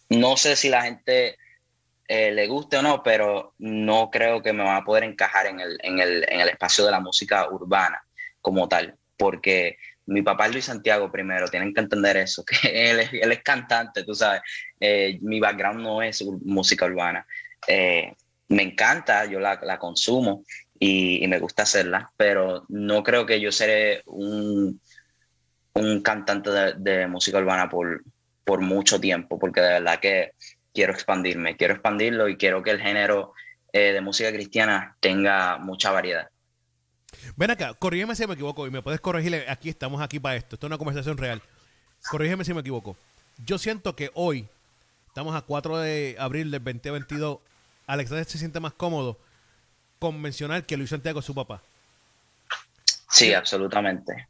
no 0.10 0.38
sé 0.38 0.56
si 0.56 0.70
la 0.70 0.84
gente 0.84 1.38
eh, 2.14 2.32
le 2.32 2.48
guste 2.48 2.78
o 2.78 2.82
no, 2.82 3.02
pero 3.02 3.54
no 3.60 4.10
creo 4.12 4.42
que 4.42 4.52
me 4.52 4.64
va 4.64 4.78
a 4.78 4.84
poder 4.84 5.06
encajar 5.06 5.46
en 5.46 5.60
el, 5.62 5.78
en 5.82 6.00
el, 6.00 6.26
en 6.28 6.42
el 6.42 6.50
espacio 6.50 6.86
de 6.86 6.92
la 6.92 7.00
música 7.00 7.50
urbana 7.50 8.04
como 8.42 8.68
tal, 8.68 8.98
porque 9.16 9.78
mi 10.08 10.22
papá 10.22 10.50
Luis 10.50 10.66
Santiago 10.66 11.10
primero, 11.10 11.48
tienen 11.48 11.74
que 11.74 11.80
entender 11.80 12.18
eso, 12.18 12.44
que 12.62 12.92
él 12.92 13.00
es, 13.00 13.14
él 13.14 13.32
es 13.32 13.42
cantante, 13.44 14.04
tú 14.04 14.14
sabes, 14.14 14.42
eh, 14.80 15.20
mi 15.22 15.40
background 15.40 15.82
no 15.82 16.02
es 16.02 16.22
música 16.44 16.86
urbana. 16.86 17.26
me 17.68 18.64
encanta, 18.64 19.26
yo 19.26 19.40
la, 19.40 19.58
la 19.64 19.80
consumo, 19.80 20.44
y, 20.84 21.26
me 21.28 21.40
gusta 21.40 21.64
hacerla, 21.64 22.12
pero 22.18 22.66
no 22.68 23.04
creo 23.04 23.26
que 23.26 23.40
yo 23.40 23.52
seré 23.52 24.02
un, 24.08 24.82
un 25.76 26.02
cantante 26.02 26.50
de, 26.76 27.08
música 27.08 27.38
urbana 27.38 27.70
por, 27.70 28.04
por 28.44 28.60
mucho 28.62 29.00
tiempo, 29.00 29.38
porque 29.38 29.62
de 29.62 29.70
verdad 29.70 30.00
que 30.00 30.32
quiero 30.74 30.94
expandirme, 30.94 31.58
quiero 31.58 31.74
expandirlo 31.74 32.28
y 32.28 32.38
quiero 32.38 32.64
que 32.64 32.72
el 32.72 32.82
género 32.82 33.34
eh, 33.74 33.94
de 33.94 34.02
música 34.02 34.32
cristiana 34.32 34.96
tenga 35.00 35.58
mucha 35.58 35.92
variedad. 35.92 36.30
Ven 37.36 37.52
acá, 37.52 37.74
corrígeme 37.74 38.16
si 38.16 38.26
me 38.26 38.34
equivoco 38.34 38.66
y 38.68 38.72
me 38.72 38.82
puedes 38.82 39.00
corregir. 39.02 39.46
Aquí 39.48 39.70
estamos 39.70 40.02
aquí 40.02 40.20
para 40.20 40.36
esto. 40.36 40.56
Esto 40.56 40.68
es 40.68 40.70
una 40.70 40.78
conversación 40.78 41.18
real. 41.18 41.42
Corrígeme 42.10 42.44
si 42.44 42.54
me 42.54 42.62
equivoco. 42.62 42.96
Yo 43.46 43.58
siento 43.58 43.96
que 43.96 44.12
hoy, 44.14 44.48
estamos 45.08 45.36
a 45.36 45.42
4 45.42 45.80
de 45.80 46.16
abril 46.20 46.52
del 46.52 46.64
2022, 46.64 47.40
Alexander 47.88 48.26
se 48.26 48.38
siente 48.38 48.60
más 48.60 48.74
cómodo 48.74 49.18
con 50.00 50.20
mencionar 50.22 50.66
que 50.66 50.78
Luis 50.78 50.90
Santiago 50.90 51.20
es 51.20 51.26
su 51.26 51.36
papá. 51.36 51.62
Sí, 53.10 53.34
absolutamente. 53.34 54.28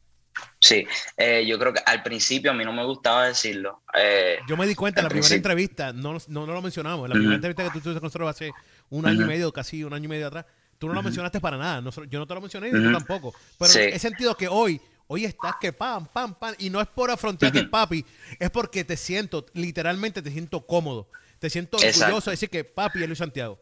Sí, 0.60 0.86
eh, 1.18 1.46
yo 1.46 1.60
creo 1.60 1.74
que 1.74 1.82
al 1.86 2.02
principio 2.04 2.52
a 2.52 2.54
mí 2.54 2.64
no 2.64 2.72
me 2.74 2.86
gustaba 2.86 3.28
decirlo. 3.28 3.82
Eh, 3.94 4.38
yo 4.48 4.56
me 4.58 4.66
di 4.68 4.76
cuenta 4.76 5.02
en 5.02 5.06
la 5.06 5.10
primera 5.10 5.36
entrevista, 5.36 5.92
no, 5.94 6.14
no, 6.28 6.46
no 6.48 6.54
lo 6.54 6.62
mencionamos, 6.62 7.06
en 7.06 7.10
la 7.10 7.16
primera 7.16 7.36
entrevista 7.36 7.64
que 7.64 7.70
tú 7.72 7.80
tuviste 7.82 8.00
con 8.00 8.08
nosotros 8.08 8.30
hace 8.30 8.52
un 8.90 9.06
año 9.06 9.24
y 9.24 9.28
medio, 9.28 9.52
casi 9.52 9.84
un 9.84 9.94
año 9.94 10.06
y 10.06 10.08
medio 10.08 10.28
atrás, 10.28 10.46
tú 10.78 10.88
no 10.88 10.94
lo 10.94 11.04
mencionaste 11.04 11.40
para 11.42 11.58
nada, 11.58 11.82
nosotros- 11.82 12.10
yo 12.12 12.20
no 12.20 12.26
te 12.28 12.34
lo 12.34 12.42
mencioné 12.42 12.70
y 12.70 12.72
tú 12.72 12.92
tampoco. 12.92 13.34
Pero 13.60 13.72
Sí. 13.72 13.80
he 13.80 14.00
sentido 14.00 14.36
que 14.36 14.48
hoy, 14.48 14.80
hoy 15.08 15.26
estás 15.26 15.56
que 15.60 15.74
pam, 15.74 16.06
pam, 16.08 16.34
pam, 16.36 16.56
y 16.60 16.70
no 16.70 16.80
es 16.80 16.88
por 16.88 17.12
afrontar 17.12 17.52
que 17.52 17.60
es 17.60 17.66
papi, 17.68 18.06
es 18.40 18.50
porque 18.50 18.84
te 18.86 18.96
siento, 18.98 19.46
literalmente 19.54 20.22
te 20.22 20.32
siento 20.32 20.66
cómodo, 20.66 21.10
te 21.40 21.50
siento 21.50 21.78
Exacto. 21.78 22.06
orgulloso 22.06 22.30
de 22.30 22.34
decir 22.36 22.50
que 22.50 22.64
papi 22.64 23.02
es 23.02 23.08
Luis 23.08 23.20
Santiago. 23.20 23.60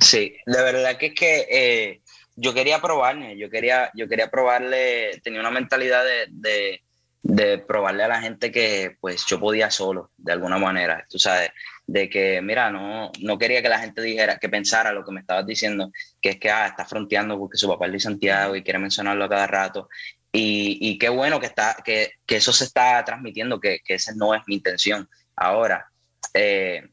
Sí, 0.00 0.34
de 0.46 0.62
verdad 0.62 0.96
que 0.96 1.06
es 1.06 1.14
que 1.14 1.46
eh, 1.50 2.00
yo 2.40 2.54
quería 2.54 2.80
probarme, 2.80 3.36
yo 3.36 3.50
quería, 3.50 3.90
yo 3.94 4.08
quería 4.08 4.30
probarle, 4.30 5.20
tenía 5.24 5.40
una 5.40 5.50
mentalidad 5.50 6.04
de, 6.04 6.26
de, 6.30 6.82
de 7.22 7.58
probarle 7.58 8.04
a 8.04 8.08
la 8.08 8.20
gente 8.20 8.52
que 8.52 8.96
pues 9.00 9.24
yo 9.26 9.40
podía 9.40 9.70
solo, 9.72 10.12
de 10.16 10.32
alguna 10.32 10.56
manera, 10.56 11.04
tú 11.10 11.18
sabes, 11.18 11.50
de 11.86 12.08
que, 12.08 12.40
mira, 12.40 12.70
no, 12.70 13.10
no 13.20 13.38
quería 13.38 13.60
que 13.60 13.68
la 13.68 13.80
gente 13.80 14.02
dijera, 14.02 14.38
que 14.38 14.48
pensara 14.48 14.92
lo 14.92 15.04
que 15.04 15.10
me 15.10 15.20
estabas 15.20 15.46
diciendo, 15.46 15.90
que 16.20 16.30
es 16.30 16.36
que, 16.38 16.48
ah, 16.48 16.68
está 16.68 16.84
fronteando 16.84 17.36
porque 17.38 17.58
su 17.58 17.68
papá 17.68 17.86
es 17.86 17.90
Luis 17.90 18.02
Santiago 18.04 18.54
y 18.54 18.62
quiere 18.62 18.78
mencionarlo 18.78 19.24
a 19.24 19.28
cada 19.28 19.46
rato. 19.48 19.88
Y, 20.30 20.78
y 20.80 20.98
qué 20.98 21.08
bueno 21.08 21.40
que, 21.40 21.46
está, 21.46 21.76
que, 21.84 22.12
que 22.24 22.36
eso 22.36 22.52
se 22.52 22.64
está 22.64 23.04
transmitiendo, 23.04 23.58
que, 23.58 23.80
que 23.84 23.94
esa 23.94 24.12
no 24.14 24.34
es 24.34 24.42
mi 24.46 24.56
intención. 24.56 25.08
Ahora, 25.34 25.90
eh, 26.34 26.86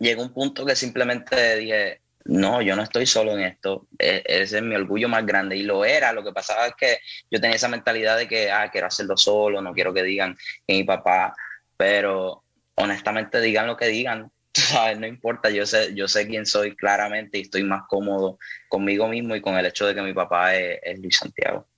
llegó 0.00 0.22
un 0.22 0.32
punto 0.32 0.66
que 0.66 0.74
simplemente 0.74 1.56
dije, 1.56 2.00
no, 2.28 2.62
yo 2.62 2.76
no 2.76 2.82
estoy 2.82 3.06
solo 3.06 3.32
en 3.32 3.40
esto, 3.40 3.88
E- 3.98 4.22
ese 4.26 4.58
es 4.58 4.62
mi 4.62 4.74
orgullo 4.74 5.08
más 5.08 5.24
grande. 5.24 5.56
Y 5.56 5.62
lo 5.62 5.84
era, 5.84 6.12
lo 6.12 6.24
que 6.24 6.32
pasaba 6.32 6.66
es 6.66 6.74
que 6.74 6.98
yo 7.30 7.40
tenía 7.40 7.56
esa 7.56 7.68
mentalidad 7.68 8.16
de 8.16 8.28
que, 8.28 8.50
ah, 8.50 8.68
quiero 8.70 8.86
hacerlo 8.86 9.16
solo, 9.16 9.60
no 9.60 9.72
quiero 9.72 9.92
que 9.94 10.02
digan 10.02 10.36
que 10.66 10.74
mi 10.74 10.84
papá, 10.84 11.34
pero 11.76 12.44
honestamente 12.76 13.40
digan 13.40 13.66
lo 13.66 13.76
que 13.76 13.86
digan, 13.86 14.30
sabes, 14.54 14.98
no 14.98 15.06
importa, 15.06 15.50
yo 15.50 15.66
sé, 15.66 15.94
yo 15.94 16.08
sé 16.08 16.26
quién 16.26 16.46
soy 16.46 16.74
claramente 16.76 17.38
y 17.38 17.42
estoy 17.42 17.64
más 17.64 17.82
cómodo 17.88 18.38
conmigo 18.68 19.08
mismo 19.08 19.36
y 19.36 19.40
con 19.40 19.56
el 19.56 19.66
hecho 19.66 19.86
de 19.86 19.94
que 19.94 20.02
mi 20.02 20.12
papá 20.12 20.54
es, 20.54 20.98
Luis 21.00 21.16
Santiago. 21.16 21.68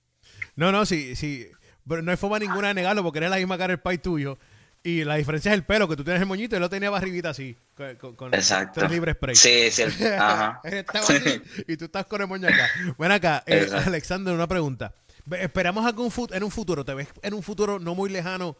No, 0.55 0.71
no, 0.71 0.85
sí, 0.85 1.15
sí, 1.15 1.47
pero 1.87 2.01
no 2.01 2.11
hay 2.11 2.17
forma 2.17 2.39
ninguna 2.39 2.69
de 2.69 2.73
negarlo 2.73 3.03
porque 3.03 3.19
eres 3.19 3.29
la 3.29 3.37
misma 3.37 3.57
cara 3.57 3.73
el 3.73 3.79
pai 3.79 3.97
tuyo. 3.97 4.37
Y 4.81 5.03
la 5.03 5.15
diferencia 5.15 5.51
es 5.51 5.55
el 5.57 5.65
pelo, 5.65 5.87
que 5.89 5.97
tú 5.97 6.03
tienes 6.05 6.21
el 6.21 6.27
moñito 6.27 6.55
y 6.55 6.57
él 6.57 6.61
lo 6.61 6.69
tenía 6.69 6.89
barriguita 6.89 7.31
así, 7.31 7.57
con, 7.75 7.95
con, 7.97 8.15
con 8.15 8.33
Exacto. 8.33 8.79
tres 8.79 8.91
libres 8.91 9.15
spray. 9.15 9.35
Sí, 9.35 9.69
sí, 9.71 9.81
el- 9.83 10.13
ajá. 10.19 10.61
Así, 10.93 11.41
y 11.67 11.75
tú 11.75 11.85
estás 11.85 12.05
con 12.05 12.21
el 12.21 12.27
moño 12.27 12.47
acá. 12.47 12.69
Bueno, 12.97 13.13
acá, 13.13 13.43
eh. 13.45 13.67
Alexander, 13.85 14.33
una 14.33 14.47
pregunta. 14.47 14.93
¿Esperamos 15.31 15.85
algún 15.85 16.11
en 16.31 16.43
un 16.43 16.49
futuro? 16.51 16.85
¿Te 16.85 16.93
ves 16.93 17.09
en 17.21 17.33
un 17.33 17.43
futuro 17.43 17.77
no 17.77 17.93
muy 17.93 18.09
lejano 18.09 18.55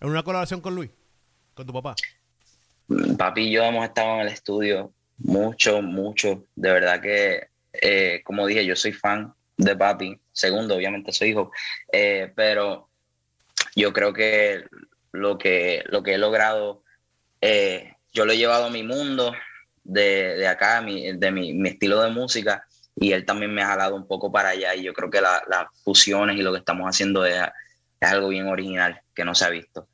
en 0.00 0.08
una 0.10 0.22
colaboración 0.24 0.60
con 0.60 0.74
Luis? 0.74 0.90
¿Con 1.54 1.66
tu 1.66 1.72
papá? 1.72 1.94
Papi 3.16 3.42
y 3.42 3.52
yo 3.52 3.62
hemos 3.62 3.84
estado 3.84 4.16
en 4.16 4.20
el 4.22 4.28
estudio 4.28 4.92
mucho, 5.18 5.80
mucho. 5.82 6.44
De 6.56 6.72
verdad 6.72 7.00
que, 7.00 7.48
eh, 7.80 8.22
como 8.24 8.46
dije, 8.46 8.66
yo 8.66 8.74
soy 8.74 8.92
fan 8.92 9.32
de 9.56 9.76
papi. 9.76 10.20
Segundo, 10.32 10.74
obviamente 10.74 11.12
soy 11.12 11.30
hijo. 11.30 11.52
Eh, 11.92 12.32
pero 12.34 12.88
yo 13.76 13.92
creo 13.92 14.12
que 14.12 14.64
lo 15.12 15.38
que, 15.38 15.82
lo 15.86 16.02
que 16.02 16.14
he 16.14 16.18
logrado, 16.18 16.82
eh, 17.40 17.94
yo 18.12 18.24
lo 18.24 18.32
he 18.32 18.36
llevado 18.38 18.66
a 18.66 18.70
mi 18.70 18.82
mundo 18.82 19.32
de, 19.84 20.34
de 20.36 20.46
acá, 20.48 20.80
mi- 20.82 21.12
de 21.16 21.30
mi, 21.30 21.52
mi 21.54 21.70
estilo 21.70 22.00
de 22.02 22.10
música, 22.10 22.64
y 22.96 23.12
él 23.12 23.24
también 23.24 23.52
me 23.54 23.62
ha 23.62 23.66
jalado 23.68 23.94
un 23.96 24.06
poco 24.06 24.30
para 24.30 24.50
allá. 24.50 24.74
Y 24.74 24.82
yo 24.84 24.92
creo 24.92 25.10
que 25.10 25.20
la- 25.20 25.42
las 25.48 25.66
fusiones 25.84 26.36
y 26.36 26.42
lo 26.42 26.52
que 26.52 26.58
estamos 26.58 26.86
haciendo 26.86 27.24
es, 27.24 27.36
es 28.00 28.08
algo 28.10 28.28
bien 28.28 28.46
original 28.48 29.00
que 29.14 29.24
no 29.24 29.34
se 29.34 29.44
ha 29.44 29.50
visto. 29.50 29.88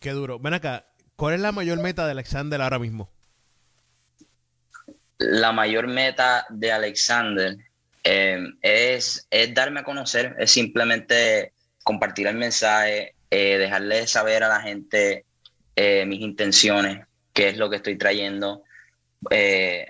Qué 0.00 0.10
duro. 0.10 0.38
Ven 0.38 0.54
acá, 0.54 0.86
¿cuál 1.16 1.34
es 1.34 1.40
la 1.40 1.52
mayor 1.52 1.78
meta 1.80 2.04
de 2.04 2.12
Alexander 2.12 2.60
ahora 2.60 2.78
mismo? 2.78 3.08
la 5.18 5.52
mayor 5.52 5.86
meta 5.86 6.44
de 6.48 6.72
Alexander 6.72 7.56
eh, 8.02 8.42
es, 8.60 9.26
es 9.30 9.54
darme 9.54 9.80
a 9.80 9.84
conocer, 9.84 10.34
es 10.38 10.50
simplemente 10.50 11.52
compartir 11.84 12.26
el 12.26 12.36
mensaje, 12.36 13.14
eh, 13.34 13.56
dejarle 13.56 14.06
saber 14.06 14.44
a 14.44 14.48
la 14.48 14.60
gente 14.60 15.24
eh, 15.74 16.04
mis 16.04 16.20
intenciones, 16.20 17.06
qué 17.32 17.48
es 17.48 17.56
lo 17.56 17.70
que 17.70 17.76
estoy 17.76 17.96
trayendo, 17.96 18.62
eh, 19.30 19.86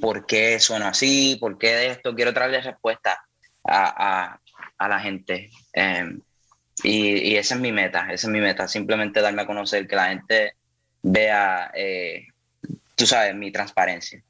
por 0.00 0.24
qué 0.26 0.58
suena 0.58 0.88
así, 0.88 1.36
por 1.38 1.58
qué 1.58 1.74
de 1.74 1.86
esto. 1.88 2.14
Quiero 2.14 2.32
traerle 2.32 2.62
respuesta 2.62 3.22
a, 3.64 4.30
a- 4.32 4.40
a 4.78 4.88
la 4.88 5.00
gente. 5.00 5.50
Eh, 5.74 6.16
y, 6.82 7.32
y 7.32 7.36
esa 7.36 7.56
es 7.56 7.60
mi 7.60 7.72
meta, 7.72 8.06
esa 8.10 8.26
es 8.26 8.32
mi 8.32 8.40
meta, 8.40 8.66
simplemente 8.66 9.20
darme 9.20 9.42
a 9.42 9.46
conocer, 9.46 9.86
que 9.86 9.96
la 9.96 10.08
gente 10.08 10.54
vea, 11.02 11.70
tú 12.94 13.06
sabes, 13.06 13.34
mi 13.34 13.50
transparencia. 13.52 14.22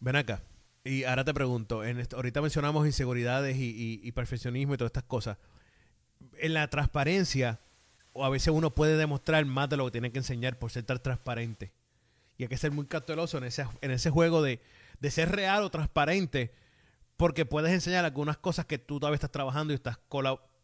Ven 0.00 0.16
acá. 0.16 0.40
Y 0.84 1.04
ahora 1.04 1.24
te 1.24 1.32
pregunto, 1.32 1.82
en 1.82 1.98
esto- 1.98 2.16
ahorita 2.16 2.42
mencionamos 2.42 2.86
inseguridades 2.86 3.56
y, 3.56 3.70
y- 3.70 4.00
y 4.02 4.12
perfeccionismo 4.12 4.74
y 4.74 4.76
todas 4.76 4.90
estas 4.90 5.04
cosas. 5.04 5.38
En 6.38 6.52
la 6.54 6.68
transparencia, 6.68 7.60
o 8.12 8.24
a 8.24 8.28
veces 8.28 8.48
uno 8.54 8.74
puede 8.74 8.96
demostrar 8.96 9.44
más 9.46 9.68
de 9.70 9.76
lo 9.78 9.86
que 9.86 9.92
tiene 9.92 10.12
que 10.12 10.18
enseñar 10.18 10.58
por 10.58 10.70
ser 10.70 10.84
tan 10.84 11.02
transparente. 11.02 11.72
Y 12.36 12.42
hay 12.42 12.48
que 12.48 12.56
ser 12.58 12.70
muy 12.70 12.86
cauteloso 12.86 13.38
en 13.38 13.44
ese, 13.44 13.64
en 13.80 13.90
ese 13.92 14.10
juego 14.10 14.42
de, 14.42 14.60
de 15.00 15.10
ser 15.10 15.30
real 15.32 15.62
o 15.64 15.70
transparente, 15.70 16.52
porque 17.16 17.46
puedes 17.46 17.72
enseñar 17.72 18.04
algunas 18.04 18.36
cosas 18.36 18.66
que 18.66 18.76
tú 18.78 19.00
todavía 19.00 19.14
estás 19.14 19.30
trabajando 19.32 19.72
y 19.72 19.76
estás 19.76 19.98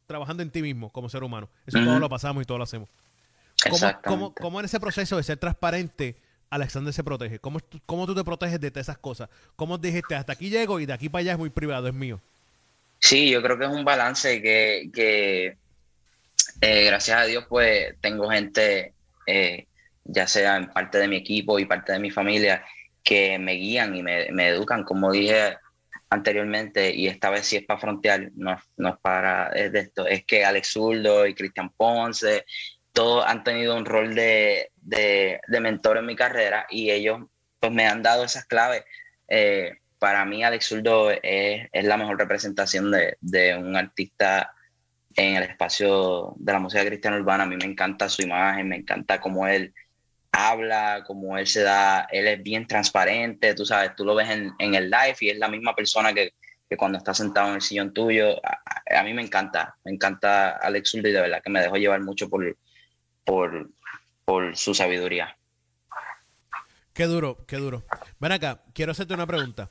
trabajando 0.06 0.42
en 0.42 0.50
ti 0.50 0.60
mismo 0.62 0.90
como 0.92 1.08
ser 1.08 1.22
humano. 1.24 1.48
Eso 1.66 1.78
Ujú. 1.78 1.86
todo 1.86 1.98
lo 1.98 2.08
pasamos 2.08 2.42
y 2.42 2.46
todo 2.46 2.58
lo 2.58 2.64
hacemos. 2.64 2.88
¿Cómo, 3.62 3.76
Exactamente. 3.76 4.08
cómo- 4.08 4.34
cómo 4.34 4.58
en 4.60 4.66
ese 4.66 4.80
proceso 4.80 5.16
de 5.16 5.22
ser 5.22 5.38
transparente 5.38 6.20
Alexander 6.50 6.92
se 6.92 7.04
protege? 7.04 7.38
¿Cómo, 7.38 7.60
cómo 7.86 8.06
tú 8.06 8.14
te 8.14 8.24
proteges 8.24 8.60
de 8.60 8.72
esas 8.74 8.98
cosas? 8.98 9.28
¿Cómo 9.56 9.78
dijiste, 9.78 10.16
hasta 10.16 10.32
aquí 10.32 10.50
llego 10.50 10.80
y 10.80 10.86
de 10.86 10.92
aquí 10.92 11.08
para 11.08 11.20
allá 11.20 11.32
es 11.32 11.38
muy 11.38 11.50
privado, 11.50 11.86
es 11.86 11.94
mío? 11.94 12.20
Sí, 12.98 13.30
yo 13.30 13.40
creo 13.40 13.58
que 13.58 13.64
es 13.64 13.70
un 13.70 13.84
balance 13.84 14.42
que, 14.42 15.56
eh, 16.60 16.84
gracias 16.84 17.18
a 17.18 17.24
Dios, 17.24 17.46
pues 17.48 17.94
tengo 18.00 18.28
gente, 18.28 18.92
eh, 19.26 19.66
ya 20.04 20.26
sea 20.26 20.56
en 20.56 20.68
parte 20.68 20.98
de 20.98 21.08
mi 21.08 21.16
equipo 21.16 21.58
y 21.58 21.64
parte 21.64 21.92
de 21.92 21.98
mi 21.98 22.10
familia, 22.10 22.64
que 23.02 23.38
me 23.38 23.52
guían 23.52 23.96
y 23.96 24.02
me, 24.02 24.30
me 24.32 24.48
educan, 24.48 24.84
como 24.84 25.12
dije 25.12 25.56
anteriormente, 26.10 26.92
y 26.94 27.06
esta 27.06 27.30
vez 27.30 27.46
sí 27.46 27.56
es 27.56 27.64
para 27.64 27.80
frontear, 27.80 28.30
no, 28.34 28.60
no 28.76 28.88
es 28.90 28.98
para 29.00 29.48
es 29.50 29.72
de 29.72 29.78
esto, 29.78 30.06
es 30.06 30.24
que 30.24 30.44
Alex 30.44 30.72
Zurdo 30.72 31.26
y 31.26 31.34
Cristian 31.34 31.70
Ponce, 31.70 32.44
todos 32.92 33.24
han 33.26 33.44
tenido 33.44 33.76
un 33.76 33.84
rol 33.84 34.14
de, 34.14 34.70
de, 34.82 35.40
mentor 35.60 35.98
en 35.98 36.06
mi 36.06 36.16
carrera 36.16 36.66
y 36.70 36.90
ellos 36.90 37.20
pues 37.58 37.72
me 37.72 37.86
han 37.86 38.02
dado 38.02 38.24
esas 38.24 38.44
claves. 38.46 38.84
Eh, 39.28 39.78
para 39.98 40.24
mí 40.24 40.42
Alex 40.42 40.66
Zurdo 40.66 41.10
es, 41.10 41.68
es 41.72 41.84
la 41.84 41.96
mejor 41.96 42.18
representación 42.18 42.90
de, 42.90 43.16
de 43.20 43.56
un 43.56 43.76
artista 43.76 44.54
en 45.16 45.36
el 45.36 45.42
espacio 45.44 46.34
de 46.38 46.52
la 46.52 46.58
música 46.58 46.84
cristiana 46.84 47.18
urbana. 47.18 47.44
A 47.44 47.46
mí 47.46 47.56
me 47.56 47.66
encanta 47.66 48.08
su 48.08 48.22
imagen, 48.22 48.68
me 48.68 48.76
encanta 48.76 49.20
cómo 49.20 49.46
él 49.46 49.74
habla, 50.32 51.04
cómo 51.06 51.36
él 51.36 51.46
se 51.46 51.62
da, 51.62 52.06
él 52.10 52.28
es 52.28 52.42
bien 52.42 52.66
transparente, 52.66 53.54
tú 53.54 53.66
sabes, 53.66 53.94
tú 53.96 54.04
lo 54.04 54.14
ves 54.14 54.30
en, 54.30 54.52
en 54.58 54.74
el 54.74 54.90
live 54.90 55.16
y 55.20 55.30
es 55.30 55.38
la 55.38 55.48
misma 55.48 55.74
persona 55.74 56.14
que, 56.14 56.34
que 56.68 56.76
cuando 56.76 56.98
está 56.98 57.12
sentado 57.12 57.48
en 57.48 57.56
el 57.56 57.60
sillón 57.60 57.92
tuyo. 57.92 58.36
A 58.44 59.02
mí 59.02 59.12
me 59.12 59.22
encanta, 59.22 59.76
me 59.84 59.92
encanta 59.92 60.50
Alex 60.58 60.90
Zurdo 60.90 61.08
y 61.08 61.12
de 61.12 61.20
verdad 61.20 61.42
que 61.42 61.50
me 61.50 61.60
dejó 61.60 61.76
llevar 61.76 62.00
mucho 62.00 62.28
por, 62.28 62.56
por, 63.24 63.70
por 64.24 64.56
su 64.56 64.74
sabiduría. 64.74 65.36
Qué 66.92 67.04
duro, 67.04 67.44
qué 67.46 67.56
duro. 67.56 67.84
Ven 68.18 68.32
acá, 68.32 68.62
quiero 68.74 68.92
hacerte 68.92 69.14
una 69.14 69.26
pregunta. 69.26 69.70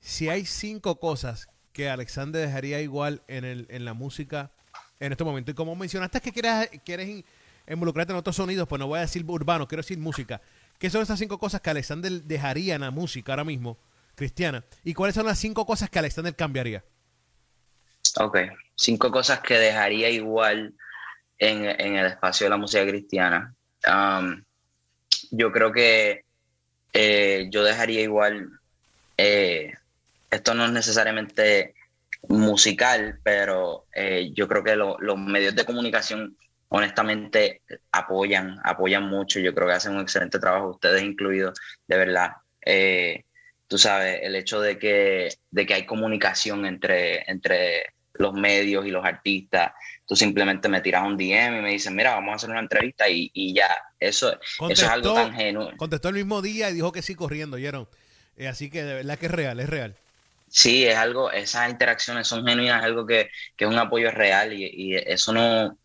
Si 0.00 0.28
hay 0.28 0.44
cinco 0.44 1.00
cosas 1.00 1.48
que 1.72 1.88
Alexander 1.88 2.46
dejaría 2.46 2.80
igual 2.80 3.22
en, 3.26 3.44
el, 3.44 3.66
en 3.70 3.84
la 3.84 3.94
música 3.94 4.52
en 5.00 5.12
este 5.12 5.24
momento, 5.24 5.50
y 5.50 5.54
como 5.54 5.74
mencionaste 5.74 6.20
que 6.20 6.32
quieres, 6.32 6.70
quieres 6.84 7.08
in- 7.08 7.24
involucrarte 7.66 8.12
en 8.12 8.18
otros 8.18 8.36
sonidos, 8.36 8.68
pues 8.68 8.78
no 8.78 8.86
voy 8.86 8.98
a 8.98 9.02
decir 9.02 9.24
urbano, 9.26 9.66
quiero 9.66 9.82
decir 9.82 9.98
música. 9.98 10.40
¿Qué 10.78 10.90
son 10.90 11.02
esas 11.02 11.18
cinco 11.18 11.38
cosas 11.38 11.60
que 11.60 11.70
Alexander 11.70 12.12
dejaría 12.22 12.74
en 12.74 12.82
la 12.82 12.90
música 12.90 13.32
ahora 13.32 13.44
mismo, 13.44 13.78
cristiana? 14.14 14.64
¿Y 14.84 14.94
cuáles 14.94 15.14
son 15.14 15.26
las 15.26 15.38
cinco 15.38 15.66
cosas 15.66 15.90
que 15.90 15.98
Alexander 15.98 16.36
cambiaría? 16.36 16.84
Ok, 18.20 18.38
cinco 18.76 19.10
cosas 19.10 19.40
que 19.40 19.54
dejaría 19.54 20.10
igual 20.10 20.74
en, 21.48 21.96
el 21.96 22.06
espacio 22.06 22.46
de 22.46 22.50
la 22.50 22.56
música 22.56 22.86
cristiana. 22.86 23.54
Um, 23.86 24.42
yo 25.30 25.52
creo 25.52 25.72
que 25.72 26.24
eh, 26.92 27.48
yo 27.50 27.64
dejaría 27.64 28.00
igual, 28.00 28.48
eh, 29.16 29.72
esto 30.30 30.54
no 30.54 30.64
es 30.64 30.72
necesariamente 30.72 31.74
musical, 32.28 33.18
pero 33.22 33.86
eh, 33.94 34.30
yo 34.32 34.48
creo 34.48 34.64
que 34.64 34.76
lo- 34.76 34.98
los 35.00 35.18
medios 35.18 35.54
de 35.54 35.64
comunicación 35.64 36.36
honestamente 36.68 37.62
apoyan, 37.92 38.58
apoyan 38.64 39.04
mucho, 39.04 39.38
yo 39.40 39.54
creo 39.54 39.68
que 39.68 39.74
hacen 39.74 39.94
un 39.94 40.00
excelente 40.02 40.38
trabajo, 40.38 40.70
ustedes 40.70 41.02
incluidos, 41.02 41.58
de 41.86 41.96
verdad. 41.98 42.32
Tú 43.66 43.78
sabes, 43.78 44.20
el 44.22 44.36
hecho 44.36 44.60
de 44.60 44.78
que, 44.78 45.28
de 45.50 45.66
que 45.66 45.74
hay 45.74 45.86
comunicación 45.86 46.66
entre, 46.66 47.28
entre 47.30 47.94
los 48.14 48.32
medios 48.34 48.86
y 48.86 48.90
los 48.90 49.04
artistas, 49.04 49.72
tú 50.06 50.16
simplemente 50.16 50.68
me 50.68 50.80
tiras 50.80 51.04
un 51.06 51.16
DM 51.16 51.58
y 51.58 51.62
me 51.62 51.70
dices, 51.70 51.92
mira, 51.92 52.14
vamos 52.14 52.32
a 52.32 52.36
hacer 52.36 52.50
una 52.50 52.60
entrevista 52.60 53.08
y, 53.08 53.30
y 53.34 53.54
ya, 53.54 53.68
eso, 53.98 54.32
eso 54.66 54.86
es 54.86 54.92
algo 54.92 55.12
Contestó, 55.12 55.14
tan 55.14 55.34
genuino. 55.34 55.76
contestó 55.76 56.08
el 56.08 56.14
mismo 56.14 56.42
día 56.42 56.70
y 56.70 56.74
dijo 56.74 56.92
que 56.92 57.02
sí 57.02 57.14
corriendo, 57.14 57.56
¿oyeron? 57.56 57.88
Eh, 58.36 58.48
así 58.48 58.70
que 58.70 58.82
de 58.84 58.94
verdad 58.94 59.18
que 59.18 59.26
es 59.26 59.32
real, 59.32 59.60
es 59.60 59.68
real. 59.68 59.96
Sí, 60.48 60.86
es 60.86 60.96
algo, 60.96 61.30
esas 61.32 61.70
interacciones 61.70 62.28
son 62.28 62.46
genuinas, 62.46 62.78
es 62.80 62.84
algo 62.84 63.06
que, 63.06 63.30
que 63.56 63.64
es 63.64 63.70
un 63.70 63.78
apoyo 63.78 64.10
real 64.12 64.52
y, 64.52 64.64
y 64.72 64.94
eso 64.96 65.32
no, 65.32 65.76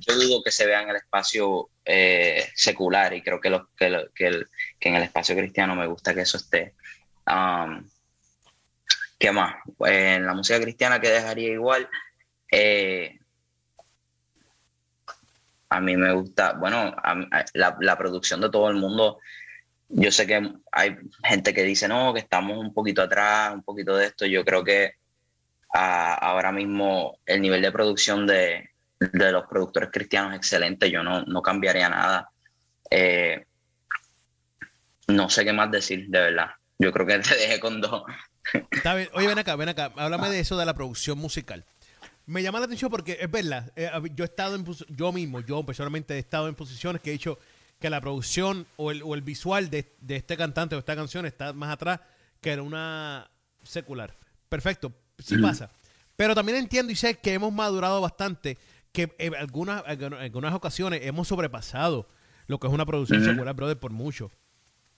yo 0.00 0.14
dudo 0.16 0.42
que 0.42 0.50
se 0.50 0.66
vea 0.66 0.82
en 0.82 0.90
el 0.90 0.96
espacio 0.96 1.70
eh, 1.84 2.48
secular 2.54 3.14
y 3.14 3.22
creo 3.22 3.40
que, 3.40 3.50
lo, 3.50 3.70
que, 3.76 3.90
lo- 3.90 4.12
que, 4.14 4.26
el- 4.28 4.48
que 4.78 4.88
en 4.88 4.96
el 4.96 5.02
espacio 5.04 5.36
cristiano 5.36 5.74
me 5.76 5.86
gusta 5.86 6.14
que 6.14 6.22
eso 6.22 6.36
esté. 6.38 6.74
Um, 7.26 7.88
¿Qué 9.18 9.32
más? 9.32 9.56
Pues, 9.76 9.92
en 9.92 10.26
la 10.26 10.34
música 10.34 10.60
cristiana 10.60 11.00
que 11.00 11.08
dejaría 11.10 11.50
igual, 11.52 11.88
eh, 12.52 13.17
a 15.70 15.80
mí 15.80 15.96
me 15.96 16.12
gusta, 16.12 16.54
bueno, 16.54 16.94
la, 17.54 17.76
la 17.80 17.98
producción 17.98 18.40
de 18.40 18.50
todo 18.50 18.70
el 18.70 18.76
mundo. 18.76 19.18
Yo 19.88 20.10
sé 20.12 20.26
que 20.26 20.52
hay 20.72 20.96
gente 21.24 21.54
que 21.54 21.62
dice, 21.62 21.88
no, 21.88 22.12
que 22.12 22.20
estamos 22.20 22.58
un 22.58 22.74
poquito 22.74 23.02
atrás, 23.02 23.54
un 23.54 23.62
poquito 23.62 23.96
de 23.96 24.06
esto. 24.06 24.26
Yo 24.26 24.44
creo 24.44 24.62
que 24.64 24.94
ah, 25.74 26.14
ahora 26.14 26.52
mismo 26.52 27.18
el 27.24 27.40
nivel 27.40 27.62
de 27.62 27.72
producción 27.72 28.26
de, 28.26 28.70
de 28.98 29.32
los 29.32 29.46
productores 29.46 29.90
cristianos 29.92 30.32
es 30.32 30.38
excelente. 30.38 30.90
Yo 30.90 31.02
no, 31.02 31.22
no 31.22 31.42
cambiaría 31.42 31.88
nada. 31.88 32.30
Eh, 32.90 33.44
no 35.06 35.30
sé 35.30 35.44
qué 35.44 35.52
más 35.52 35.70
decir, 35.70 36.06
de 36.08 36.20
verdad. 36.20 36.50
Yo 36.78 36.92
creo 36.92 37.06
que 37.06 37.18
te 37.18 37.34
dejé 37.34 37.58
con 37.60 37.80
dos. 37.80 38.02
Está 38.70 38.94
bien. 38.94 39.08
Oye, 39.14 39.26
ven 39.26 39.38
acá, 39.38 39.56
ven 39.56 39.68
acá. 39.70 39.92
Háblame 39.96 40.30
de 40.30 40.40
eso 40.40 40.56
de 40.56 40.66
la 40.66 40.74
producción 40.74 41.18
musical. 41.18 41.64
Me 42.28 42.42
llama 42.42 42.58
la 42.58 42.66
atención 42.66 42.90
porque 42.90 43.16
es 43.18 43.30
verdad. 43.30 43.72
eh, 43.74 43.90
yo 44.14 44.22
he 44.22 44.26
estado 44.26 44.54
en 44.54 44.66
yo 44.90 45.12
mismo, 45.12 45.40
yo 45.40 45.64
personalmente 45.64 46.14
he 46.14 46.18
estado 46.18 46.46
en 46.46 46.54
posiciones 46.54 47.00
que 47.00 47.08
he 47.08 47.14
dicho 47.14 47.38
que 47.80 47.88
la 47.88 48.02
producción 48.02 48.66
o 48.76 48.90
el, 48.90 49.02
o 49.02 49.14
el 49.14 49.22
visual 49.22 49.70
de, 49.70 49.96
de 50.02 50.16
este 50.16 50.36
cantante 50.36 50.76
o 50.76 50.78
esta 50.78 50.94
canción 50.94 51.24
está 51.24 51.54
más 51.54 51.72
atrás 51.72 52.00
que 52.42 52.52
en 52.52 52.60
una 52.60 53.30
secular. 53.62 54.14
Perfecto, 54.50 54.92
sí 55.18 55.38
pasa. 55.38 55.70
Pero 56.16 56.34
también 56.34 56.58
entiendo 56.58 56.92
y 56.92 56.96
sé 56.96 57.14
que 57.14 57.32
hemos 57.32 57.50
madurado 57.50 58.00
bastante, 58.02 58.58
que 58.92 59.14
en 59.18 59.34
algunas, 59.34 59.82
en 59.86 60.12
algunas 60.12 60.52
ocasiones 60.52 61.00
hemos 61.04 61.28
sobrepasado 61.28 62.06
lo 62.46 62.58
que 62.60 62.66
es 62.66 62.72
una 62.74 62.84
producción 62.84 63.24
secular, 63.24 63.54
brother, 63.54 63.78
por 63.78 63.90
mucho. 63.92 64.30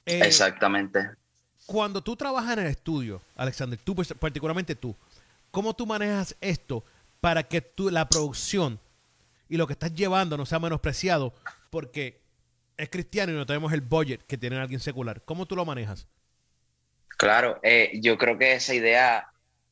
Eh, 0.04 0.20
Exactamente. 0.24 1.10
cuando 1.66 2.02
tú 2.02 2.16
trabajas 2.16 2.54
en 2.54 2.64
el 2.64 2.70
estudio, 2.72 3.22
Alexander, 3.36 3.78
tú 3.84 3.94
pues, 3.94 4.12
particularmente 4.18 4.74
tú, 4.74 4.96
¿cómo 5.52 5.74
tú 5.74 5.86
manejas 5.86 6.34
esto 6.40 6.84
para 7.20 7.44
que 7.44 7.60
tú, 7.60 7.90
la 7.90 8.08
producción 8.08 8.80
y 9.48 9.56
lo 9.56 9.66
que 9.66 9.74
estás 9.74 9.94
llevando 9.94 10.36
no 10.36 10.46
sea 10.46 10.58
menospreciado? 10.58 11.34
Porque 11.70 12.20
es 12.76 12.88
cristiano 12.88 13.32
y 13.32 13.36
no 13.36 13.46
tenemos 13.46 13.72
el 13.72 13.80
budget 13.80 14.22
que 14.26 14.38
tiene 14.38 14.56
alguien 14.56 14.80
secular. 14.80 15.22
¿Cómo 15.24 15.46
tú 15.46 15.56
lo 15.56 15.64
manejas? 15.64 16.06
Claro, 17.16 17.60
eh, 17.62 17.92
yo 18.00 18.16
creo 18.16 18.38
que 18.38 18.54
esa 18.54 18.74
idea 18.74 19.28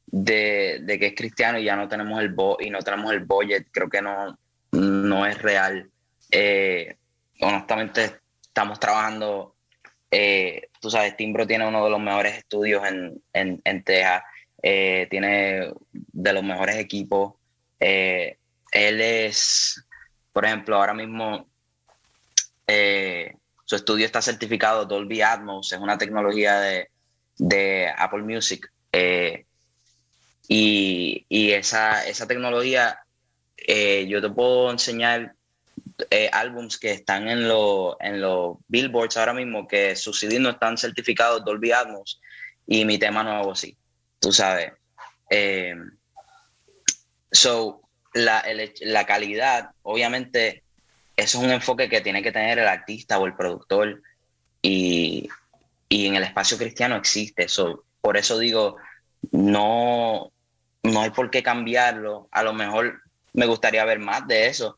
de, 0.07 0.81
de 0.83 0.99
que 0.99 1.07
es 1.07 1.15
cristiano 1.15 1.59
y 1.59 1.65
ya 1.65 1.77
no 1.77 1.89
tenemos 1.89 2.21
el 2.21 2.31
bo 2.31 2.59
y 2.61 2.71
no 2.71 2.81
tenemos 2.81 3.13
el 3.13 3.21
budget, 3.21 3.69
creo 3.71 3.89
que 3.89 4.03
no, 4.03 4.39
no 4.73 5.27
es 5.27 5.41
real. 5.41 5.91
Eh, 6.31 6.97
honestamente, 7.41 8.21
estamos 8.43 8.79
trabajando, 8.79 9.55
eh, 10.11 10.69
tú 10.81 10.91
sabes, 10.91 11.17
Timbro 11.17 11.47
tiene 11.47 11.67
uno 11.67 11.85
de 11.85 11.91
los 11.91 12.01
mejores 12.01 12.37
estudios 12.37 12.87
en, 12.87 13.23
en, 13.33 13.61
en 13.65 13.83
Texas, 13.83 14.23
eh, 14.63 15.07
tiene 15.11 15.73
de 15.93 16.33
los 16.33 16.43
mejores 16.43 16.77
equipos. 16.77 17.35
Eh, 17.81 18.39
él 18.73 19.01
es, 19.01 19.85
por 20.33 20.45
ejemplo, 20.45 20.77
ahora 20.77 20.95
mismo 20.95 21.49
eh, 22.67 23.33
su 23.65 23.77
estudio 23.77 24.07
está 24.07 24.23
certificado 24.23 24.85
Dolby 24.85 25.23
Atmos, 25.23 25.73
es 25.73 25.79
una 25.79 25.99
tecnología 25.99 26.61
de, 26.61 26.91
de 27.39 27.89
Apple 27.97 28.23
Music. 28.23 28.71
eh, 28.93 29.45
y 30.49 31.27
y 31.29 31.53
esa, 31.53 32.07
esa 32.07 32.27
tecnología, 32.27 33.01
eh, 33.57 34.07
yo 34.09 34.21
te 34.23 34.31
puedo 34.31 34.71
enseñar 34.71 35.35
eh, 36.11 36.31
álbums 36.33 36.79
que 36.79 36.93
están 36.93 37.29
en, 37.29 37.49
lo- 37.49 37.97
en 38.01 38.21
los 38.21 38.59
billboards 38.69 39.17
ahora 39.17 39.35
mismo, 39.35 39.67
que 39.69 39.97
sus 39.97 40.19
CDs 40.21 40.41
no 40.41 40.51
están 40.51 40.79
certificados 40.79 41.45
Dolby 41.45 41.73
Atmos, 41.73 42.21
y 42.67 42.85
mi 42.85 42.99
tema 42.99 43.23
nuevo 43.23 43.55
sí, 43.55 43.77
tú 44.21 44.33
sabes. 44.33 44.73
So, 47.39 47.83
la, 48.15 48.43
la 48.81 49.07
calidad, 49.07 49.71
obviamente, 49.83 50.65
eso 51.17 51.39
es 51.39 51.45
un 51.45 51.53
enfoque 51.53 51.89
que 51.89 52.01
tiene 52.01 52.21
que 52.21 52.33
tener 52.33 52.59
el 52.59 52.67
artista 52.67 53.17
o 53.21 53.27
el 53.27 53.37
productor, 53.37 54.03
y, 54.61 55.29
y 55.89 56.07
en 56.09 56.17
el 56.17 56.25
espacio 56.25 56.59
cristiano 56.59 56.97
existe 56.97 57.45
eso. 57.45 57.85
Por 58.01 58.17
eso 58.17 58.41
digo, 58.41 58.77
no, 59.31 60.33
no 60.83 61.01
hay 61.01 61.11
por 61.11 61.31
qué 61.31 61.45
cambiarlo. 61.45 62.27
A 62.33 62.43
lo 62.43 62.53
mejor 62.53 63.03
me 63.35 63.47
gustaría 63.47 63.85
ver 63.85 64.01
más 64.01 64.27
de 64.27 64.49
eso, 64.49 64.77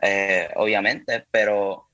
eh, 0.00 0.48
obviamente, 0.56 1.26
pero, 1.30 1.88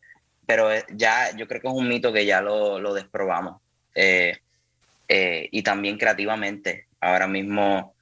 pero 0.46 0.72
eh, 0.72 0.84
ya 0.90 1.36
yo 1.36 1.48
creo 1.48 1.60
que 1.60 1.66
es 1.66 1.74
un 1.74 1.88
mito 1.88 2.12
que 2.12 2.24
ya 2.24 2.40
lo, 2.40 2.78
lo 2.78 2.94
desprobamos. 2.94 3.60
Eh, 3.92 4.38
y 5.08 5.62
también 5.62 5.98
creativamente. 5.98 6.86
Ahora 7.00 7.26
mismo, 7.26 7.94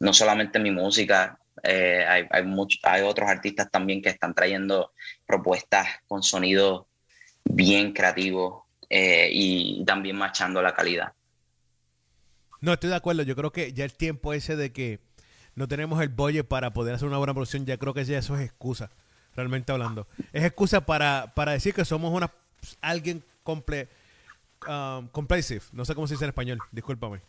no 0.00 0.12
solamente 0.12 0.58
mi 0.58 0.70
música, 0.72 1.38
eh, 1.62 2.04
hay, 2.08 2.26
hay, 2.30 2.42
much- 2.44 2.80
hay 2.84 3.02
otros 3.02 3.28
artistas 3.30 3.70
también 3.70 4.02
que 4.02 4.10
están 4.10 4.34
trayendo 4.34 4.92
propuestas 5.26 5.86
con 6.08 6.22
sonidos 6.22 6.86
bien 7.44 7.92
creativos 7.92 8.64
eh, 8.90 9.30
y 9.32 9.84
también 9.86 10.16
machando 10.16 10.62
la 10.62 10.74
calidad. 10.74 11.12
No, 12.60 12.72
estoy 12.74 12.90
de 12.90 12.96
acuerdo. 12.96 13.22
Yo 13.22 13.36
creo 13.36 13.52
que 13.52 13.72
ya 13.72 13.84
el 13.84 13.94
tiempo 13.94 14.32
ese 14.32 14.56
de 14.56 14.72
que 14.72 15.00
no 15.54 15.68
tenemos 15.68 16.00
el 16.02 16.08
budget 16.08 16.46
para 16.46 16.72
poder 16.72 16.94
hacer 16.94 17.08
una 17.08 17.18
buena 17.18 17.34
producción, 17.34 17.66
ya 17.66 17.76
creo 17.78 17.94
que 17.94 18.04
ya 18.04 18.18
eso 18.18 18.36
es 18.36 18.42
excusa, 18.42 18.90
realmente 19.34 19.72
hablando. 19.72 20.06
Es 20.32 20.44
excusa 20.44 20.84
para, 20.86 21.32
para 21.34 21.52
decir 21.52 21.74
que 21.74 21.84
somos 21.84 22.12
una 22.14 22.30
alguien 22.82 23.24
comple, 23.42 23.88
um, 24.66 25.08
complacive. 25.08 25.62
No 25.72 25.84
sé 25.84 25.94
cómo 25.94 26.06
se 26.08 26.14
dice 26.14 26.24
en 26.24 26.30
español, 26.30 26.62
discúlpame. 26.72 27.22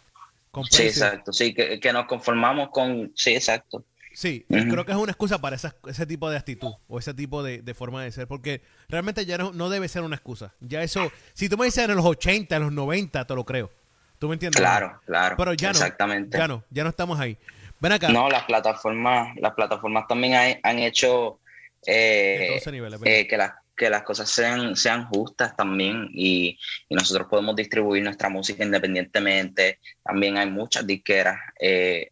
Sí, 0.70 0.84
exacto. 0.84 1.32
Sí, 1.34 1.54
que, 1.54 1.80
que 1.80 1.94
nos 1.94 2.06
conformamos 2.06 2.70
con. 2.72 3.12
Sí, 3.16 3.34
exacto. 3.36 3.86
Sí, 4.14 4.46
Ujú. 4.50 4.68
creo 4.68 4.86
que 4.86 4.92
es 4.92 4.98
una 4.98 5.12
excusa 5.12 5.40
para 5.40 5.56
esas- 5.56 5.76
ese 5.88 6.06
tipo 6.06 6.30
de 6.30 6.36
actitud 6.38 6.74
o 6.90 7.00
ese 7.00 7.14
tipo 7.14 7.42
de, 7.44 7.62
de 7.62 7.74
forma 7.74 8.04
de 8.04 8.12
ser, 8.12 8.28
porque 8.28 8.62
realmente 8.90 9.26
ya 9.26 9.38
no, 9.38 9.54
no 9.54 9.70
debe 9.70 9.88
ser 9.88 10.02
una 10.02 10.16
excusa. 10.18 10.54
Ya 10.60 10.84
eso, 10.84 11.10
si 11.34 11.48
tú 11.48 11.58
me 11.58 11.64
dices 11.66 11.88
en 11.88 11.96
los 11.96 12.06
80, 12.06 12.58
en 12.58 12.64
los 12.64 12.74
90, 12.74 13.26
te 13.26 13.34
lo 13.36 13.46
creo. 13.46 13.72
¿Tú 14.20 14.28
me 14.28 14.34
entiendes? 14.36 14.60
Claro, 14.60 15.00
claro. 15.06 15.36
Pero 15.38 15.54
ya 15.54 15.70
no. 15.70 15.72
Exactamente. 15.72 16.38
Ya 16.38 16.48
no, 16.48 16.64
ya 16.70 16.84
no 16.84 16.90
estamos 16.90 17.20
ahí. 17.20 17.38
Ven 17.80 17.94
acá. 17.94 18.10
No, 18.10 18.30
las 18.30 18.44
plataformas, 18.44 19.34
las 19.38 19.54
plataformas 19.54 20.06
también 20.08 20.34
hay- 20.36 20.60
han 20.62 20.80
hecho 20.80 21.40
eh, 21.88 22.60
¿verdad? 22.66 23.00
eh, 23.06 23.28
que, 23.28 23.38
las 23.38 23.54
que 23.76 23.90
las 23.90 24.04
cosas 24.04 24.30
sean, 24.30 24.76
sean 24.76 25.06
justas 25.06 25.56
también 25.56 26.10
y, 26.14 26.58
y 26.88 26.96
nosotros 26.96 27.28
podemos 27.30 27.56
distribuir 27.56 28.04
nuestra 28.04 28.30
música 28.30 28.64
independientemente. 28.64 29.80
También 30.04 30.38
hay 30.38 30.50
muchas 30.50 30.86
disqueras 30.86 31.38
eh, 31.60 32.12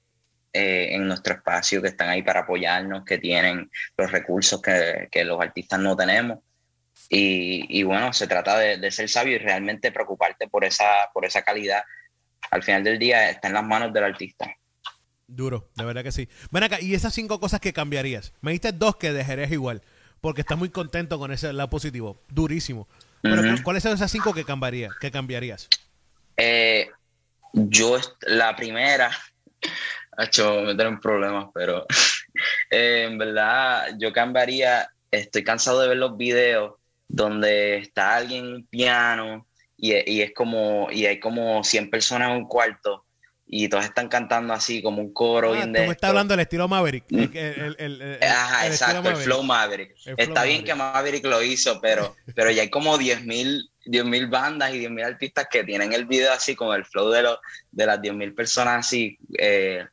eh, 0.52 0.90
en 0.92 1.08
nuestro 1.08 1.36
espacio 1.36 1.82
que 1.82 1.90
están 1.90 2.10
ahí 2.10 2.24
para 2.24 2.42
apoyarnos, 2.42 3.06
que 3.06 3.18
tienen 3.20 3.70
los 3.98 4.12
recursos 4.12 4.62
que, 4.62 5.08
que 5.12 5.24
los 5.24 5.40
artistas 5.40 5.80
no 5.80 5.96
tenemos. 5.96 6.40
Y, 7.08 7.66
y 7.80 7.84
bueno, 7.84 8.14
se 8.14 8.28
trata 8.28 8.58
de, 8.58 8.78
de 8.78 8.92
ser 8.92 9.08
sabio 9.10 9.36
y 9.36 9.40
realmente 9.40 9.92
preocuparte 9.92 10.48
por 10.48 10.66
esa, 10.66 11.10
por 11.14 11.26
esa 11.26 11.44
calidad. 11.44 11.84
Al 12.52 12.64
final 12.64 12.84
del 12.84 12.98
día 12.98 13.30
está 13.30 13.48
en 13.48 13.54
las 13.54 13.64
manos 13.64 13.94
del 13.94 14.04
artista. 14.04 14.52
Duro, 15.28 15.70
de 15.76 15.86
verdad 15.86 16.04
que 16.04 16.12
sí. 16.12 16.28
Ven 16.50 16.64
acá, 16.64 16.82
y 16.82 16.96
esas 16.96 17.14
cinco 17.14 17.40
cosas 17.40 17.60
que 17.60 17.72
cambiarías. 17.72 18.34
Me 18.42 18.52
diste 18.52 18.72
dos 18.72 18.96
que 18.96 19.14
dejarías 19.14 19.52
igual, 19.52 19.84
porque 20.22 20.42
estás 20.42 20.58
muy 20.58 20.70
contento 20.70 21.20
con 21.20 21.32
ese 21.32 21.52
lado 21.54 21.70
positivo. 21.70 22.22
Durísimo. 22.30 22.88
Pero. 23.22 23.42
¿cuáles 23.64 23.84
son 23.84 23.94
esas 23.94 24.12
cinco 24.12 24.34
que 24.34 24.46
cambiaría, 24.46 24.90
que 25.00 25.12
cambiarías? 25.12 25.68
Eh, 26.38 26.90
yo, 27.54 27.98
la 28.22 28.56
primera, 28.56 29.12
ha 30.18 30.24
hecho 30.24 30.62
meter 30.62 30.88
en 30.88 31.00
problemas, 31.00 31.48
pero 31.54 31.86
eh, 32.72 33.08
en 33.10 33.18
verdad 33.18 33.88
yo 33.98 34.14
cambiaría, 34.14 34.90
estoy 35.12 35.44
cansado 35.44 35.82
de 35.82 35.90
ver 35.90 35.98
los 35.98 36.16
videos 36.18 36.76
donde 37.08 37.78
está 37.78 38.16
alguien 38.16 38.46
en 38.46 38.54
un 38.54 38.66
piano 38.68 39.48
y, 39.76 39.94
y 40.10 40.22
es 40.22 40.34
como, 40.34 40.88
y 40.92 41.06
hay 41.06 41.20
como 41.20 41.64
100 41.64 41.90
personas 41.90 42.32
en 42.32 42.38
un 42.38 42.48
cuarto 42.48 43.06
y 43.52 43.68
todos 43.68 43.84
están 43.84 44.08
cantando 44.10 44.54
así 44.54 44.80
como 44.84 45.02
un 45.02 45.12
coro 45.12 45.50
Ah, 45.54 45.56
bien 45.56 45.74
de 45.74 45.80
esto. 45.80 45.92
estás 45.92 46.10
hablando 46.12 46.34
del 46.34 46.42
estilo 46.42 46.68
Maverick. 46.68 47.06
el- 47.10 47.36
el- 47.36 47.76
el- 47.80 48.02
el- 48.04 48.24
Ajá, 48.24 48.68
el 48.68 48.72
exacto, 48.74 49.10
el 49.10 49.16
flow 49.16 49.42
Maverick. 49.42 49.90
El 49.90 50.04
flow 50.04 50.16
Está 50.18 50.44
bien 50.44 50.58
Maverick. 50.62 50.66
que 50.68 50.76
Maverick 50.76 51.26
lo 51.26 51.42
hizo, 51.42 51.82
pero, 51.82 52.16
pero 52.36 52.52
ya 52.52 52.62
hay 52.62 52.70
como 52.70 52.96
10.000 53.00 53.72
mil 54.06 54.28
bandas 54.28 54.72
y 54.74 54.78
10.000 54.80 55.04
artistas 55.04 55.48
que 55.50 55.64
tienen 55.64 55.94
el 55.94 56.06
video 56.06 56.32
así 56.32 56.56
con 56.56 56.76
el 56.76 56.86
flow 56.86 57.10
de, 57.10 57.24
los 57.24 57.40
de 57.72 57.86
las 57.88 58.00
10.000 58.00 58.36
personas 58.36 58.86
así 58.86 59.18
eh, 59.40 59.84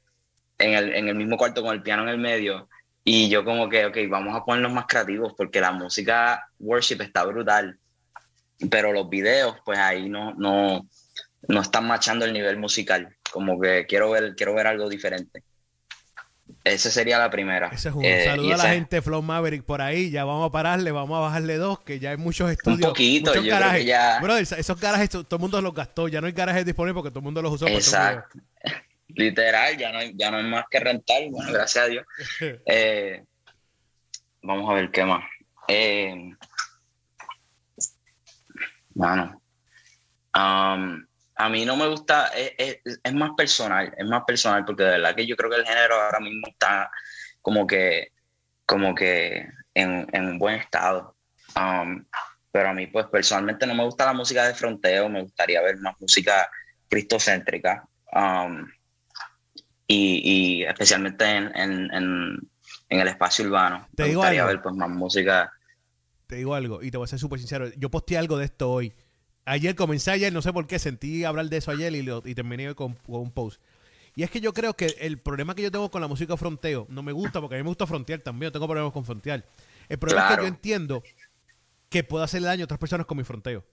en, 0.58 0.74
el, 0.74 0.94
en 0.94 1.08
el 1.08 1.14
mismo 1.14 1.38
cuarto 1.38 1.62
con 1.62 1.74
el 1.74 1.82
piano 1.82 2.02
en 2.02 2.10
el 2.10 2.18
medio. 2.18 2.68
Y 3.04 3.30
yo 3.30 3.42
como 3.42 3.70
que, 3.70 3.86
ok, 3.86 3.96
vamos 4.10 4.36
a 4.36 4.44
ponernos 4.44 4.72
más 4.74 4.84
creativos 4.86 5.32
porque 5.34 5.62
la 5.62 5.72
música 5.72 6.46
worship 6.58 7.00
está 7.00 7.24
brutal, 7.24 7.78
pero 8.70 8.92
los 8.92 9.08
videos 9.08 9.56
pues 9.64 9.78
ahí 9.78 10.10
no, 10.10 10.34
no, 10.34 10.86
no 11.48 11.60
están 11.62 11.86
machando 11.86 12.26
el 12.26 12.34
nivel 12.34 12.58
musical. 12.58 13.15
Como 13.32 13.60
que 13.60 13.86
quiero 13.86 14.10
ver, 14.10 14.34
quiero 14.36 14.54
ver 14.54 14.66
algo 14.66 14.88
diferente. 14.88 15.42
Esa 16.62 16.90
sería 16.90 17.18
la 17.18 17.30
primera. 17.30 17.68
Ese 17.68 17.88
es 17.90 17.94
un 17.94 18.04
Eh, 18.04 18.24
saludo 18.24 18.54
a 18.54 18.56
la 18.56 18.68
gente 18.70 19.02
Flow 19.02 19.22
Maverick 19.22 19.64
por 19.64 19.80
ahí. 19.82 20.10
Ya 20.10 20.24
vamos 20.24 20.48
a 20.48 20.52
pararle, 20.52 20.90
vamos 20.92 21.16
a 21.16 21.20
bajarle 21.20 21.56
dos, 21.56 21.80
que 21.80 21.98
ya 21.98 22.10
hay 22.10 22.16
muchos 22.16 22.46
Un 22.46 22.52
estudios. 22.52 22.88
poquito, 22.88 23.30
muchos 23.30 23.44
yo 23.44 23.50
creo 23.50 23.60
garajes. 23.60 23.80
que 23.80 23.86
ya. 23.86 24.20
Brother, 24.20 24.42
esos 24.42 24.80
garajes, 24.80 25.10
todo 25.10 25.26
el 25.30 25.38
mundo 25.40 25.60
los 25.60 25.74
gastó. 25.74 26.08
Ya 26.08 26.20
no 26.20 26.26
hay 26.26 26.32
garajes 26.32 26.64
disponibles 26.64 26.94
porque 26.94 27.10
todo 27.10 27.20
el 27.20 27.24
mundo 27.24 27.42
los 27.42 27.52
usó. 27.52 27.66
para 27.66 27.76
Exacto. 27.76 28.38
Literal, 29.08 29.76
ya 29.76 29.92
no, 29.92 29.98
hay, 29.98 30.12
ya 30.16 30.30
no 30.30 30.38
hay 30.38 30.44
más 30.44 30.64
que 30.70 30.80
rentar. 30.80 31.22
Bueno, 31.30 31.52
gracias 31.52 31.84
a 31.84 31.88
Dios. 31.88 32.04
Eh, 32.66 33.24
vamos 34.42 34.70
a 34.70 34.74
ver 34.74 34.90
qué 34.90 35.04
más. 35.04 35.24
Eh, 35.68 36.30
mano, 38.94 39.40
um, 40.36 41.04
a 41.36 41.48
mí 41.48 41.64
no 41.64 41.76
me 41.76 41.86
gusta, 41.88 42.28
es, 42.28 42.52
es- 42.84 43.00
es 43.02 43.14
más 43.14 43.30
personal, 43.36 43.94
es 43.96 44.06
más 44.06 44.22
personal, 44.26 44.64
porque 44.64 44.84
de 44.84 44.90
verdad 44.92 45.14
que 45.14 45.26
yo 45.26 45.36
creo 45.36 45.50
que 45.50 45.56
el 45.56 45.66
género 45.66 45.94
ahora 45.94 46.20
mismo 46.20 46.46
está 46.48 46.90
como 47.42 47.66
que, 47.66 48.08
como 48.64 48.94
que 48.94 49.46
en, 49.74 50.06
en 50.12 50.24
un 50.26 50.38
buen 50.38 50.56
estado. 50.56 51.14
Um, 51.56 52.04
pero 52.50 52.70
a 52.70 52.72
mí, 52.72 52.86
pues 52.86 53.06
personalmente 53.06 53.66
no 53.66 53.74
me 53.74 53.84
gusta 53.84 54.06
la 54.06 54.12
música 54.14 54.46
de 54.46 54.54
fronteo, 54.54 55.08
me 55.08 55.22
gustaría 55.22 55.60
ver 55.62 55.76
más 55.78 55.94
música 56.00 56.48
cristocéntrica. 56.88 57.86
Um, 58.12 58.66
y, 59.86 60.60
y 60.60 60.64
especialmente 60.64 61.24
en, 61.24 61.52
en, 61.56 61.94
en, 61.94 62.50
en 62.88 63.00
el 63.00 63.08
espacio 63.08 63.44
urbano. 63.44 63.86
Te 63.94 64.02
me 64.04 64.08
digo 64.08 64.20
gustaría 64.20 64.40
algo. 64.42 64.52
ver 64.54 64.62
pues 64.62 64.74
más 64.74 64.88
música. 64.88 65.52
Te 66.26 66.36
digo 66.36 66.54
algo, 66.54 66.82
y 66.82 66.90
te 66.90 66.96
voy 66.96 67.04
a 67.04 67.08
ser 67.08 67.18
súper 67.20 67.38
sincero. 67.38 67.68
Yo 67.76 67.88
posteé 67.90 68.18
algo 68.18 68.36
de 68.36 68.46
esto 68.46 68.70
hoy. 68.70 68.92
Ayer 69.46 69.74
comencé 69.74 70.10
ayer, 70.10 70.32
no 70.32 70.42
sé 70.42 70.52
por 70.52 70.66
qué, 70.66 70.78
sentí 70.78 71.24
hablar 71.24 71.48
de 71.48 71.56
eso 71.56 71.70
ayer 71.70 71.94
y, 71.94 72.02
lo- 72.02 72.22
y 72.26 72.34
terminé 72.34 72.74
con, 72.74 72.94
con 72.94 73.20
un 73.20 73.30
post. 73.30 73.60
Y 74.14 74.22
es 74.22 74.30
que 74.30 74.40
yo 74.40 74.52
creo 74.52 74.74
que 74.74 74.96
el 75.00 75.18
problema 75.18 75.54
que 75.54 75.62
yo 75.62 75.70
tengo 75.70 75.90
con 75.90 76.00
la 76.00 76.08
música 76.08 76.36
fronteo, 76.36 76.86
no 76.90 77.02
me 77.02 77.12
gusta, 77.12 77.40
porque 77.40 77.54
a 77.54 77.58
mí 77.58 77.62
me 77.62 77.68
gusta 77.68 77.86
frontear 77.86 78.20
también, 78.20 78.48
yo 78.48 78.52
tengo 78.52 78.66
problemas 78.66 78.92
con 78.92 79.04
frontear. 79.04 79.46
El 79.88 79.98
problema 79.98 80.22
es 80.22 80.36
que 80.36 80.42
yo 80.42 80.48
entiendo 80.48 81.02
que 81.88 82.02
puedo 82.02 82.24
hacerle 82.24 82.48
daño 82.48 82.62
a 82.62 82.64
otras 82.64 82.80
personas 82.80 83.06
con 83.06 83.16
mi 83.18 83.24
fronteo. 83.24 83.64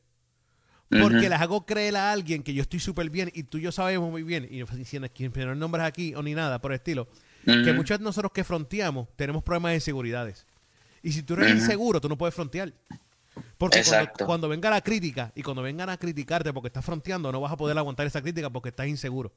Porque 1.02 1.28
las 1.30 1.42
hago 1.42 1.66
creer 1.66 1.96
a 1.96 2.12
alguien 2.12 2.44
que 2.44 2.54
yo 2.54 2.62
estoy 2.62 2.80
súper 2.80 3.10
bien 3.10 3.32
y 3.34 3.44
tú 3.44 3.58
y 3.58 3.62
yo 3.62 3.72
sabemos 3.72 4.12
muy 4.12 4.22
bien, 4.22 4.48
y 4.52 4.64
sin, 4.86 5.10
sin 5.16 5.32
poner 5.32 5.58
nombres 5.58 5.86
aquí 5.86 6.14
o 6.14 6.22
ni 6.22 6.36
nada 6.36 6.60
por 6.62 6.72
el 6.72 6.76
estilo, 6.76 7.08
que 7.64 7.74
muchos 7.74 7.98
de 7.98 8.04
nosotros 8.04 8.32
que 8.32 8.44
fronteamos 8.44 9.08
tenemos 9.16 9.42
problemas 9.44 9.72
de 9.72 9.76
inseguridades. 9.76 10.46
Y 11.02 11.14
si 11.14 11.24
tú 11.24 11.34
eres 11.34 11.48
inseguro, 11.56 12.00
tú 12.00 12.10
no 12.10 12.18
puedes 12.18 12.36
frontear. 12.36 12.74
Porque 13.58 13.84
cuando, 13.84 14.26
cuando 14.26 14.50
venga 14.50 14.70
la 14.70 14.82
crítica 14.82 15.32
y 15.36 15.42
cuando 15.42 15.62
vengan 15.62 15.90
a 15.90 15.98
criticarte 15.98 16.54
porque 16.54 16.68
estás 16.68 16.86
fronteando, 16.86 17.32
no 17.32 17.42
vas 17.42 17.52
a 17.52 17.58
poder 17.58 17.78
aguantar 17.78 18.06
esa 18.06 18.22
crítica 18.22 18.50
porque 18.50 18.70
estás 18.70 18.88
inseguro. 18.88 19.34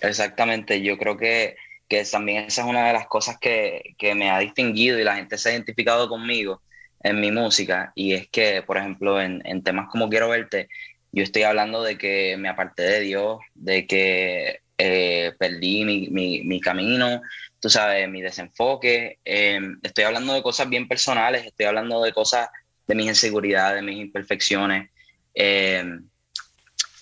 Exactamente, 0.00 0.82
yo 0.82 0.98
creo 0.98 1.16
que, 1.16 1.56
que 1.88 2.04
también 2.04 2.44
esa 2.44 2.62
es 2.62 2.68
una 2.68 2.86
de 2.86 2.92
las 2.92 3.06
cosas 3.06 3.38
que, 3.38 3.94
que 3.98 4.14
me 4.14 4.30
ha 4.30 4.38
distinguido 4.38 4.98
y 4.98 5.04
la 5.04 5.16
gente 5.16 5.38
se 5.38 5.50
ha 5.50 5.52
identificado 5.52 6.08
conmigo 6.08 6.62
en 7.00 7.20
mi 7.20 7.30
música. 7.30 7.92
Y 7.94 8.14
es 8.14 8.28
que, 8.28 8.62
por 8.62 8.78
ejemplo, 8.78 9.20
en, 9.20 9.42
en 9.44 9.62
temas 9.62 9.88
como 9.88 10.08
Quiero 10.08 10.28
Verte, 10.28 10.68
yo 11.12 11.22
estoy 11.22 11.44
hablando 11.44 11.82
de 11.82 11.96
que 11.96 12.36
me 12.36 12.48
aparté 12.48 12.82
de 12.82 13.00
Dios, 13.00 13.38
de 13.54 13.86
que 13.86 14.60
eh, 14.78 15.32
perdí 15.38 15.84
mi, 15.84 16.08
mi, 16.10 16.42
mi 16.42 16.60
camino, 16.60 17.22
tú 17.60 17.70
sabes, 17.70 18.08
mi 18.08 18.22
desenfoque, 18.22 19.18
eh, 19.24 19.60
estoy 19.82 20.04
hablando 20.04 20.34
de 20.34 20.42
cosas 20.42 20.68
bien 20.68 20.88
personales, 20.88 21.46
estoy 21.46 21.66
hablando 21.66 22.02
de 22.02 22.12
cosas 22.12 22.48
de 22.86 22.94
mis 22.94 23.06
inseguridades, 23.06 23.76
de 23.76 23.82
mis 23.82 24.00
imperfecciones. 24.00 24.90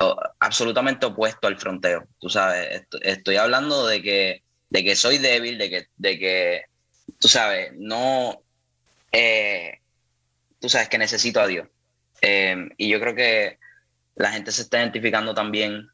o- 0.00 0.16
absolutamente 0.40 1.06
opuesto 1.06 1.46
al 1.46 1.58
fronteo. 1.58 2.06
Tú 2.18 2.28
sabes, 2.28 2.68
Est- 2.82 2.94
estoy 3.02 3.36
hablando 3.36 3.86
de 3.86 4.02
que, 4.02 4.42
de 4.70 4.84
que 4.84 4.96
soy 4.96 5.18
débil, 5.18 5.58
de 5.58 5.70
que, 5.70 5.86
de 5.96 6.18
que 6.18 6.62
tú 7.20 7.28
sabes, 7.28 7.72
no, 7.76 8.42
eh, 9.12 9.80
tú 10.60 10.68
sabes 10.68 10.88
que 10.88 10.98
necesito 10.98 11.40
a 11.40 11.46
Dios. 11.46 11.68
Eh, 12.22 12.56
y 12.78 12.88
yo 12.90 13.00
creo 13.00 13.14
que 13.14 13.58
la 14.16 14.32
gente 14.32 14.52
se 14.52 14.62
está 14.62 14.80
identificando 14.80 15.34
también 15.34 15.88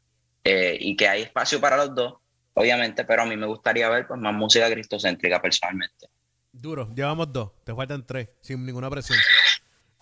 eh, 0.45 0.77
y 0.79 0.95
que 0.97 1.07
hay 1.09 1.23
espacio 1.23 1.61
para 1.61 1.77
los 1.77 1.95
dos, 1.95 2.15
obviamente, 2.53 3.05
pero 3.05 3.23
a 3.23 3.25
mí 3.25 3.35
me 3.37 3.47
gustaría 3.47 3.89
ver 3.89 4.07
pues, 4.07 4.19
más 4.19 4.33
música 4.33 4.69
cristocéntrica 4.69 5.41
personalmente. 5.41 6.07
Duro, 6.51 6.93
llevamos 6.93 7.31
dos, 7.31 7.51
te 7.63 7.73
faltan 7.73 8.05
tres, 8.05 8.29
sin 8.41 8.65
ninguna 8.65 8.89
presión. 8.89 9.17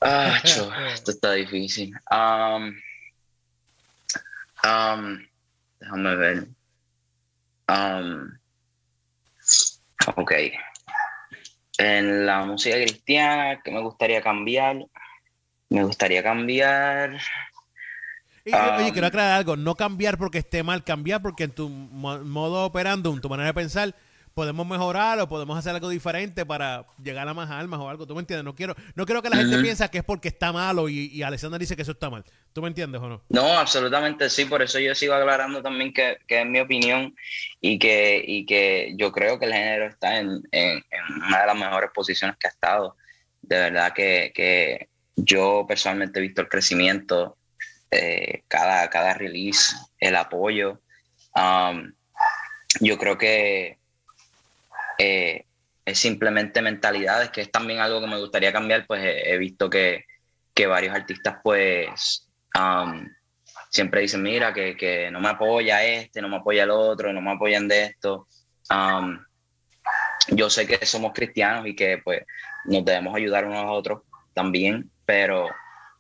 Ah, 0.01 0.39
cho, 0.43 0.73
esto 0.93 1.11
está 1.11 1.33
difícil. 1.33 1.93
Um, 2.09 2.73
um, 4.63 5.27
déjame 5.79 6.15
ver. 6.15 6.47
Um, 7.67 8.39
ok. 10.15 10.31
En 11.77 12.25
la 12.25 12.43
música 12.45 12.75
cristiana, 12.75 13.61
¿qué 13.63 13.71
me 13.71 13.81
gustaría 13.81 14.21
cambiar? 14.21 14.85
Me 15.69 15.83
gustaría 15.83 16.23
cambiar. 16.23 17.19
Y, 18.45 18.53
oye, 18.53 18.91
quiero 18.91 19.07
aclarar 19.07 19.33
algo, 19.33 19.55
no 19.55 19.75
cambiar 19.75 20.17
porque 20.17 20.39
esté 20.39 20.63
mal, 20.63 20.83
cambiar 20.83 21.21
porque 21.21 21.43
en 21.45 21.51
tu 21.51 21.69
mo- 21.69 22.19
modo 22.19 22.65
operando, 22.65 23.11
en 23.13 23.21
tu 23.21 23.29
manera 23.29 23.47
de 23.47 23.53
pensar, 23.53 23.93
podemos 24.33 24.65
mejorar 24.65 25.19
o 25.19 25.27
podemos 25.27 25.57
hacer 25.57 25.75
algo 25.75 25.89
diferente 25.89 26.45
para 26.45 26.85
llegar 27.03 27.27
a 27.27 27.33
más 27.33 27.49
almas 27.51 27.79
o 27.81 27.89
algo. 27.89 28.07
¿Tú 28.07 28.13
me 28.15 28.21
entiendes? 28.21 28.45
No 28.45 28.55
quiero, 28.55 28.73
no 28.95 29.05
quiero 29.05 29.21
que 29.21 29.29
la 29.29 29.35
gente 29.35 29.55
Ujú. 29.55 29.63
piense 29.63 29.89
que 29.89 29.97
es 29.97 30.03
porque 30.03 30.29
está 30.29 30.53
malo 30.53 30.87
y, 30.87 31.07
y 31.07 31.23
Alexander 31.23 31.59
dice 31.59 31.75
que 31.75 31.81
eso 31.81 31.91
está 31.91 32.09
mal. 32.09 32.23
¿Tú 32.53 32.61
me 32.61 32.69
entiendes 32.69 33.01
o 33.01 33.09
no? 33.09 33.21
No, 33.29 33.45
absolutamente 33.59 34.29
sí, 34.29 34.45
por 34.45 34.61
eso 34.61 34.79
yo 34.79 34.95
sigo 34.95 35.13
aclarando 35.13 35.61
también 35.61 35.91
que, 35.93 36.19
que 36.25 36.41
es 36.41 36.47
mi 36.47 36.59
opinión 36.59 37.13
y 37.59 37.77
que, 37.77 38.23
y 38.25 38.45
que 38.45 38.93
yo 38.97 39.11
creo 39.11 39.37
que 39.39 39.45
el 39.45 39.53
género 39.53 39.87
está 39.87 40.17
en, 40.19 40.41
en- 40.51 40.83
en 40.89 41.23
una 41.27 41.41
de 41.41 41.47
las 41.47 41.57
mejores 41.57 41.89
posiciones 41.93 42.37
que 42.37 42.47
ha 42.47 42.51
estado. 42.51 42.95
De 43.41 43.57
verdad 43.57 43.91
que, 43.93 44.31
que 44.33 44.87
yo 45.17 45.65
personalmente 45.67 46.19
he 46.19 46.21
visto 46.21 46.41
el 46.41 46.47
crecimiento, 46.47 47.35
eh, 47.91 48.43
cada, 48.47 48.89
cada 48.89 49.13
release, 49.13 49.75
el 49.99 50.15
apoyo. 50.15 50.81
Um, 51.35 51.93
yo 52.81 52.97
creo 52.97 53.17
que 53.17 53.77
eh, 54.97 55.45
es 55.85 55.99
simplemente 55.99 56.61
mentalidades, 56.61 57.29
que 57.29 57.41
es 57.41 57.51
también 57.51 57.79
algo 57.79 58.01
que 58.01 58.07
me 58.07 58.19
gustaría 58.19 58.53
cambiar, 58.53 58.85
pues 58.85 59.03
he, 59.03 59.33
he 59.33 59.37
visto 59.37 59.69
que, 59.69 60.05
que 60.53 60.67
varios 60.67 60.95
artistas 60.95 61.37
pues 61.43 62.27
um, 62.59 63.07
siempre 63.69 64.01
dicen, 64.01 64.21
mira, 64.21 64.53
que, 64.53 64.75
que 64.75 65.09
no 65.11 65.19
me 65.19 65.29
apoya 65.29 65.83
este, 65.83 66.21
no 66.21 66.29
me 66.29 66.37
apoya 66.37 66.63
el 66.63 66.71
otro, 66.71 67.13
no 67.13 67.21
me 67.21 67.31
apoyan 67.31 67.67
de 67.67 67.83
esto. 67.85 68.27
Um, 68.69 69.19
yo 70.27 70.49
sé 70.49 70.67
que 70.67 70.85
somos 70.85 71.13
cristianos 71.13 71.65
y 71.65 71.75
que 71.75 71.97
pues 71.99 72.23
nos 72.65 72.85
debemos 72.85 73.15
ayudar 73.15 73.45
unos 73.45 73.65
a 73.65 73.71
otros 73.71 74.01
también, 74.33 74.91
pero 75.05 75.47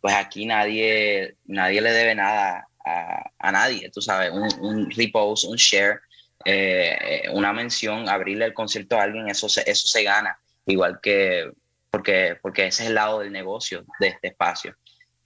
pues 0.01 0.15
aquí 0.15 0.45
nadie, 0.45 1.35
nadie 1.45 1.81
le 1.81 1.91
debe 1.91 2.15
nada 2.15 2.67
a, 2.85 3.31
a 3.39 3.51
nadie, 3.51 3.89
tú 3.89 4.01
sabes, 4.01 4.31
un, 4.31 4.47
un 4.61 4.91
repost, 4.91 5.45
un 5.45 5.57
share, 5.57 5.99
eh, 6.45 6.97
eh, 7.01 7.29
una 7.31 7.51
mención, 7.53 8.07
abrirle 8.07 8.45
el 8.45 8.53
concierto 8.53 8.97
a 8.97 9.03
alguien, 9.03 9.29
eso 9.29 9.49
se, 9.49 9.69
eso 9.69 9.87
se 9.87 10.03
gana, 10.03 10.39
igual 10.65 10.99
que 11.01 11.51
porque, 11.91 12.37
porque 12.41 12.67
ese 12.67 12.83
es 12.83 12.89
el 12.89 12.95
lado 12.95 13.19
del 13.19 13.31
negocio 13.31 13.83
de 13.99 14.09
este 14.09 14.27
espacio. 14.27 14.75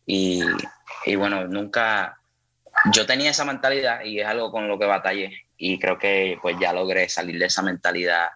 Y, 0.05 0.41
y 1.05 1.15
bueno, 1.15 1.45
nunca, 1.47 2.17
yo 2.91 3.05
tenía 3.05 3.31
esa 3.31 3.45
mentalidad 3.45 4.03
y 4.03 4.19
es 4.19 4.25
algo 4.25 4.51
con 4.51 4.67
lo 4.67 4.79
que 4.79 4.85
batallé 4.85 5.45
y 5.57 5.79
creo 5.79 5.97
que 5.97 6.37
pues 6.41 6.55
ya 6.59 6.73
logré 6.73 7.07
salir 7.09 7.39
de 7.39 7.45
esa 7.45 7.61
mentalidad 7.61 8.29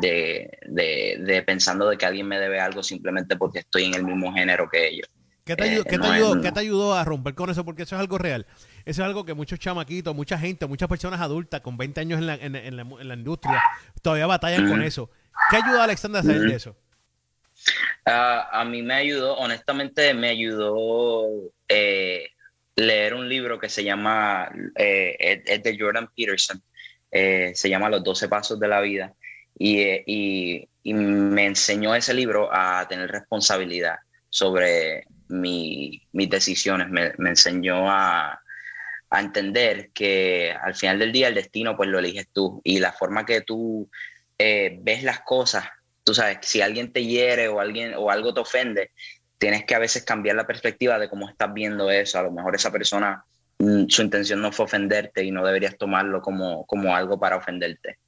de, 0.00 0.58
de, 0.66 1.16
de 1.20 1.42
pensando 1.42 1.88
de 1.88 1.96
que 1.96 2.06
alguien 2.06 2.26
me 2.26 2.38
debe 2.38 2.60
algo 2.60 2.82
simplemente 2.82 3.36
porque 3.36 3.60
estoy 3.60 3.84
en 3.84 3.94
el 3.94 4.04
mismo 4.04 4.32
género 4.32 4.68
que 4.68 4.88
ellos. 4.88 5.08
¿Qué 5.44 5.56
te, 5.56 5.64
Eh, 5.64 5.70
ayudó, 5.70 5.86
qué 5.86 5.98
te 5.98 6.08
no 6.08 6.10
ayudó, 6.10 6.34
no. 6.34 6.42
qué 6.42 6.52
te 6.52 6.60
ayudó 6.60 6.94
a 6.94 7.04
romper 7.04 7.34
con 7.34 7.50
eso? 7.50 7.64
Porque 7.64 7.82
eso 7.82 7.96
es 7.96 8.00
algo 8.00 8.18
real. 8.18 8.46
Eso 8.84 9.02
es 9.02 9.06
algo 9.06 9.24
que 9.24 9.34
muchos 9.34 9.58
chamaquitos, 9.58 10.14
mucha 10.14 10.38
gente, 10.38 10.66
muchas 10.66 10.88
personas 10.88 11.20
adultas 11.20 11.60
con 11.60 11.76
20 11.76 12.00
años 12.00 12.18
en 12.18 12.26
la, 12.26 12.34
en, 12.36 12.56
en 12.56 12.76
la, 12.76 12.82
en 12.82 13.08
la 13.08 13.14
industria 13.14 13.62
todavía 14.02 14.26
batallan 14.26 14.68
con 14.68 14.82
eso. 14.82 15.10
¿Qué 15.50 15.56
ayudó 15.56 15.80
a 15.80 15.84
Alexander 15.84 16.20
a 16.20 16.24
salir 16.24 16.42
de 16.42 16.54
eso? 16.56 16.76
Ah, 18.06 18.48
a 18.60 18.64
mí 18.64 18.82
me 18.82 18.94
ayudó, 18.94 19.34
honestamente, 19.36 20.12
me 20.14 20.28
ayudó 20.28 21.26
eh, 21.68 22.28
leer 22.76 23.14
un 23.14 23.28
libro 23.28 23.58
que 23.58 23.68
se 23.68 23.84
llama, 23.84 24.50
eh, 24.76 25.42
es, 25.46 25.62
de 25.62 25.78
Jordan 25.78 26.10
Peterson, 26.14 26.62
eh, 27.10 27.52
se 27.54 27.68
llama 27.70 27.88
Los 27.88 28.02
12 28.04 28.28
Pasos 28.28 28.58
de 28.60 28.68
la 28.68 28.80
Vida, 28.80 29.14
y, 29.58 29.80
y, 30.06 30.68
y, 30.82 30.94
me 30.94 31.46
enseñó 31.46 31.94
ese 31.94 32.12
libro 32.12 32.50
a 32.52 32.86
tener 32.88 33.10
responsabilidad 33.10 33.96
sobre 34.28 35.04
mi, 35.28 36.02
mis 36.12 36.30
decisiones, 36.30 36.88
me, 36.88 37.12
me 37.18 37.30
enseñó 37.30 37.90
a, 37.90 38.40
a, 39.10 39.20
entender 39.20 39.90
que 39.92 40.52
al 40.52 40.74
final 40.74 40.98
del 40.98 41.12
día 41.12 41.28
el 41.28 41.34
destino 41.34 41.76
pues 41.76 41.88
lo 41.88 41.98
eliges 41.98 42.28
tú 42.32 42.60
y 42.64 42.78
la 42.78 42.92
forma 42.92 43.24
que 43.24 43.40
tú 43.40 43.88
ves 44.38 45.02
las 45.02 45.20
cosas 45.20 45.64
tú 46.04 46.14
sabes, 46.14 46.38
si 46.42 46.60
alguien 46.60 46.92
te 46.92 47.04
hiere 47.04 47.48
o, 47.48 47.58
alguien, 47.58 47.94
o 47.96 48.10
algo 48.10 48.32
te 48.32 48.40
ofende, 48.40 48.92
tienes 49.38 49.64
que 49.64 49.74
a 49.74 49.78
veces 49.78 50.04
cambiar 50.04 50.36
la 50.36 50.46
perspectiva 50.46 50.98
de 50.98 51.08
cómo 51.08 51.28
estás 51.28 51.52
viendo 51.52 51.90
eso. 51.90 52.18
A 52.18 52.22
lo 52.22 52.30
mejor 52.30 52.54
esa 52.54 52.70
persona, 52.70 53.24
mm, 53.58 53.88
su 53.88 54.02
intención 54.02 54.40
no 54.40 54.52
fue 54.52 54.66
ofenderte 54.66 55.24
y 55.24 55.30
no 55.30 55.44
deberías 55.44 55.76
tomarlo 55.76 56.20
como, 56.20 56.66
como 56.66 56.94
algo 56.94 57.18
para 57.18 57.36
ofenderte. 57.36 57.98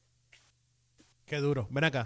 Qué 1.24 1.38
duro. 1.38 1.66
Ven 1.70 1.84
acá. 1.84 2.04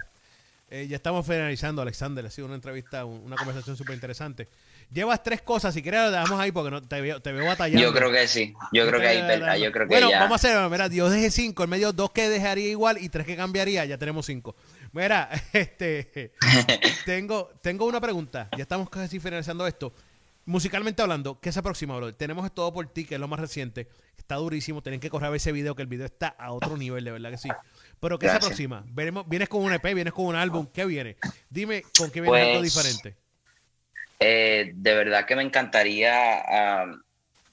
Eh, 0.73 0.87
ya 0.87 0.95
estamos 0.95 1.27
finalizando, 1.27 1.81
Alexander. 1.81 2.25
Ha 2.25 2.31
sido 2.31 2.47
una 2.47 2.55
entrevista, 2.55 3.03
una 3.03 3.35
conversación 3.35 3.75
súper 3.75 3.93
interesante. 3.93 4.47
Llevas 4.89 5.21
tres 5.21 5.41
cosas, 5.41 5.73
si 5.73 5.81
quieres 5.81 6.09
dejamos 6.09 6.39
ahí 6.39 6.53
porque 6.53 6.71
no, 6.71 6.81
te, 6.81 7.01
veo, 7.01 7.21
te 7.21 7.33
veo 7.33 7.45
batallando. 7.45 7.81
Yo 7.81 7.93
creo 7.93 8.09
que 8.09 8.25
sí, 8.25 8.53
yo 8.71 8.87
creo 8.87 9.01
que 9.01 9.07
ahí 9.07 9.61
yo 9.61 9.69
creo 9.73 9.85
que 9.85 9.93
Bueno, 9.93 10.09
vamos 10.11 10.31
a 10.31 10.35
hacer, 10.35 10.69
mira, 10.69 10.87
Dios 10.87 11.11
deje 11.11 11.29
cinco, 11.29 11.65
en 11.65 11.71
medio 11.71 11.91
dos 11.91 12.11
que 12.11 12.29
dejaría 12.29 12.69
igual 12.69 12.97
y 13.01 13.09
tres 13.09 13.27
que 13.27 13.35
cambiaría, 13.35 13.83
ya 13.83 13.97
tenemos 13.97 14.25
cinco. 14.25 14.55
Mira, 14.93 15.29
este, 15.51 16.31
tengo, 17.05 17.51
tengo 17.61 17.85
una 17.85 17.99
pregunta, 17.99 18.47
ya 18.55 18.61
estamos 18.61 18.89
casi 18.89 19.19
finalizando 19.19 19.67
esto. 19.67 19.91
Musicalmente 20.45 21.01
hablando, 21.01 21.37
¿qué 21.41 21.51
se 21.51 21.59
aproxima, 21.59 21.97
bro? 21.97 22.15
Tenemos 22.15 22.49
Todo 22.53 22.73
por 22.73 22.87
ti, 22.87 23.03
que 23.03 23.15
es 23.15 23.21
lo 23.21 23.27
más 23.27 23.41
reciente. 23.41 23.89
Está 24.17 24.35
durísimo, 24.35 24.81
tienen 24.81 25.01
que 25.01 25.09
correr 25.09 25.35
ese 25.35 25.51
video, 25.51 25.75
que 25.75 25.81
el 25.81 25.87
video 25.89 26.05
está 26.05 26.29
a 26.29 26.53
otro 26.53 26.77
nivel, 26.77 27.03
de 27.03 27.11
verdad 27.11 27.29
que 27.31 27.37
sí. 27.37 27.49
Pero 28.01 28.17
¿qué 28.17 28.27
se 28.27 28.35
aproxima? 28.35 28.83
Veremos, 28.87 29.29
¿Vienes 29.29 29.47
con 29.47 29.63
un 29.63 29.71
EP, 29.73 29.83
vienes 29.93 30.11
con 30.11 30.25
un 30.25 30.35
álbum? 30.35 30.65
¿Qué 30.73 30.85
viene? 30.85 31.17
Dime 31.51 31.83
con 31.95 32.09
qué 32.09 32.19
viene 32.19 32.41
algo 32.41 32.59
pues, 32.59 32.73
diferente. 32.73 33.15
Eh, 34.19 34.71
de 34.73 34.95
verdad 34.95 35.25
que 35.25 35.35
me 35.35 35.43
encantaría, 35.43 36.43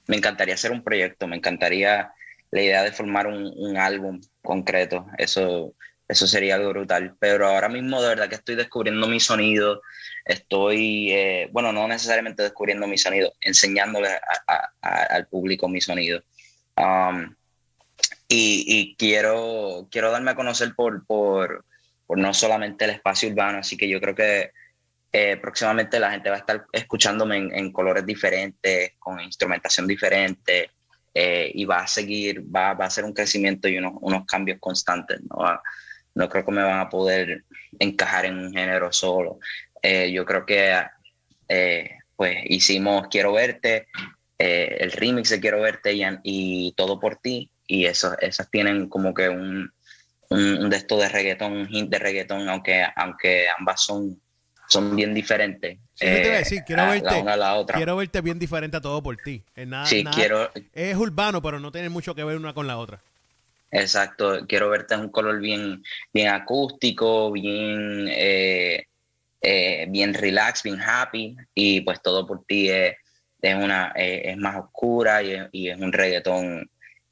me 0.07 0.17
encantaría 0.17 0.55
hacer 0.55 0.71
un 0.71 0.83
proyecto, 0.83 1.27
me 1.27 1.35
encantaría 1.35 2.11
la 2.49 2.61
idea 2.63 2.83
de 2.83 2.91
formar 2.91 3.27
un, 3.27 3.77
álbum 3.77 4.21
concreto, 4.41 5.05
eso, 5.19 5.75
eso 6.07 6.25
sería 6.25 6.55
algo 6.55 6.69
brutal. 6.69 7.15
Pero 7.19 7.47
ahora 7.47 7.69
mismo 7.69 8.01
de 8.01 8.09
verdad 8.09 8.27
que 8.27 8.35
estoy 8.35 8.55
descubriendo 8.55 9.07
mi 9.07 9.19
sonido, 9.19 9.83
estoy, 10.25 11.11
eh, 11.11 11.49
bueno, 11.51 11.71
no 11.71 11.87
necesariamente 11.87 12.41
descubriendo 12.41 12.87
mi 12.87 12.97
sonido, 12.97 13.33
enseñándole 13.39 14.09
al 14.81 15.27
público 15.27 15.69
mi 15.69 15.79
sonido. 15.79 16.23
Um, 16.75 17.35
y, 18.31 18.95
quiero, 18.97 19.87
quiero 19.89 20.11
darme 20.11 20.31
a 20.31 20.35
conocer 20.35 20.75
por, 20.75 21.05
por, 21.07 21.65
por 22.05 22.17
no 22.19 22.33
solamente 22.33 22.85
el 22.85 22.91
espacio 22.91 23.29
urbano, 23.29 23.57
así 23.57 23.75
que 23.75 23.89
yo 23.89 23.99
creo 23.99 24.13
que 24.13 24.51
eh, 25.11 25.37
próximamente 25.37 25.99
la 25.99 26.11
gente 26.11 26.29
va 26.29 26.35
a 26.35 26.39
estar 26.39 26.65
escuchándome 26.71 27.37
en, 27.37 27.71
colores 27.71 28.05
diferentes, 28.05 28.93
con 28.99 29.19
instrumentación 29.19 29.87
diferente, 29.87 30.69
eh, 31.11 31.51
y 31.55 31.65
va 31.65 31.79
a 31.79 31.87
seguir, 31.87 32.43
va, 32.55 32.75
va, 32.75 32.85
a 32.85 32.89
ser 32.91 33.03
un 33.03 33.13
crecimiento 33.13 33.67
y 33.67 33.79
unos, 33.79 33.93
unos 34.01 34.25
cambios 34.27 34.59
constantes. 34.59 35.19
¿no? 35.23 35.37
no 36.13 36.29
creo 36.29 36.45
que 36.45 36.51
me 36.51 36.61
van 36.61 36.79
a 36.79 36.89
poder 36.89 37.45
encajar 37.79 38.25
en 38.25 38.37
un 38.37 38.53
género 38.53 38.91
solo. 38.91 39.39
Eh, 39.81 40.11
yo 40.11 40.23
creo 40.25 40.45
que 40.45 40.79
pues 42.15 42.37
hicimos 42.45 43.07
Quiero 43.07 43.33
Verte, 43.33 43.87
el 44.37 44.91
remix 44.91 45.29
de 45.29 45.39
Quiero 45.39 45.61
Verte 45.61 45.93
y, 45.93 46.03
y 46.23 46.73
Todo 46.73 46.99
por 46.99 47.15
Ti, 47.15 47.49
y 47.69 47.85
eso, 47.85 48.17
esas 48.19 48.49
tienen 48.49 48.89
como 48.89 49.13
que 49.13 49.29
un, 49.29 49.71
un, 50.29 50.69
de 50.69 50.75
esto 50.75 50.97
de 50.97 51.07
reggaetón, 51.07 51.53
un 51.53 51.67
hint 51.69 51.91
de 51.91 51.99
reggaetón, 51.99 52.49
aunque, 52.49 52.83
aunque 52.95 53.45
ambas 53.57 53.81
son 53.81 54.19
son 54.67 54.95
bien 54.95 55.15
diferentes. 55.15 55.79
Sí, 55.95 56.05
te 56.05 56.21
voy 56.21 56.29
a 56.29 56.37
decir, 56.37 56.63
quiero, 56.63 56.83
eh, 56.83 57.01
verte, 57.01 57.23
la 57.23 57.55
otra. 57.55 57.77
quiero 57.77 57.95
verte 57.95 58.21
bien 58.21 58.37
diferente 58.37 58.77
a 58.77 58.81
todo 58.81 59.01
por 59.01 59.17
ti. 59.17 59.43
Es 59.55 59.67
nada, 59.67 59.85
sí, 59.87 60.03
quiero, 60.13 60.51
es 60.73 60.95
urbano, 60.95 61.41
pero 61.41 61.59
no 61.59 61.71
tiene 61.71 61.89
mucho 61.89 62.13
que 62.13 62.23
ver 62.23 62.37
una 62.37 62.53
con 62.53 62.67
la 62.67 62.77
otra. 62.77 63.01
Exacto, 63.71 64.45
quiero 64.47 64.69
verte 64.69 64.93
en 64.93 65.01
un 65.01 65.09
color 65.09 65.39
bien, 65.39 65.83
bien 66.13 66.29
acústico, 66.29 67.31
bien, 67.31 68.07
eh, 68.11 68.85
eh, 69.41 69.87
bien 69.89 70.13
relax, 70.13 70.61
bien 70.61 70.79
happy, 70.79 71.35
y 71.55 71.81
pues 71.81 71.99
todo 72.01 72.27
por 72.27 72.45
ti 72.45 72.69
es, 72.69 72.95
es 73.41 73.55
una, 73.55 73.91
es 73.95 74.37
más 74.37 74.55
oscura 74.55 75.23
y 75.23 75.31
es, 75.33 75.47
y 75.51 75.69
es 75.69 75.79
un 75.79 75.91
reggaetón 75.91 76.69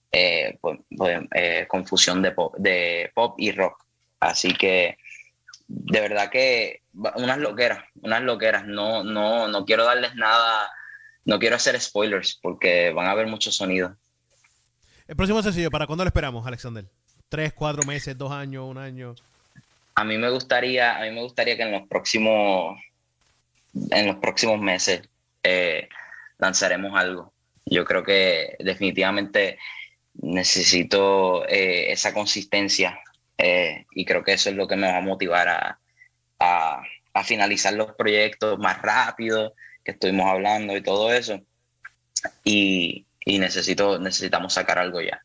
pues, 0.10 0.80
pues, 0.96 1.28
con 1.68 1.86
fusión 1.86 2.22
de 2.22 2.32
pop, 2.32 2.56
de 2.58 3.12
pop 3.14 3.36
y 3.38 3.52
rock. 3.52 3.84
Así 4.20 4.54
que 4.54 4.98
de 5.68 6.00
verdad 6.00 6.30
que 6.30 6.82
unas 6.94 7.38
loqueras, 7.38 7.84
unas 8.02 8.22
loqueras. 8.24 8.66
No, 8.66 9.04
no, 9.04 9.48
no 9.48 9.66
quiero 9.66 9.86
darles 9.86 10.16
nada, 10.16 10.70
no 11.26 11.40
quiero 11.40 11.56
hacer 11.56 11.80
spoilers 11.80 12.40
porque 12.42 12.92
van 12.92 13.08
a 13.08 13.12
haber 13.12 13.28
muchos 13.28 13.56
sonidos. 13.56 13.92
El 15.08 15.16
próximo 15.16 15.42
sencillo, 15.42 15.72
¿para 15.72 15.88
cuándo 15.88 16.04
lo 16.04 16.10
esperamos, 16.10 16.46
Alexander? 16.46 16.86
¿Tres, 17.30 17.54
cuatro 17.54 17.84
meses, 17.84 18.18
dos 18.18 18.32
años, 18.32 18.66
un 18.68 18.78
año? 18.78 19.16
A 19.96 20.04
mí 20.04 20.18
me 20.18 20.30
gustaría, 20.30 20.98
a 20.98 21.02
mí 21.02 21.12
me 21.12 21.22
gustaría 21.22 21.56
que 21.56 21.64
en 21.64 21.72
los 21.72 21.88
próximos, 21.88 22.80
en 23.92 24.08
los 24.08 24.18
próximos 24.18 24.60
meses 24.60 25.02
eh, 25.44 25.88
lanzaremos 26.38 26.98
algo. 26.98 27.34
Yo 27.66 27.84
creo 27.84 28.04
que 28.04 28.56
definitivamente 28.60 29.58
necesito 30.22 31.48
eh, 31.48 31.92
esa 31.92 32.14
consistencia 32.14 33.00
eh, 33.38 33.86
y 33.92 34.06
creo 34.06 34.24
que 34.24 34.34
eso 34.34 34.50
es 34.50 34.56
lo 34.56 34.68
que 34.68 34.76
me 34.76 34.88
va 34.88 34.98
a 34.98 35.02
motivar 35.02 35.48
a, 35.48 35.80
a, 36.40 36.84
finalizar 37.24 37.74
los 37.74 37.94
proyectos 37.94 38.60
más 38.60 38.80
rápido 38.82 39.56
que 39.84 39.92
estuvimos 39.92 40.28
hablando 40.28 40.78
y 40.78 40.84
todo 40.84 41.12
eso. 41.12 41.42
Y, 42.44 43.08
y 43.26 43.40
necesito, 43.40 44.00
necesitamos 44.00 44.54
sacar 44.54 44.78
algo 44.78 45.02
ya. 45.02 45.22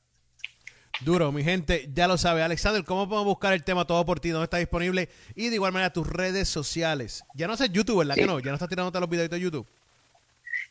Duro, 1.00 1.32
mi 1.32 1.42
gente, 1.42 1.90
ya 1.92 2.08
lo 2.08 2.16
sabe. 2.16 2.42
Alexander, 2.42 2.84
¿cómo 2.84 3.08
podemos 3.08 3.26
buscar 3.26 3.52
el 3.52 3.64
tema 3.64 3.86
todo 3.86 4.04
por 4.06 4.20
ti? 4.20 4.30
¿Dónde 4.30 4.44
está 4.44 4.58
disponible? 4.58 5.08
Y 5.34 5.48
de 5.48 5.56
igual 5.56 5.72
manera 5.72 5.92
tus 5.92 6.06
redes 6.06 6.48
sociales. 6.48 7.24
Ya 7.34 7.46
no 7.46 7.56
sé 7.56 7.68
YouTube, 7.70 7.98
¿verdad 7.98 8.14
que 8.14 8.26
no? 8.26 8.38
Ya 8.40 8.48
no 8.50 8.54
estás 8.54 8.68
tirando 8.68 8.98
los 8.98 9.08
videitos 9.08 9.38
de 9.38 9.42
YouTube. 9.42 9.68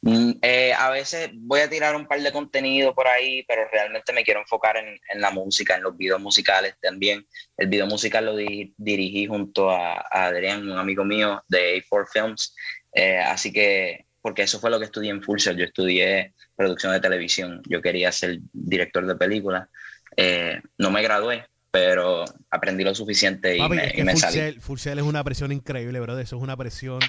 Eh, 0.03 0.73
a 0.73 0.89
veces 0.89 1.29
voy 1.33 1.59
a 1.59 1.69
tirar 1.69 1.95
un 1.95 2.07
par 2.07 2.19
de 2.21 2.31
contenido 2.31 2.95
por 2.95 3.07
ahí, 3.07 3.43
pero 3.47 3.67
realmente 3.71 4.11
me 4.13 4.23
quiero 4.23 4.39
enfocar 4.39 4.77
en, 4.77 5.21
la 5.21 5.29
música, 5.29 5.75
en 5.75 5.83
los 5.83 5.95
videos 5.95 6.19
musicales 6.19 6.75
también. 6.81 7.25
El 7.55 7.67
video 7.67 7.85
musical 7.85 8.25
lo 8.25 8.35
dirigí 8.35 9.27
junto 9.27 9.69
a, 9.69 10.03
Adrián, 10.09 10.69
un 10.69 10.77
amigo 10.77 11.05
mío 11.05 11.43
de 11.47 11.83
A4 11.83 12.07
Films. 12.11 12.55
Eh, 12.93 13.19
así 13.19 13.53
que, 13.53 14.07
porque 14.21 14.43
eso 14.43 14.59
fue 14.59 14.71
lo 14.71 14.79
que 14.79 14.85
estudié 14.85 15.11
en 15.11 15.21
Full 15.21 15.37
Yo 15.37 15.63
estudié 15.63 16.33
producción 16.55 16.93
de 16.93 16.99
televisión. 16.99 17.61
Yo 17.69 17.81
quería 17.81 18.11
ser 18.11 18.39
director 18.51 19.05
de 19.05 19.15
películas. 19.15 19.69
Eh, 20.17 20.59
no 20.79 20.89
me 20.89 21.03
gradué, 21.03 21.45
pero 21.69 22.25
aprendí 22.49 22.83
lo 22.83 22.95
suficiente 22.95 23.55
y 23.55 23.69
me, 23.69 24.15
salí. 24.15 24.59
Full 24.59 24.79
es 24.79 25.03
una 25.03 25.23
presión 25.23 25.51
increíble, 25.51 25.99
bro. 25.99 26.17
Eso 26.17 26.37
es 26.37 26.41
una 26.41 26.57
presión 26.57 26.99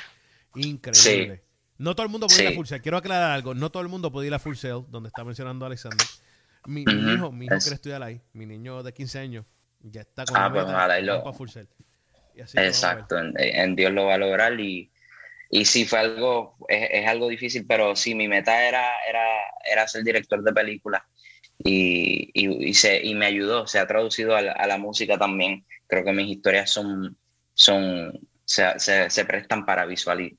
increíble. 0.54 1.36
Sí. 1.36 1.51
No 1.82 1.96
todo 1.96 2.06
el 2.06 2.12
mundo 2.12 2.28
puede 2.28 2.44
ir 2.44 2.48
a 2.48 2.52
Full 2.52 2.66
Sail. 2.66 2.80
Quiero 2.80 2.96
aclarar 2.96 3.32
algo. 3.32 3.54
No 3.54 3.70
todo 3.70 3.82
el 3.82 3.88
mundo 3.88 4.12
puede 4.12 4.28
ir 4.28 4.34
a 4.34 4.38
Full 4.38 4.54
Sail, 4.54 4.84
donde 4.88 5.08
está 5.08 5.24
mencionando 5.24 5.66
Alexander. 5.66 6.06
Mi, 6.66 6.82
hijo, 6.82 7.32
mi 7.32 7.46
hijo 7.46 7.56
quiere 7.58 7.74
estudiar 7.74 8.02
ahí. 8.04 8.20
Mi 8.32 8.46
niño 8.46 8.84
de 8.84 8.92
15 8.92 9.18
años 9.18 9.44
ya 9.80 10.02
está 10.02 10.24
con 10.24 10.36
ah, 10.36 10.48
pues 10.52 10.64
para 10.64 11.32
Full 11.32 11.48
Sail. 11.48 11.68
Exacto. 12.36 13.16
En, 13.18 13.74
Dios 13.74 13.92
lo 13.92 14.06
va 14.06 14.14
a 14.14 14.18
lograr 14.18 14.58
y, 14.60 14.92
y 15.50 15.64
sí 15.64 15.84
fue 15.84 15.98
algo, 15.98 16.56
es, 16.68 17.06
algo 17.08 17.28
difícil, 17.28 17.66
pero 17.66 17.96
sí, 17.96 18.14
mi 18.14 18.28
meta 18.28 18.64
era, 18.66 18.92
era, 19.08 19.26
era 19.70 19.88
ser 19.88 20.04
director 20.04 20.40
de 20.42 20.52
películas 20.52 21.02
y, 21.58 22.30
y, 22.32 22.74
se, 22.74 23.04
y 23.04 23.16
me 23.16 23.26
ayudó, 23.26 23.66
se 23.66 23.80
ha 23.80 23.86
traducido 23.88 24.36
a 24.36 24.42
la, 24.42 24.52
a 24.52 24.66
la 24.68 24.78
música 24.78 25.18
también. 25.18 25.66
Creo 25.88 26.04
que 26.04 26.12
mis 26.12 26.28
historias 26.28 26.70
son, 26.70 27.18
son 27.54 28.12
se, 28.44 28.78
se, 29.10 29.24
prestan 29.24 29.64
para, 29.64 29.86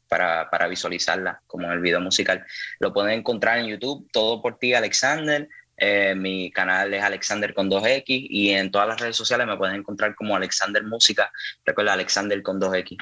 para, 0.08 0.50
para 0.50 0.68
visualizarla, 0.68 1.42
como 1.48 1.68
en 1.68 1.74
el 1.74 1.80
video 1.80 2.02
musical. 2.02 2.46
Lo 2.80 2.94
pueden 2.94 3.20
encontrar 3.20 3.60
en 3.60 3.68
YouTube, 3.68 4.08
todo 4.12 4.42
por 4.42 4.58
ti, 4.58 4.74
Alexander. 4.74 5.48
Eh, 5.78 6.14
mi 6.16 6.52
canal 6.52 6.94
es 6.94 7.04
Alexander 7.04 7.54
con 7.54 7.70
2X 7.70 8.04
y 8.08 8.52
en 8.52 8.72
todas 8.72 8.88
las 8.88 9.02
redes 9.02 9.16
sociales 9.16 9.48
me 9.48 9.58
pueden 9.58 9.76
encontrar 9.76 10.16
como 10.16 10.36
Alexander 10.36 10.84
Música. 10.84 11.32
Recuerda, 11.66 11.94
Alexander 11.94 12.42
con 12.44 12.60
2X. 12.60 12.98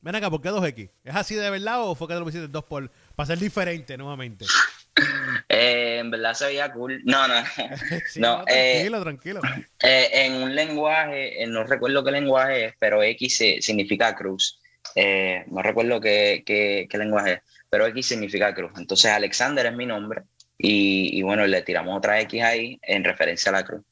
Ven 0.00 0.14
acá, 0.14 0.30
¿por 0.30 0.40
qué 0.40 0.48
2X? 0.50 0.90
¿Es 1.04 1.14
así 1.14 1.34
de 1.34 1.50
verdad 1.50 1.82
o 1.82 1.94
fue 1.94 2.08
que 2.08 2.14
te 2.14 2.20
lo 2.20 2.28
hiciste 2.28 2.48
dos 2.48 2.64
por 2.64 2.90
para 3.14 3.26
ser 3.26 3.38
diferente 3.38 3.98
nuevamente? 3.98 4.46
Eh, 5.60 5.98
en 5.98 6.10
verdad 6.10 6.32
se 6.32 6.46
veía 6.46 6.72
cool. 6.72 7.02
No, 7.04 7.28
no. 7.28 7.34
no, 8.16 8.44
eh, 8.46 8.72
tranquilo, 8.72 9.02
tranquilo. 9.02 9.40
Eh, 9.82 10.08
en 10.12 10.34
un 10.42 10.54
lenguaje, 10.54 11.44
no 11.46 11.64
recuerdo 11.64 12.02
qué 12.02 12.10
lenguaje 12.10 12.64
es, 12.66 12.74
pero 12.78 13.02
X 13.02 13.42
significa 13.60 14.14
cruz. 14.14 14.58
no 14.96 15.62
recuerdo 15.62 16.00
qué, 16.00 16.42
qué, 16.46 16.86
qué 16.88 16.98
lenguaje 16.98 17.32
es, 17.32 17.40
pero 17.68 17.86
X 17.86 18.06
significa 18.06 18.54
cruz. 18.54 18.72
Entonces 18.78 19.10
Alexander 19.10 19.66
es 19.66 19.74
mi 19.74 19.84
nombre 19.84 20.22
y, 20.56 21.18
y 21.18 21.22
bueno, 21.22 21.46
le 21.46 21.60
tiramos 21.60 21.98
otra 21.98 22.20
X 22.22 22.42
ahí 22.42 22.78
en 22.82 23.04
referencia 23.04 23.50
a 23.50 23.56
la 23.56 23.64
cruz. 23.64 23.82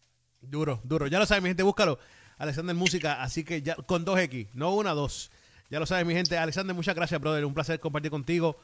Duro, 0.40 0.80
duro. 0.84 1.06
Ya 1.06 1.18
lo 1.18 1.26
saben, 1.26 1.44
mi 1.44 1.50
gente, 1.50 1.62
búscalo. 1.62 1.98
Alexander 2.38 2.74
Música, 2.74 3.20
así 3.20 3.44
que 3.44 3.60
ya 3.60 3.74
con 3.74 4.04
dos 4.04 4.18
X, 4.20 4.46
no 4.54 4.74
una, 4.74 4.92
dos. 4.92 5.30
Ya 5.70 5.80
lo 5.80 5.86
saben, 5.86 6.06
mi 6.06 6.14
gente. 6.14 6.38
Alexander, 6.38 6.74
muchas 6.74 6.94
gracias, 6.94 7.20
brother. 7.20 7.44
Un 7.44 7.52
placer 7.52 7.78
compartir 7.78 8.10
contigo. 8.10 8.58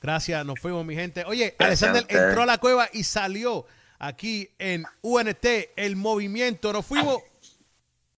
Gracias, 0.00 0.44
nos 0.44 0.60
fuimos, 0.60 0.84
mi 0.84 0.94
gente. 0.94 1.24
Oye, 1.24 1.54
Alexander 1.58 2.04
entró 2.08 2.42
a 2.42 2.46
la 2.46 2.58
cueva 2.58 2.88
y 2.92 3.04
salió 3.04 3.66
aquí 3.98 4.50
en 4.58 4.84
UNT, 5.02 5.46
el 5.76 5.96
movimiento. 5.96 6.72
Nos 6.72 6.86
fuimos. 6.86 7.22